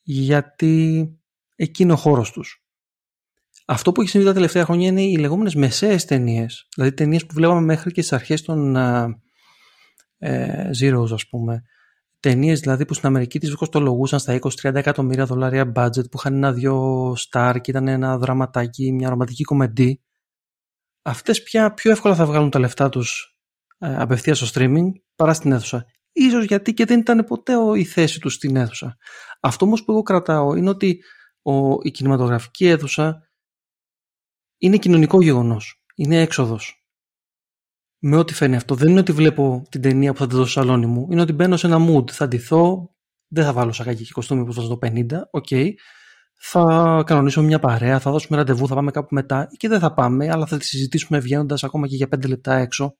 [0.01, 1.07] γιατί
[1.55, 2.66] εκεί είναι ο χώρος τους.
[3.69, 6.67] Αυτό που έχει συμβεί τα τελευταία χρόνια είναι οι λεγόμενες μεσαίες ταινίες.
[6.75, 8.75] Δηλαδή ταινίες που βλέπαμε μέχρι και στι αρχές των
[10.17, 11.61] ε, Zeros, ας πούμε.
[12.19, 17.11] Ταινίες δηλαδή που στην Αμερική τις κοστολογούσαν στα 20-30 εκατομμύρια δολάρια budget, που είχαν ένα-δυο
[17.11, 20.01] star και ήταν ένα δραματάκι, μια ρομαντική κομμεντή.
[21.01, 23.37] Αυτές πια πιο εύκολα θα βγάλουν τα λεφτά τους
[23.77, 25.85] ε, απευθείας στο streaming παρά στην αίθουσα.
[26.11, 28.97] Ίσως γιατί και δεν ήταν ποτέ η θέση τους στην αίθουσα.
[29.39, 30.99] Αυτό όμως που εγώ κρατάω είναι ότι
[31.41, 33.26] ο, η κινηματογραφική αίθουσα
[34.57, 35.83] είναι κοινωνικό γεγονός.
[35.95, 36.81] Είναι έξοδος.
[37.99, 38.75] Με ό,τι φέρνει αυτό.
[38.75, 41.07] Δεν είναι ότι βλέπω την ταινία που θα τη δω στο σαλόνι μου.
[41.11, 42.11] Είναι ότι μπαίνω σε ένα mood.
[42.11, 42.95] Θα ντυθώ.
[43.27, 45.05] Δεν θα βάλω σακάκι και κοστούμι που θα το 50.
[45.31, 45.45] OK.
[45.49, 45.71] Okay.
[46.39, 47.99] Θα κανονίσω μια παρέα.
[47.99, 48.67] Θα δώσουμε ραντεβού.
[48.67, 49.47] Θα πάμε κάπου μετά.
[49.57, 50.29] Και δεν θα πάμε.
[50.29, 52.97] Αλλά θα τη συζητήσουμε βγαίνοντας ακόμα και για 5 λεπτά έξω.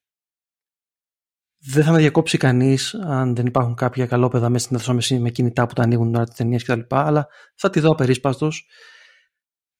[1.59, 5.67] Δεν θα με διακόψει κανείς αν δεν υπάρχουν κάποια καλόπεδα μέσα στην αίθουσα με κινητά
[5.67, 6.81] που τα ανοίγουν τώρα τη ταινία κτλ.
[6.89, 8.65] Αλλά θα τη δω απερίσπαστος.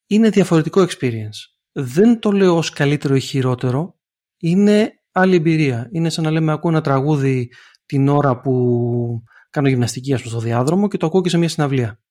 [0.07, 3.99] Είναι διαφορετικό experience δεν το λέω ως καλύτερο ή χειρότερο,
[4.37, 5.89] είναι άλλη εμπειρία.
[5.91, 7.51] Είναι σαν να λέμε ακούω ένα τραγούδι
[7.85, 11.49] την ώρα που κάνω γυμναστική ας πούμε, στο διάδρομο και το ακούω και σε μια
[11.49, 12.01] συναυλία.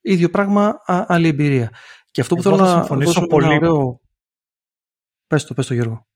[0.00, 1.70] Ίδιο πράγμα, α, άλλη εμπειρία.
[2.10, 3.46] Και αυτό που θέλω να δώσω πολύ.
[3.46, 4.00] Ένα ωραίο...
[5.26, 6.06] Πες το, πες το Γιώργο.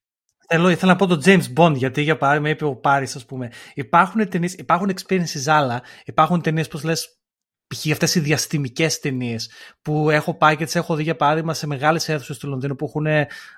[0.49, 3.53] Θέλω, ήθελα να πω το James Bond, γιατί για παράδειγμα είπε ο Πάρης, ας πούμε.
[3.74, 7.17] Υπάρχουν ταινίες, υπάρχουν experiences άλλα, υπάρχουν ταινίες, πώς λες,
[7.68, 7.90] π.χ.
[7.92, 9.50] αυτές οι διαστημικές ταινίες
[9.82, 12.84] που έχω πάει και τις έχω δει για παράδειγμα σε μεγάλες αίθουσες του Λονδίνου που
[12.84, 13.06] έχουν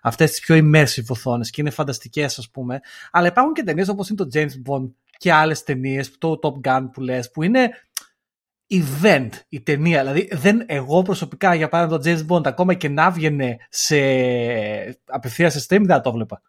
[0.03, 2.81] αυτές τις πιο immersive οθόνες και είναι φανταστικές, ας πούμε.
[3.11, 6.89] Αλλά υπάρχουν και ταινίες όπως είναι το James Bond και άλλες ταινίες, το Top Gun
[6.93, 7.71] που λες, που είναι
[8.71, 10.01] event η ταινία.
[10.01, 13.97] Δηλαδή, δεν, εγώ προσωπικά για παράδειγμα το James Bond, ακόμα και να βγαινε σε
[15.05, 16.43] απευθείας σε stream, δεν το βλέπα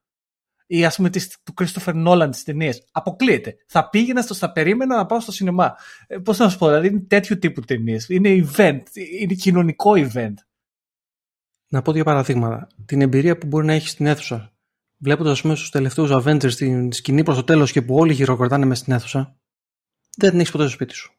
[0.74, 2.88] ή ας πούμε της, του Christopher Nolan τι ταινίες.
[2.92, 3.56] Αποκλείεται.
[3.68, 5.76] Θα πήγαινα στο, θα περίμενα να πάω στο σινεμά.
[6.08, 8.10] Ε, Πώς να σου πω, δηλαδή είναι τέτοιου τύπου ταινίες.
[8.10, 8.82] Είναι event.
[9.20, 10.34] Είναι κοινωνικό event.
[11.68, 12.68] Να πω δύο παραδείγματα.
[12.86, 14.54] Την εμπειρία που μπορεί να έχεις στην αίθουσα.
[14.98, 18.66] Βλέποντας, ας πούμε, στους τελευταίους Avengers την σκηνή προς το τέλος και που όλοι χειροκροτάνε
[18.66, 19.40] μες στην αίθουσα,
[20.18, 21.14] δεν την έχεις ποτέ στο σπίτι σου.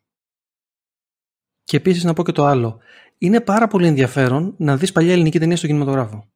[1.65, 2.81] Και επίσης να πω και το άλλο.
[3.19, 6.32] Είναι πάρα πολύ ενδιαφέρον να δεις παλιά ελληνική ταινία στο κινηματογράφο.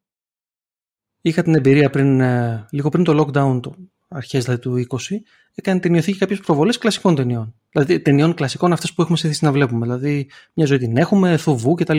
[1.26, 3.74] Είχα την εμπειρία πριν, ε, λίγο πριν το lockdown, το
[4.08, 5.22] αρχές δηλαδή του 20,
[5.54, 7.54] έκανε ταινιοθήκη κάποιες προβολές κλασικών ταινιών.
[7.70, 9.86] Δηλαδή ταινιών κλασικών αυτές που έχουμε συνηθίσει να βλέπουμε.
[9.86, 11.98] Δηλαδή μια ζωή την έχουμε, θουβού κτλ.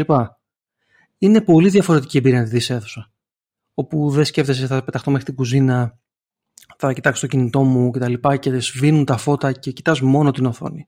[1.18, 3.12] Είναι πολύ διαφορετική εμπειρία να τη δεις αίθουσα.
[3.74, 6.00] Όπου δεν σκέφτεσαι, θα πεταχτώ μέχρι την κουζίνα,
[6.78, 8.14] θα κοιτάξω το κινητό μου κτλ.
[8.14, 10.88] Και, και σβήνουν τα φώτα και κοιτάς μόνο την οθόνη.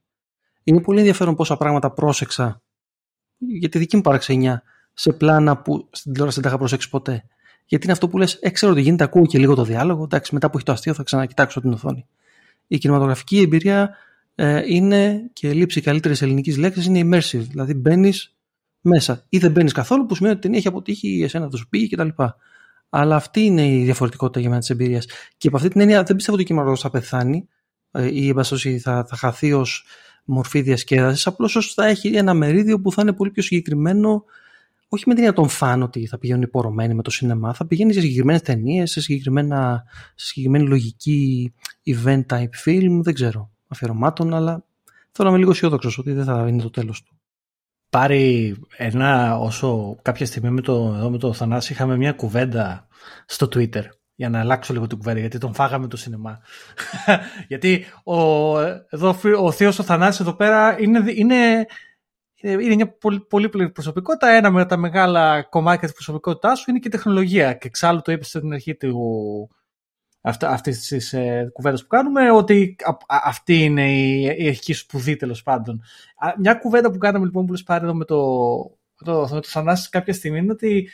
[0.62, 2.62] Είναι πολύ ενδιαφέρον πόσα πράγματα πρόσεξα
[3.36, 4.62] για τη δική μου παραξενιά
[4.92, 7.24] σε πλάνα που στην τηλεόραση δεν τα είχα προσέξει ποτέ.
[7.66, 10.02] Γιατί είναι αυτό που λες, έξερα ότι γίνεται, ακούω και λίγο το διάλογο.
[10.04, 12.06] Εντάξει, μετά που έχει το αστείο θα ξανακοιτάξω την οθόνη.
[12.66, 13.96] Η κινηματογραφική εμπειρία
[14.34, 17.44] ε, είναι και λήψη καλύτερης ελληνικής λέξης είναι immersive.
[17.48, 18.34] Δηλαδή μπαίνεις
[18.80, 21.96] μέσα ή δεν μπαίνεις καθόλου, που σημαίνει ότι την έχει αποτύχει, εσένα θα σου πήγε
[21.96, 22.22] κτλ.
[22.88, 25.06] Αλλά αυτή είναι η διαφορετικότητα για μένα της εμπειρίας.
[25.36, 27.48] Και από αυτή την έννοια δεν πιστεύω ότι ο κινηματογράφος θα πεθάνει
[27.90, 28.44] ε, ή εν
[28.80, 29.84] θα, θα χαθεί ως
[30.24, 31.26] μορφή διασκέδασης.
[31.26, 34.24] Απλώς θα έχει ένα μερίδιο που θα είναι πολύ πιο συγκεκριμένο
[34.92, 37.92] όχι με την έννοια των φαν ότι θα πηγαίνουν υπορωμένοι με το σινεμά, θα πηγαίνει
[37.92, 39.84] σε συγκεκριμένες ταινίες, σε, συγκεκριμένα,
[40.14, 41.52] σε συγκεκριμένη λογική
[41.84, 44.64] event type film, δεν ξέρω, αφιερωμάτων, αλλά
[45.10, 47.14] θέλω να είμαι λίγο αισιόδοξος ότι δεν θα είναι το τέλος του.
[47.90, 52.86] Πάρει ένα, όσο κάποια στιγμή με το, εδώ με το Θανάση είχαμε μια κουβέντα
[53.26, 53.84] στο Twitter
[54.14, 56.40] για να αλλάξω λίγο την κουβέντα, γιατί τον φάγαμε το σινεμά.
[57.48, 61.66] γιατί ο, εδώ, ο Θείος ο Θανάσης εδώ πέρα είναι, είναι
[62.42, 64.28] είναι μια πολύ, πολύ προσωπικότητα.
[64.28, 67.52] Ένα με τα μεγάλα κομμάτια της προσωπικότητάς σου είναι και η τεχνολογία.
[67.52, 69.50] Και εξάλλου το είπες στην αρχή του,
[70.40, 72.76] αυτής της ε, κουβέντας που κάνουμε, ότι
[73.06, 75.82] αυτή είναι η, η αρχική σπουδή τέλος πάντων.
[76.38, 78.16] Μια κουβέντα που κάναμε λοιπόν που λες πάρει εδώ με το,
[79.04, 80.90] το, το, το Θανάση κάποια στιγμή είναι ότι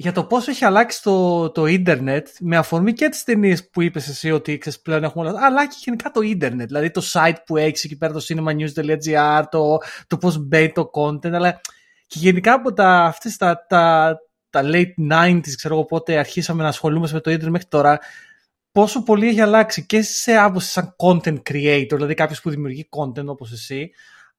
[0.00, 4.08] για το πώς έχει αλλάξει το, το ίντερνετ με αφορμή και τις ταινίες που είπες
[4.08, 7.56] εσύ ότι ξέρεις, πλέον έχουμε όλα αλλά και γενικά το ίντερνετ, δηλαδή το site που
[7.56, 11.60] έχεις εκεί πέρα το cinemanews.gr το, το πώς μπαίνει το content αλλά
[12.06, 14.16] και γενικά από τα, αυτές τα, τα,
[14.50, 17.98] τα late 90s ξέρω εγώ πότε αρχίσαμε να ασχολούμαστε με το ίντερνετ μέχρι τώρα
[18.72, 23.26] πόσο πολύ έχει αλλάξει και σε άποψη σαν content creator, δηλαδή κάποιος που δημιουργεί content
[23.26, 23.90] όπως εσύ,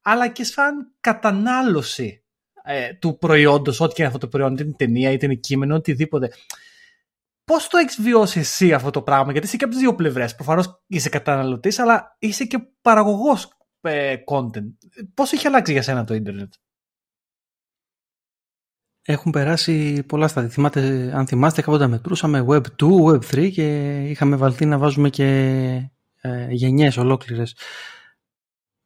[0.01, 2.23] αλλά και σαν κατανάλωση
[2.71, 5.75] ε, του προϊόντος, ό,τι και είναι αυτό το προϊόν, είτε είναι ταινία, είτε είναι κείμενο,
[5.75, 6.31] οτιδήποτε.
[7.43, 10.35] Πώς το έχεις βιώσει εσύ αυτό το πράγμα, Γιατί είσαι και από τις δύο πλευρές.
[10.35, 14.73] Προφανώς είσαι καταναλωτής, αλλά είσαι και παραγωγός ε, content.
[15.13, 16.53] Πώς έχει αλλάξει για σένα το Ιντερνετ,
[19.01, 20.49] Έχουν περάσει πολλά στάδια.
[20.49, 25.25] Θυμάστε, αν θυμάστε, κάποτε μετρούσαμε Web 2, Web 3 και είχαμε βαλθεί να βάζουμε και
[26.21, 27.55] ε, γενιές ολόκληρες.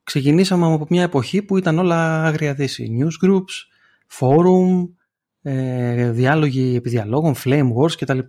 [0.04, 2.98] Ξεκινήσαμε από μια εποχή που ήταν όλα άγρια δύση.
[3.00, 3.73] Newsgroups,
[4.20, 4.90] forum,
[5.42, 8.20] ε, διάλογοι επί διαλόγων, flame wars κτλ.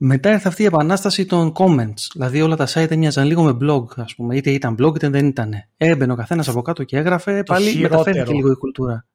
[0.00, 2.06] Μετά ήρθε αυτή η επανάσταση των comments.
[2.12, 4.36] Δηλαδή όλα τα site έμοιαζαν λίγο με blog, ας πούμε.
[4.36, 5.52] Είτε ήταν blog είτε δεν ήταν.
[5.76, 7.36] Έμπαινε ο καθένας από κάτω και έγραφε.
[7.36, 9.06] Το πάλι μεταφέρθηκε λίγο η κουλτούρα.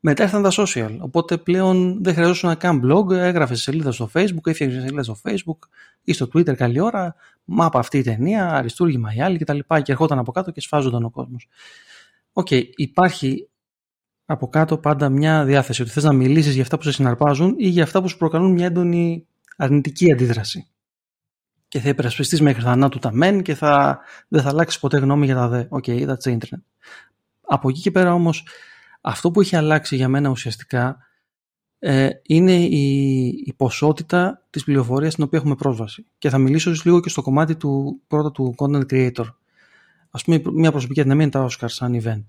[0.00, 0.96] Μετά ήρθαν τα social.
[0.98, 3.10] Οπότε πλέον δεν χρειαζόταν να κάνει blog.
[3.10, 5.68] Έγραφε σελίδα στο facebook, έφτιαξε σελίδα στο facebook
[6.02, 7.14] ή στο twitter καλή ώρα.
[7.44, 9.58] Μάπα αυτή η ταινία, αριστούργημα η άλλη κτλ.
[9.58, 11.48] Και, και ερχόταν από κάτω και σφάζονταν ο κόσμος.
[12.32, 13.48] OK, okay, υπάρχει
[14.26, 17.68] από κάτω πάντα μια διάθεση ότι θες να μιλήσεις για αυτά που σε συναρπάζουν ή
[17.68, 20.66] για αυτά που σου προκαλούν μια έντονη αρνητική αντίδραση.
[21.68, 25.34] Και θα υπερασπιστείς μέχρι θανάτου τα μεν και θα, δεν θα αλλάξεις ποτέ γνώμη για
[25.34, 25.64] τα δε.
[25.68, 26.62] OK, okay, that's the internet.
[27.40, 28.46] Από εκεί και πέρα όμως
[29.00, 30.98] αυτό που έχει αλλάξει για μένα ουσιαστικά
[31.78, 36.06] ε, είναι η, η ποσότητα της πληροφορίας στην οποία έχουμε πρόσβαση.
[36.18, 39.26] Και θα μιλήσω λίγο και στο κομμάτι του πρώτα του content creator.
[40.10, 42.24] Ας πούμε μια προσωπική αδυναμία είναι τα Oscars σαν event.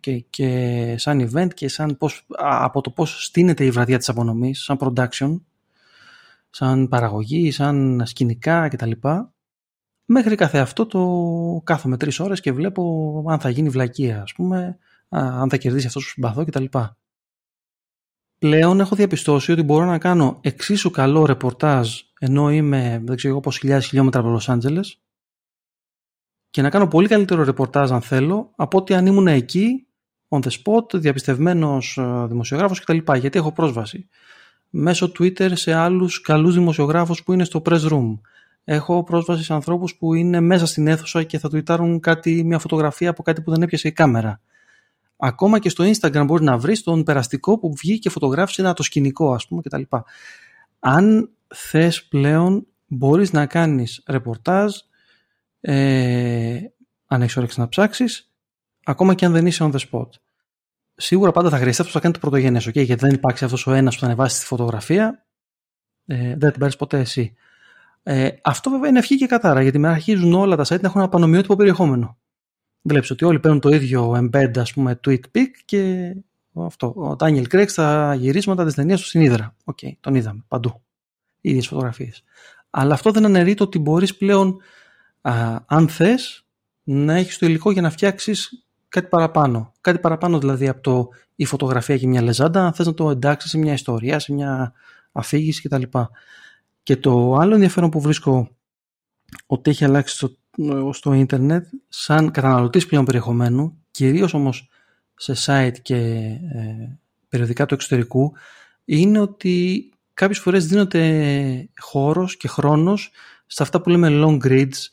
[0.00, 0.18] Okay.
[0.30, 4.78] Και σαν event και σαν πώς, από το πώς στείνεται η βραδιά της απονομής, σαν
[4.80, 5.40] production,
[6.50, 8.90] σαν παραγωγή, σαν σκηνικά κτλ.
[10.04, 14.78] Μέχρι κάθε αυτό το κάθομαι τρεις ώρες και βλέπω αν θα γίνει βλακεία, ας πούμε,
[15.08, 16.64] αν θα κερδίσει αυτός που συμπαθώ κτλ.
[18.38, 23.50] Πλέον έχω διαπιστώσει ότι μπορώ να κάνω εξίσου καλό ρεπορτάζ ενώ είμαι, δεν ξέρω εγώ,
[23.50, 25.00] χιλιάδες χιλιόμετρα από Λος Άντζελες
[26.50, 29.85] και να κάνω πολύ καλύτερο ρεπορτάζ αν θέλω από ότι αν ήμουν εκεί
[30.28, 33.12] on the spot, διαπιστευμένος ε, δημοσιογράφος κτλ.
[33.14, 34.08] Γιατί έχω πρόσβαση.
[34.70, 38.18] Μέσω Twitter σε άλλους καλούς δημοσιογράφους που είναι στο press room.
[38.64, 43.10] Έχω πρόσβαση σε ανθρώπους που είναι μέσα στην αίθουσα και θα τουιτάρουν κάτι, μια φωτογραφία
[43.10, 44.40] από κάτι που δεν έπιασε η κάμερα.
[45.16, 48.82] Ακόμα και στο Instagram μπορεί να βρεις τον περαστικό που βγήκε και φωτογράφησε ένα το
[48.82, 49.82] σκηνικό ας πούμε κτλ.
[50.78, 54.74] Αν θες πλέον μπορείς να κάνεις ρεπορτάζ
[55.60, 56.58] ε,
[57.06, 58.30] αν έχεις όρεξη να ψάξεις
[58.86, 60.08] ακόμα και αν δεν είσαι on the spot.
[60.94, 62.84] Σίγουρα πάντα θα χρειαστεί αυτός που θα κάνει το πρωτογενές, okay?
[62.84, 65.26] γιατί δεν υπάρχει αυτός ο ένας που θα ανεβάσει τη φωτογραφία,
[66.06, 67.34] ε, δεν την πάρει ποτέ εσύ.
[68.02, 71.00] Ε, αυτό βέβαια είναι ευχή και κατάρα, γιατί με αρχίζουν όλα τα site να έχουν
[71.00, 72.18] ένα πανομοιότυπο περιεχόμενο.
[72.82, 76.14] Βλέπεις ότι όλοι παίρνουν το ίδιο embed, ας πούμε, tweet pic και
[76.54, 76.86] αυτό.
[76.86, 79.54] Ο Daniel Craig στα γυρίσματα της ταινίας του στην Ύδρα.
[79.64, 80.82] OK, okay, τον είδαμε παντού.
[81.40, 82.22] ίδιες φωτογραφίες.
[82.70, 84.60] Αλλά αυτό δεν αναιρεί το ότι μπορείς πλέον,
[85.20, 86.46] α, αν θες,
[86.82, 88.65] να έχεις το υλικό για να φτιάξεις
[89.00, 89.72] κάτι παραπάνω.
[89.80, 93.50] Κάτι παραπάνω δηλαδή από το η φωτογραφία και μια λεζάντα, αν θες να το εντάξεις
[93.50, 94.72] σε μια ιστορία, σε μια
[95.12, 95.82] αφήγηση κτλ.
[96.82, 98.50] Και το άλλο ενδιαφέρον που βρίσκω
[99.46, 100.30] ότι έχει αλλάξει στο,
[100.92, 104.68] στο ίντερνετ σαν καταναλωτής πλέον περιεχομένου, κυρίως όμως
[105.16, 105.96] σε site και
[106.54, 108.32] ε, περιοδικά του εξωτερικού,
[108.84, 113.10] είναι ότι κάποιες φορές δίνονται χώρος και χρόνος
[113.46, 114.88] σε αυτά που λέμε long grids,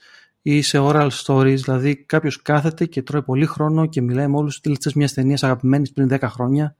[0.45, 4.55] ή σε oral stories, δηλαδή κάποιος κάθεται και τρώει πολύ χρόνο και μιλάει με όλους
[4.55, 6.75] του τηλετέ μια ταινία αγαπημένη πριν 10 χρόνια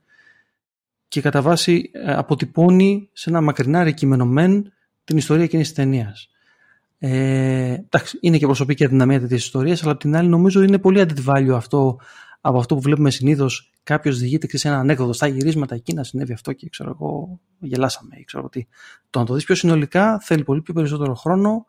[1.08, 6.30] και κατά βάση ε, αποτυπώνει σε ένα μακρινάρι κείμενο μεν την ιστορία εκείνης της ταινίας.
[7.00, 11.02] Ε, εντάξει, είναι και προσωπική αδυναμία τέτοια ιστορία, αλλά απ' την άλλη νομίζω είναι πολύ
[11.02, 12.00] added αυτό
[12.42, 13.72] από αυτό που βλέπουμε συνήθως.
[13.84, 18.16] Κάποιος διηγείται σε ένα ανέκδοτο στα γυρίσματα εκεί να συνέβη αυτό και ξέρω εγώ, γελάσαμε.
[18.26, 18.68] Ξέρω τι.
[19.10, 21.66] Το να το δεις πιο συνολικά θέλει πολύ πιο περισσότερο χρόνο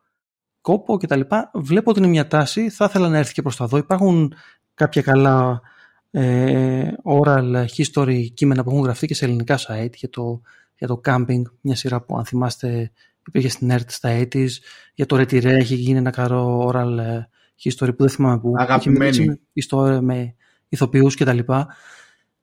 [0.65, 1.21] κόπο κτλ.
[1.53, 3.77] Βλέπω ότι είναι μια τάση, θα ήθελα να έρθει και προς τα δω.
[3.77, 4.35] Υπάρχουν
[4.75, 5.61] κάποια καλά
[6.11, 10.41] ε, oral history κείμενα που έχουν γραφτεί και σε ελληνικά site για το,
[10.79, 12.93] για το camping, μια σειρά που αν θυμάστε
[13.27, 14.49] υπήρχε στην ERT στα 80's,
[14.95, 17.29] για το Retire έχει γίνει ένα καρό oral ε,
[17.63, 18.53] history που δεν θυμάμαι που.
[18.57, 19.41] Αγαπημένη.
[19.53, 20.35] Ιστορία με
[20.69, 21.39] ηθοποιούς κτλ.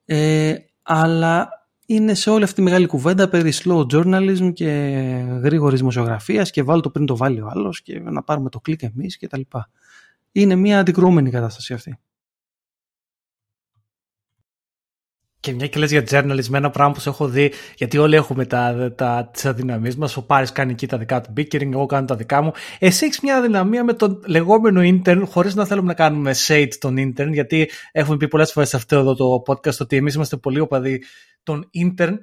[0.06, 1.61] Ε, αλλά
[1.96, 4.68] είναι σε όλη αυτή τη μεγάλη κουβέντα περί slow journalism και
[5.42, 8.82] γρήγορης δημοσιογραφίας και βάλω το πριν το βάλει ο άλλος και να πάρουμε το κλικ
[8.82, 9.42] εμείς κτλ.
[10.32, 12.00] Είναι μια αντικρούμενη κατάσταση αυτή.
[15.42, 18.46] Και μια και λες για journalism, ένα πράγμα που σε έχω δει, γιατί όλοι έχουμε
[18.46, 22.06] τα, τα, τις αδυναμίες μας, ο Πάρης κάνει εκεί τα δικά του bickering, εγώ κάνω
[22.06, 22.52] τα δικά μου.
[22.80, 26.96] Εσύ έχεις μια αδυναμία με τον λεγόμενο intern, χωρίς να θέλουμε να κάνουμε shade τον
[26.98, 30.60] intern, γιατί έχουμε πει πολλές φορές σε αυτό εδώ το podcast ότι εμείς είμαστε πολύ
[30.60, 31.04] οπαδοί
[31.44, 32.14] των intern,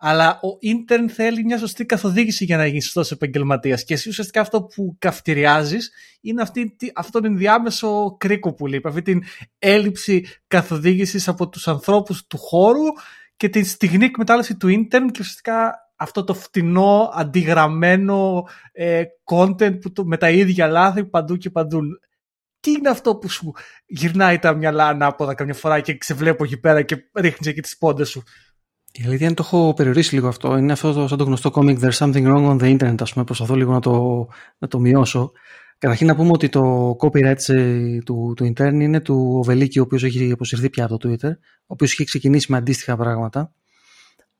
[0.00, 3.84] Αλλά ο intern θέλει μια σωστή καθοδήγηση για να γίνει σωστός επαγγελματίας.
[3.84, 8.88] Και εσύ ουσιαστικά αυτό που καυτηριάζεις είναι αυτή, αυτόν τον ενδιάμεσο κρίκο που λείπει.
[8.88, 9.22] Αυτή την
[9.58, 12.84] έλλειψη καθοδήγησης από τους ανθρώπους του χώρου
[13.36, 19.92] και την στιγμή εκμετάλλευση του intern και ουσιαστικά αυτό το φτηνό, αντιγραμμένο ε, content που
[19.92, 21.80] το, με τα ίδια λάθη παντού και παντού.
[22.60, 23.52] Τι είναι αυτό που σου
[23.86, 28.08] γυρνάει τα μυαλά ανάποδα καμιά φορά και ξεβλέπω εκεί πέρα και ρίχνεις εκεί τις πόντες
[28.08, 28.22] σου;
[29.00, 30.56] Η αλήθεια είναι το έχω περιορίσει λίγο αυτό.
[30.56, 33.24] Είναι αυτό το, σαν το γνωστό comic There's something wrong on the internet, ας πούμε.
[33.24, 34.26] Προσπαθώ λίγο να το,
[34.58, 35.32] να το μειώσω.
[35.78, 37.36] Καταρχήν να πούμε ότι το copyright
[38.04, 41.30] του, του intern είναι του Οβελίκη, ο οποίος έχει αποσυρθεί πια από το Twitter,
[41.60, 43.52] ο οποίος έχει ξεκινήσει με αντίστοιχα πράγματα.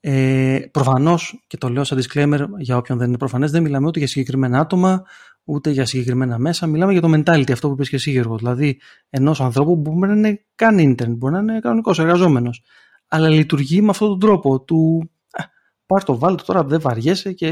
[0.00, 3.98] Ε, Προφανώς, και το λέω σαν disclaimer για όποιον δεν είναι προφανές, δεν μιλάμε ούτε
[3.98, 5.02] για συγκεκριμένα άτομα,
[5.44, 6.66] ούτε για συγκεκριμένα μέσα.
[6.66, 8.36] Μιλάμε για το mentality, αυτό που είπες και εσύ, Γιώργο.
[8.36, 8.80] Δηλαδή,
[9.11, 12.62] ενός ανθρώπου που μπορεί να είναι καν intern, μπορεί να είναι κανονικός εργαζόμενος.
[13.09, 15.11] Αλλά λειτουργεί με αυτόν τον τρόπο του.
[15.86, 17.48] Πάρ το, βάλτε τώρα, δεν βαριέσαι και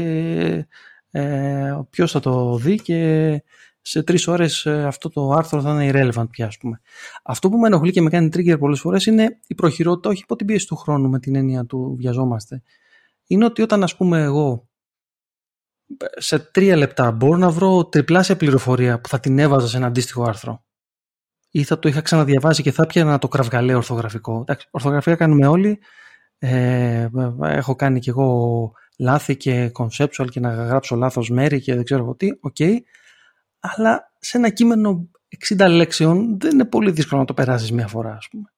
[1.11, 3.43] ε, ποιος θα το δει και
[3.81, 6.81] σε τρεις ώρες ε, αυτό το άρθρο θα είναι irrelevant πια, ας πούμε.
[7.23, 10.35] Αυτό που με ενοχλεί και με κάνει trigger πολλές φορές είναι η προχειρότητα, όχι υπό
[10.35, 12.63] την πίεση του χρόνου με την έννοια του βιαζόμαστε.
[13.27, 14.67] Είναι ότι όταν, ας πούμε, εγώ
[16.17, 20.23] σε τρία λεπτά μπορώ να βρω τριπλάσια πληροφορία που θα την έβαζα σε ένα αντίστοιχο
[20.23, 20.65] άρθρο
[21.57, 24.39] ή θα το είχα ξαναδιαβάσει και θα πιανα το κραυγαλαίο ορθογραφικό.
[24.41, 25.79] Εντάξει, ορθογραφία κάνουμε όλοι.
[26.37, 27.07] Ε,
[27.41, 32.03] έχω κάνει κι εγώ λάθη και conceptual και να γράψω λάθος μέρη και δεν ξέρω
[32.03, 32.27] εγώ τι.
[32.39, 32.55] Οκ
[33.59, 35.09] αλλά σε ένα κείμενο
[35.57, 38.51] 60 λέξεων δεν είναι πολύ δύσκολο να το περάσεις μία φορά, ας πούμε.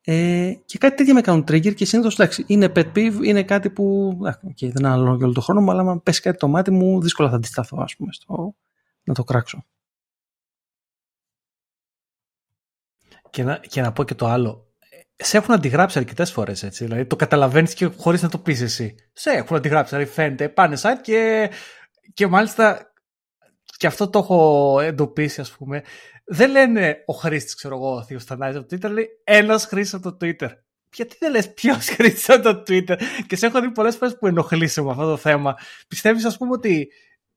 [0.00, 3.70] Ε, και κάτι τέτοια με κάνουν trigger και συνήθως εντάξει, είναι pet peeve, είναι κάτι
[3.70, 6.70] που okay, δεν αναλώνω και όλο τον χρόνο μου, αλλά αν πέσει κάτι το μάτι
[6.70, 8.54] μου, δύσκολα θα αντισταθώ, ας πούμε, στο,
[9.02, 9.64] να το κράξω.
[13.30, 14.66] Και να, και να πω και το άλλο.
[15.16, 16.84] Σε έχουν αντιγράψει αρκετές φορές έτσι.
[16.84, 18.94] Δηλαδή το καταλαβαίνεις και χωρίς να το πεις εσύ.
[19.12, 19.94] Σε έχουν αντιγράψει.
[19.94, 21.50] Δηλαδή φαίνεται, πάνε site και,
[22.14, 22.92] και μάλιστα
[23.76, 25.82] και αυτό το έχω εντοπίσει, ας πούμε.
[26.24, 29.94] Δεν λένε ο χρήστης, ξέρω εγώ, ο Θείο Θανάη από το Twitter, λέει ένας χρήστης
[29.94, 30.48] από το Twitter.
[30.94, 33.00] Γιατί δεν λες ποιος χρήστης από το Twitter.
[33.26, 35.54] Και σε έχω δει πολλές φορές που ενοχλείσαι με αυτό το θέμα.
[35.88, 36.88] Πιστεύεις, ας πούμε, ότι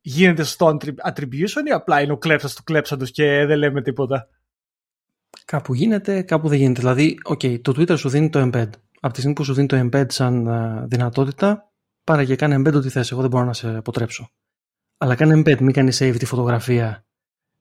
[0.01, 0.77] γίνεται στο
[1.11, 4.27] attribution ή απλά είναι ο κλέψας του κλέψαντος και δεν λέμε τίποτα;
[5.45, 6.79] Κάπου γίνεται, κάπου δεν γίνεται.
[6.79, 8.69] Δηλαδή, okay, το Twitter σου δίνει το embed.
[8.99, 11.71] Από τη στιγμή που σου δίνει το embed σαν uh, δυνατότητα,
[12.03, 13.11] πάρε και κάνε embed ό,τι θες.
[13.11, 14.29] Εγώ δεν μπορώ να σε αποτρέψω.
[14.97, 17.05] Αλλά κάνε embed, μην κάνεις save τη φωτογραφία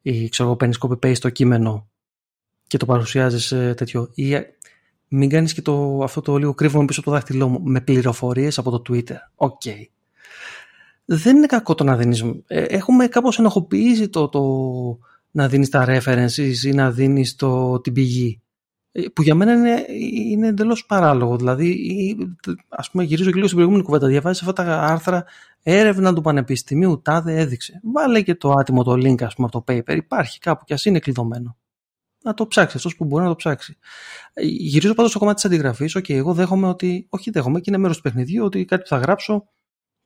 [0.03, 1.89] ή ξέρω εγώ παίρνεις copy-paste το κείμενο
[2.67, 4.11] και το παρουσιάζεις τέτοιο.
[4.15, 4.47] Ή ε,
[5.09, 8.59] μην κάνεις και το, αυτό το λίγο κρύβομαι πίσω από το δάχτυλό μου με πληροφορίες
[8.59, 9.17] από το Twitter.
[9.35, 9.61] OK.
[9.65, 9.85] Okay.
[11.05, 12.25] Δεν είναι κακό το να δίνεις.
[12.47, 14.41] Ε, έχουμε κάπως ενοχοποιήσει το, το
[15.31, 18.41] να δίνεις τα references ή να δίνεις το, την πηγή.
[18.93, 19.85] Ε, που για μένα είναι,
[20.31, 21.37] είναι εντελώς παράλογο.
[21.37, 22.17] Δηλαδή,
[22.69, 24.07] ας πούμε, γυρίζω και λίγο στην προηγούμενη κουβέντα.
[24.07, 25.25] Διαβάζεις αυτά τα άρθρα,
[25.63, 27.81] έρευνα του Πανεπιστημίου, τάδε έδειξε.
[27.93, 29.97] Βάλε και το άτιμο το link, ας πούμε, από το paper.
[29.97, 31.57] Υπάρχει κάπου και ας είναι κλειδωμένο.
[32.23, 33.77] Να το ψάξεις, αυτό που μπορεί να το ψάξει.
[34.33, 35.95] Ε, γυρίζω πάντως στο κομμάτι της αντιγραφής.
[35.95, 37.07] OK, okay, εγώ δέχομαι ότι.
[37.09, 39.49] Όχι, δέχομαι και είναι μέρος του παιχνιδιού ότι κάτι που θα γράψω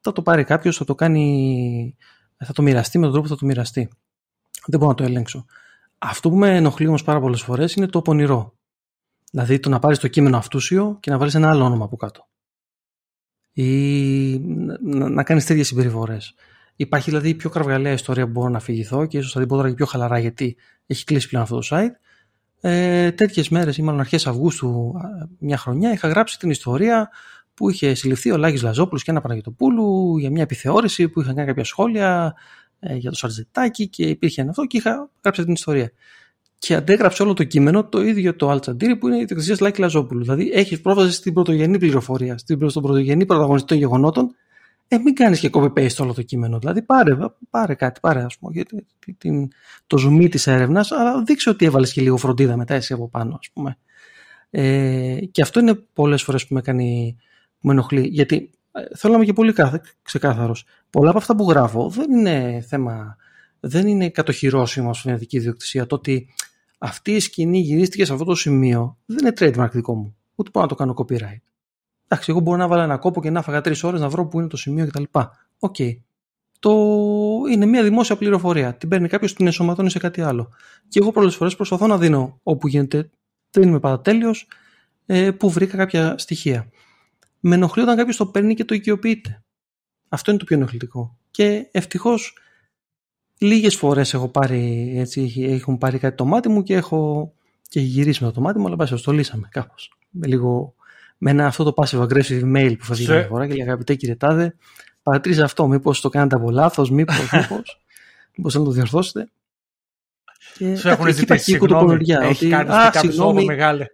[0.01, 1.97] θα το πάρει κάποιος, θα το κάνει.
[2.37, 3.89] θα το μοιραστεί με τον τρόπο που θα το μοιραστεί.
[4.67, 5.45] Δεν μπορώ να το ελέγξω.
[5.99, 8.55] Αυτό που με ενοχλεί όμως πάρα πολλές φορές είναι το πονηρό.
[9.31, 12.29] Δηλαδή το να πάρεις το κείμενο αυτούσιο και να βάλεις ένα άλλο όνομα από κάτω.
[13.53, 16.35] Ή να, να κάνεις τέτοιες συμπεριφορές.
[16.77, 19.69] Υπάρχει δηλαδή πιο κραυγαλαία ιστορία που μπορώ να αφηγηθώ και ίσως θα την πω τώρα
[19.69, 21.93] και πιο χαλαρά γιατί έχει κλείσει πλέον αυτό το site.
[22.61, 24.95] Ε, Τέτοιες μέρες, ή μάλλον αρχές Αυγούστου,
[25.39, 27.11] μια χρονιά, είχα γράψει την ιστορία
[27.55, 31.47] που είχε συλληφθεί ο Λάγης Λαζόπουλος και ένα Παναγιωτοπούλου για μια επιθεώρηση που είχαν κάνει
[31.47, 32.35] κάποια σχόλια
[32.87, 35.93] ε, για το Σαρτζετάκι και υπήρχε ένα αυτό και είχα γράψει την ιστορία
[36.59, 40.23] και αντέγραψε όλο το κείμενο το ίδιο το Αλτσαντήρι που είναι η ιδιοκτησία Λάκη Λαζόπουλου.
[40.23, 44.35] Δηλαδή έχεις πρόσβαση στην πρωτογενή πληροφορία, στην, στον πρωτογενή πρωταγωνιστή των γεγονότων.
[44.89, 46.59] Ε, μην κάνεις και copy-paste όλο το κείμενο.
[46.59, 47.17] Δηλαδή πάρε,
[47.51, 48.87] πάρε κάτι, πάρε ας πούμε, γιατί,
[49.19, 49.49] την,
[49.87, 53.39] το ζουμί της έρευνας, αλλά δείξε ότι έβαλες και λίγο φροντίδα μετά εσύ από πάνω,
[53.41, 53.79] ας πούμε.
[54.51, 57.17] Ε, και αυτό είναι πολλές φορές που με κάνει,
[57.61, 58.07] που με ενοχλεί.
[58.07, 58.49] Γιατί ε,
[58.97, 59.55] θέλω να είμαι και πολύ
[60.03, 60.65] ξεκάθαρος.
[60.91, 63.17] Πολλά από αυτά που γράφω δεν είναι θέμα
[63.61, 65.87] δεν είναι κατοχυρώσιμο στην ιδιωτική ιδιοκτησία.
[65.87, 66.29] Το ότι
[66.79, 70.17] αυτή η σκηνή γυρίστηκε σε αυτό το σημείο δεν είναι trademark δικό μου.
[70.35, 71.43] Ούτε μπορώ να το κάνω copyright.
[72.09, 74.39] Εντάξει, εγώ μπορώ να βάλω ένα κόπο και να φάγα τρεις ώρες να βρω πού
[74.39, 75.03] είναι το σημείο κτλ.
[75.59, 75.75] OK.
[75.79, 75.99] Okay.
[76.59, 76.73] Το...
[77.53, 78.75] Είναι μια δημόσια πληροφορία.
[78.75, 80.49] Την παίρνει κάποιος, την ενσωματώνει σε κάτι άλλο.
[80.89, 83.11] Και εγώ πολλές φορές προσπαθώ να δίνω όπου γίνεται.
[83.51, 84.31] Δεν είμαι πάντα τέλειο,
[85.07, 86.69] ε, που βρήκα κάποια στοιχεία.
[87.47, 89.43] Με ενοχλεί όταν κάποιος το παίρνει και το οικειοποιείται.
[90.09, 91.19] Αυτό είναι το πιο ενοχλητικό.
[91.31, 92.37] Και ευτυχώς
[93.39, 97.33] λίγες φορές έχω πάρει, έτσι, έχουν πάρει κάτι το μάτι μου και έχω
[97.69, 99.93] και έχει γυρίσει με το μάτι μου, αλλά πάση το λύσαμε κάπως.
[100.11, 100.75] Με λίγο,
[101.19, 103.95] με ένα αυτό το passive aggressive mail που θα βγει μια φορά και λέει αγαπητέ
[103.95, 104.55] κύριε Τάδε,
[105.03, 107.81] παρατήρησα αυτό, μήπως το κάνετε από λάθος, μήπως, μήπως,
[108.37, 109.29] μήπως να το διορθώσετε.
[110.59, 113.87] Και Σου έχουν ζητήσει συγγνώμη, έχει κάνει κάποιο μεγάλο.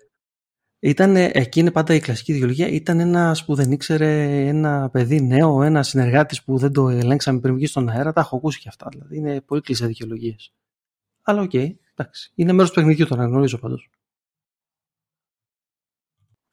[0.83, 2.67] Ήταν, εκεί είναι πάντα η κλασική δικαιολογία.
[2.69, 7.55] Ήταν ένα που δεν ήξερε, ένα παιδί νέο, ένα συνεργάτη που δεν το ελέγξαμε πριν
[7.55, 8.13] βγει στον αέρα.
[8.13, 8.87] Τα έχω ακούσει και αυτά.
[8.91, 10.53] Δηλαδή είναι πολύ κλισέ δικαιολογίες.
[11.23, 12.33] Αλλά OK, okay, εντάξει.
[12.35, 13.91] Είναι μέρος του παιχνιδιού, το αναγνωρίζω πάντως.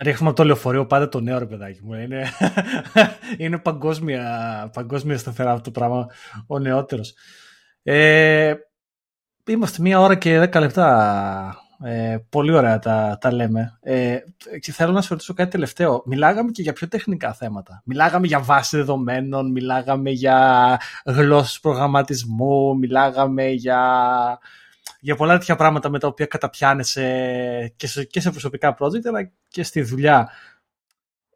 [0.03, 1.93] Ρίχνουμε από το λεωφορείο πάντα το νέο ρε παιδάκι μου.
[1.93, 2.25] Είναι,
[3.37, 6.07] είναι παγκόσμια, παγκόσμια σταθερά αυτό το πράγμα
[6.47, 7.13] ο νεότερος.
[7.83, 8.53] Ε,
[9.47, 11.66] είμαστε μία ώρα και δέκα λεπτά.
[11.83, 13.77] Ε, πολύ ωραία τα, τα λέμε.
[13.81, 14.17] Ε,
[14.59, 16.03] και θέλω να σα ρωτήσω κάτι τελευταίο.
[16.05, 17.81] Μιλάγαμε και για πιο τεχνικά θέματα.
[17.85, 23.79] Μιλάγαμε για βάση δεδομένων, μιλάγαμε για γλώσσες προγραμματισμού, μιλάγαμε για
[24.99, 29.31] για πολλά τέτοια πράγματα με τα οποία καταπιάνεσαι και σε, και σε προσωπικά project αλλά
[29.47, 30.29] και στη δουλειά.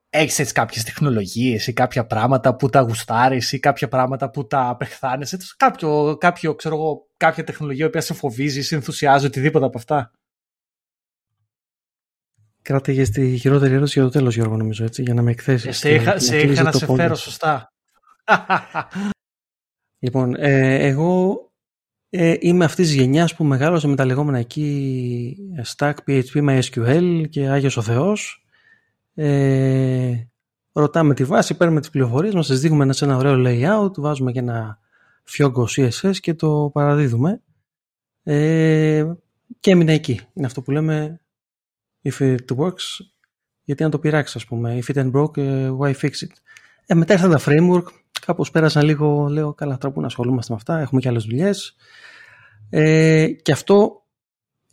[0.10, 4.68] Έχεις έτσι κάποιες τεχνολογίες ή κάποια πράγματα που τα γουστάρεις ή κάποια πράγματα που τα
[4.70, 10.12] απεχθάνεσαι; Κάποιο, κάποιο, ξέρω εγώ, κάποια τεχνολογία που σε φοβίζει, σε ενθουσιάζει, οτιδήποτε από αυτά;
[12.62, 15.70] Κράτε στη χειρότερη ερώτηση για το τέλος Γιώργο νομίζω έτσι, για να με εκθέσεις.
[15.70, 17.74] Ε, σε είχα, σε είχα να σε φέρω σωστά.
[20.04, 21.40] λοιπόν, ε, εγώ
[22.10, 25.38] ε, είμαι αυτής της γενιάς που μεγάλωσε με τα λεγόμενα εκεί
[25.76, 28.46] Stack, PHP, MySQL και Άγιος ο Θεός.
[29.14, 30.14] Ε,
[30.72, 34.40] ρωτάμε τη βάση, παίρνουμε τις πληροφορίες μας, σας δείχνουμε σε ένα ωραίο layout, βάζουμε και
[34.40, 34.80] ένα
[35.24, 37.42] φιόγκο CSS και το παραδίδουμε.
[38.24, 39.12] Ε,
[39.60, 40.20] και έμεινε εκεί.
[40.34, 41.21] Είναι αυτό που λέμε
[42.04, 43.06] if it works,
[43.64, 44.80] γιατί να το πειράξεις ας πούμε.
[44.82, 46.34] If it ain't broke, ε, why fix it;
[46.86, 47.84] Ε, μετά ήρθαν τα framework,
[48.26, 51.76] κάπως πέρασαν λίγο, λέω καλά τώρα που να ασχολούμαστε με αυτά, έχουμε και άλλες δουλειές.
[52.70, 54.06] Ε, και αυτό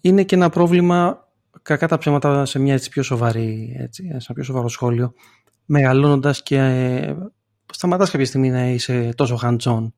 [0.01, 1.29] είναι και ένα πρόβλημα,
[1.63, 5.13] κακά τα ψέματα σε μια έτσι πιο σοβαρή, έτσι, σε ένα πιο σοβαρό σχόλιο,
[5.65, 7.17] μεγαλώνοντας και ε,
[7.73, 9.93] σταματάς κάποια στιγμή να είσαι τόσο hands-on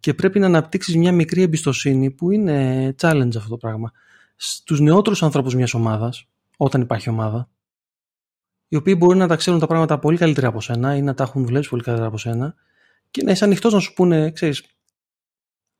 [0.00, 3.92] και πρέπει να αναπτύξεις μια μικρή εμπιστοσύνη που είναι challenge αυτό το πράγμα.
[4.36, 7.50] Στους νεότερους ανθρώπους μιας ομάδας, όταν υπάρχει ομάδα,
[8.68, 11.22] οι οποίοι μπορεί να τα ξέρουν τα πράγματα πολύ καλύτερα από σένα ή να τα
[11.22, 12.54] έχουν δουλέψει πολύ καλύτερα από σένα
[13.10, 14.60] και να είσαι ανοιχτός να σου πούνε, ξέρεις,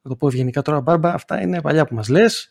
[0.03, 2.49] θα το πω ευγενικά τώρα, Μπάρμπα, αυτά είναι παλιά που μας λες.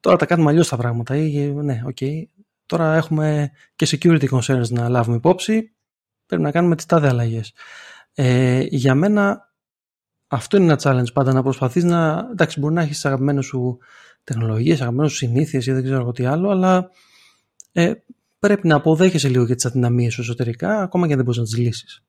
[0.00, 1.16] Τώρα τα κάνουμε αλλιώς τα πράγματα.
[1.16, 1.96] Ή, ναι, OK.
[2.00, 2.22] Okay.
[2.66, 5.72] Τώρα έχουμε και security concerns να λάβουμε υπόψη.
[6.26, 7.52] Πρέπει να κάνουμε τις τάδε αλλαγές.
[8.14, 9.52] Ε, για μένα
[10.26, 12.28] αυτό είναι ένα challenge πάντα να προσπαθείς να.
[12.30, 13.78] Εντάξει, μπορεί να έχεις αγαπημένες σου
[14.24, 16.90] τεχνολογίες, αγαπημένες σου συνήθειες ή δεν ξέρω τι άλλο, αλλά
[17.78, 18.04] ε,
[18.38, 21.44] πρέπει να αποδέχεσαι λίγο και τις αδυναμίες σου εσωτερικά, ακόμα και αν δεν μπορείς να
[21.46, 22.02] τις λύσεις.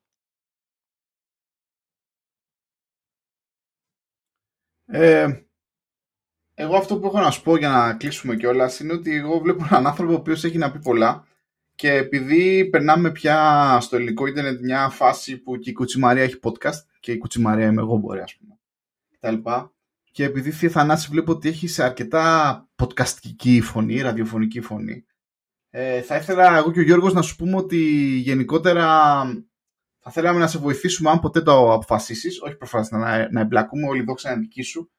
[4.85, 5.43] Ε,
[6.53, 9.65] εγώ αυτό που έχω να σου πω για να κλείσουμε κιόλας είναι ότι εγώ βλέπω
[9.65, 11.27] έναν άνθρωπο ο οποίος έχει να πει πολλά
[11.75, 16.83] και επειδή περνάμε πια στο ελληνικό ίντερνετ μια φάση που και η Κουτσιμαρία έχει podcast
[16.99, 18.59] και η Κουτσιμαρία είμαι εγώ μπορεί ας πούμε
[19.19, 19.49] κτλ.
[20.11, 25.05] Και επειδή Θεία Θανάση βλέπω ότι έχει σε αρκετά podcastική φωνή, ραδιοφωνική φωνή
[25.69, 27.77] ε, θα ήθελα εγώ και ο Γιώργος να σου πούμε ότι
[28.17, 28.85] γενικότερα
[29.99, 33.99] θα θέλαμε να σε βοηθήσουμε αν ποτέ το αποφασίσεις, όχι προφανώς να, να εμπλακούμε, όλη
[33.99, 34.91] η δόξα είναι δική σου,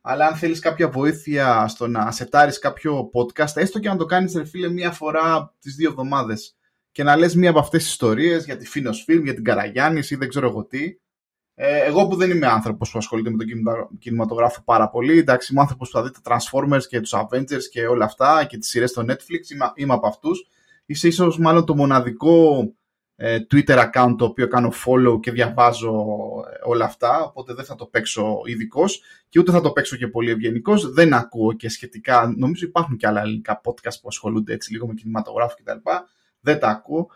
[0.00, 4.34] αλλά αν θέλεις κάποια βοήθεια στο να σετάρεις κάποιο podcast, έστω και να το κάνεις
[4.34, 6.56] ρε φίλε μία φορά τις δύο εβδομάδες
[6.92, 10.10] και να λες μία από αυτές τις ιστορίες για τη Φίνος Φιλμ, για την Καραγιάννης
[10.10, 10.98] ή δεν ξέρω εγώ τι.
[11.60, 15.60] Ε, εγώ που δεν είμαι άνθρωπος που ασχολείται με τον κινηματογράφο πάρα πολύ, εντάξει, είμαι
[15.60, 18.90] άνθρωπος που θα δει τα Transformers και τους Avengers και όλα αυτά και τις σειρές
[18.90, 20.48] στο Netflix, είμαι, είμαι από αυτούς.
[20.86, 22.62] Είσαι ίσως μάλλον το μοναδικό
[23.16, 25.90] ε, Twitter account το οποίο κάνω follow και διαβάζω
[26.52, 30.08] ε, όλα αυτά, οπότε δεν θα το παίξω ειδικός και ούτε θα το παίξω και
[30.08, 30.92] πολύ ευγενικός.
[30.92, 34.94] Δεν ακούω και σχετικά, νομίζω υπάρχουν και άλλα ελληνικά podcast που ασχολούνται έτσι λίγο με
[34.94, 35.90] κινηματογράφο κτλ.
[36.40, 37.10] Δεν τα ακούω.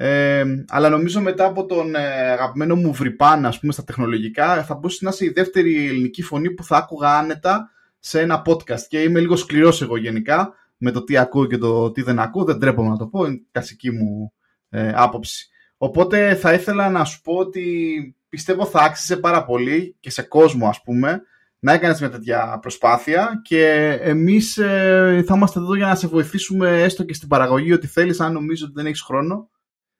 [0.00, 4.74] Ε, αλλά νομίζω μετά από τον ε, αγαπημένο μου Βρυπάν, ας πούμε, στα τεχνολογικά, θα
[4.74, 8.80] μπορούσε να είσαι η δεύτερη ελληνική φωνή που θα άκουγα άνετα σε ένα podcast.
[8.88, 12.44] Και είμαι λίγο σκληρός εγώ γενικά με το τι ακούω και το τι δεν ακούω.
[12.44, 14.32] Δεν τρέπομαι να το πω, είναι κλασική μου
[14.68, 15.48] ε, άποψη.
[15.76, 20.68] Οπότε θα ήθελα να σου πω ότι πιστεύω θα άξιζε πάρα πολύ και σε κόσμο
[20.68, 21.22] ας πούμε
[21.58, 26.82] να έκανες μια τέτοια προσπάθεια και εμείς ε, θα είμαστε εδώ για να σε βοηθήσουμε
[26.82, 29.50] έστω και στην παραγωγή ότι θέλεις αν νομίζω ότι δεν έχεις χρόνο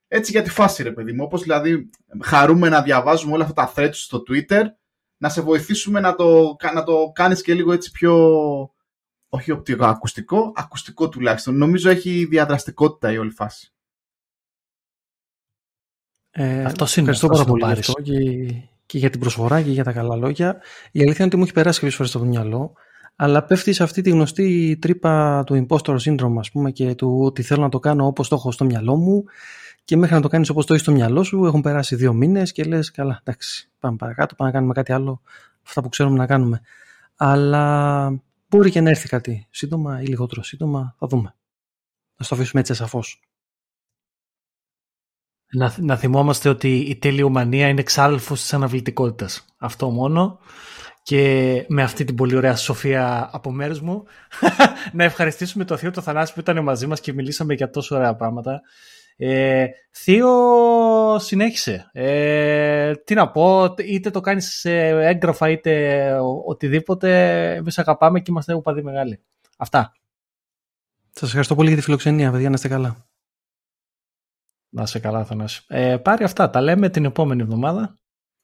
[0.08, 1.90] έτσι για τη φάση ρε παιδί μου όπως δηλαδή
[2.22, 4.62] χαρούμε να διαβάζουμε όλα αυτά τα threads στο Twitter
[5.16, 8.14] να σε βοηθήσουμε να το, να το κάνεις και λίγο έτσι πιο
[9.28, 13.72] όχι οπτικό ακουστικό, ακουστικό τουλάχιστον νομίζω έχει διαδραστικότητα η όλη φάση
[16.30, 17.10] ε, αυτό είναι.
[17.10, 18.14] Ευχαριστώ πάρα πολύ αυτό και,
[18.86, 20.60] και, για την προσφορά και για τα καλά λόγια.
[20.92, 22.72] Η αλήθεια είναι ότι μου έχει περάσει κάποιες φορές στο μυαλό,
[23.16, 27.42] αλλά πέφτει σε αυτή τη γνωστή τρύπα του impostor syndrome, ας πούμε, και του ότι
[27.42, 29.24] θέλω να το κάνω όπως το έχω στο μυαλό μου
[29.88, 32.52] και μέχρι να το κάνεις όπως το έχεις στο μυαλό σου έχουν περάσει δύο μήνες
[32.52, 35.22] και λες καλά εντάξει πάμε παρακάτω, πάμε να κάνουμε κάτι άλλο
[35.66, 36.60] αυτά που ξέρουμε να κάνουμε.
[37.16, 41.34] Αλλά μπορεί και να έρθει κάτι σύντομα ή λιγότερο σύντομα, θα δούμε.
[42.16, 43.22] Να στο αφήσουμε έτσι σαφώς.
[45.52, 49.44] Να, να θυμόμαστε ότι η τελειομανία είναι εξάδελφος της αναβλητικότητας.
[49.58, 50.38] Αυτό μόνο.
[51.02, 54.04] Και με αυτή την πολύ ωραία σοφία από μέρους μου
[54.92, 58.14] να ευχαριστήσουμε το Θείο το Θανάση που ήταν μαζί μας και μιλήσαμε για τόσο ωραία
[58.14, 58.62] πράγματα.
[59.20, 60.28] Ε, θείο,
[61.18, 61.90] συνέχισε.
[61.92, 66.12] Ε, τι να πω, είτε το κάνεις σε έγγραφα είτε
[66.46, 69.22] οτιδήποτε, εμείς αγαπάμε και είμαστε οπαδοί μεγάλοι.
[69.56, 69.92] Αυτά.
[71.10, 73.08] Σας ευχαριστώ πολύ για τη φιλοξενία, παιδιά, να είστε καλά.
[74.68, 75.64] Να είστε καλά, Θανάση.
[75.68, 77.98] Ε, πάρει αυτά, τα λέμε την επόμενη εβδομάδα.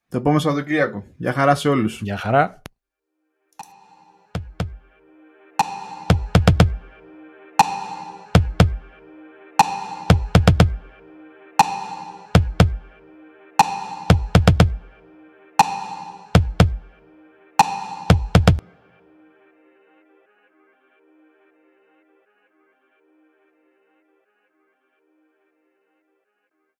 [0.08, 1.04] Το επόμενο Σαββατοκύριακο.
[1.16, 2.00] Γεια χαρά σε όλους.
[2.00, 2.62] Γεια χαρά.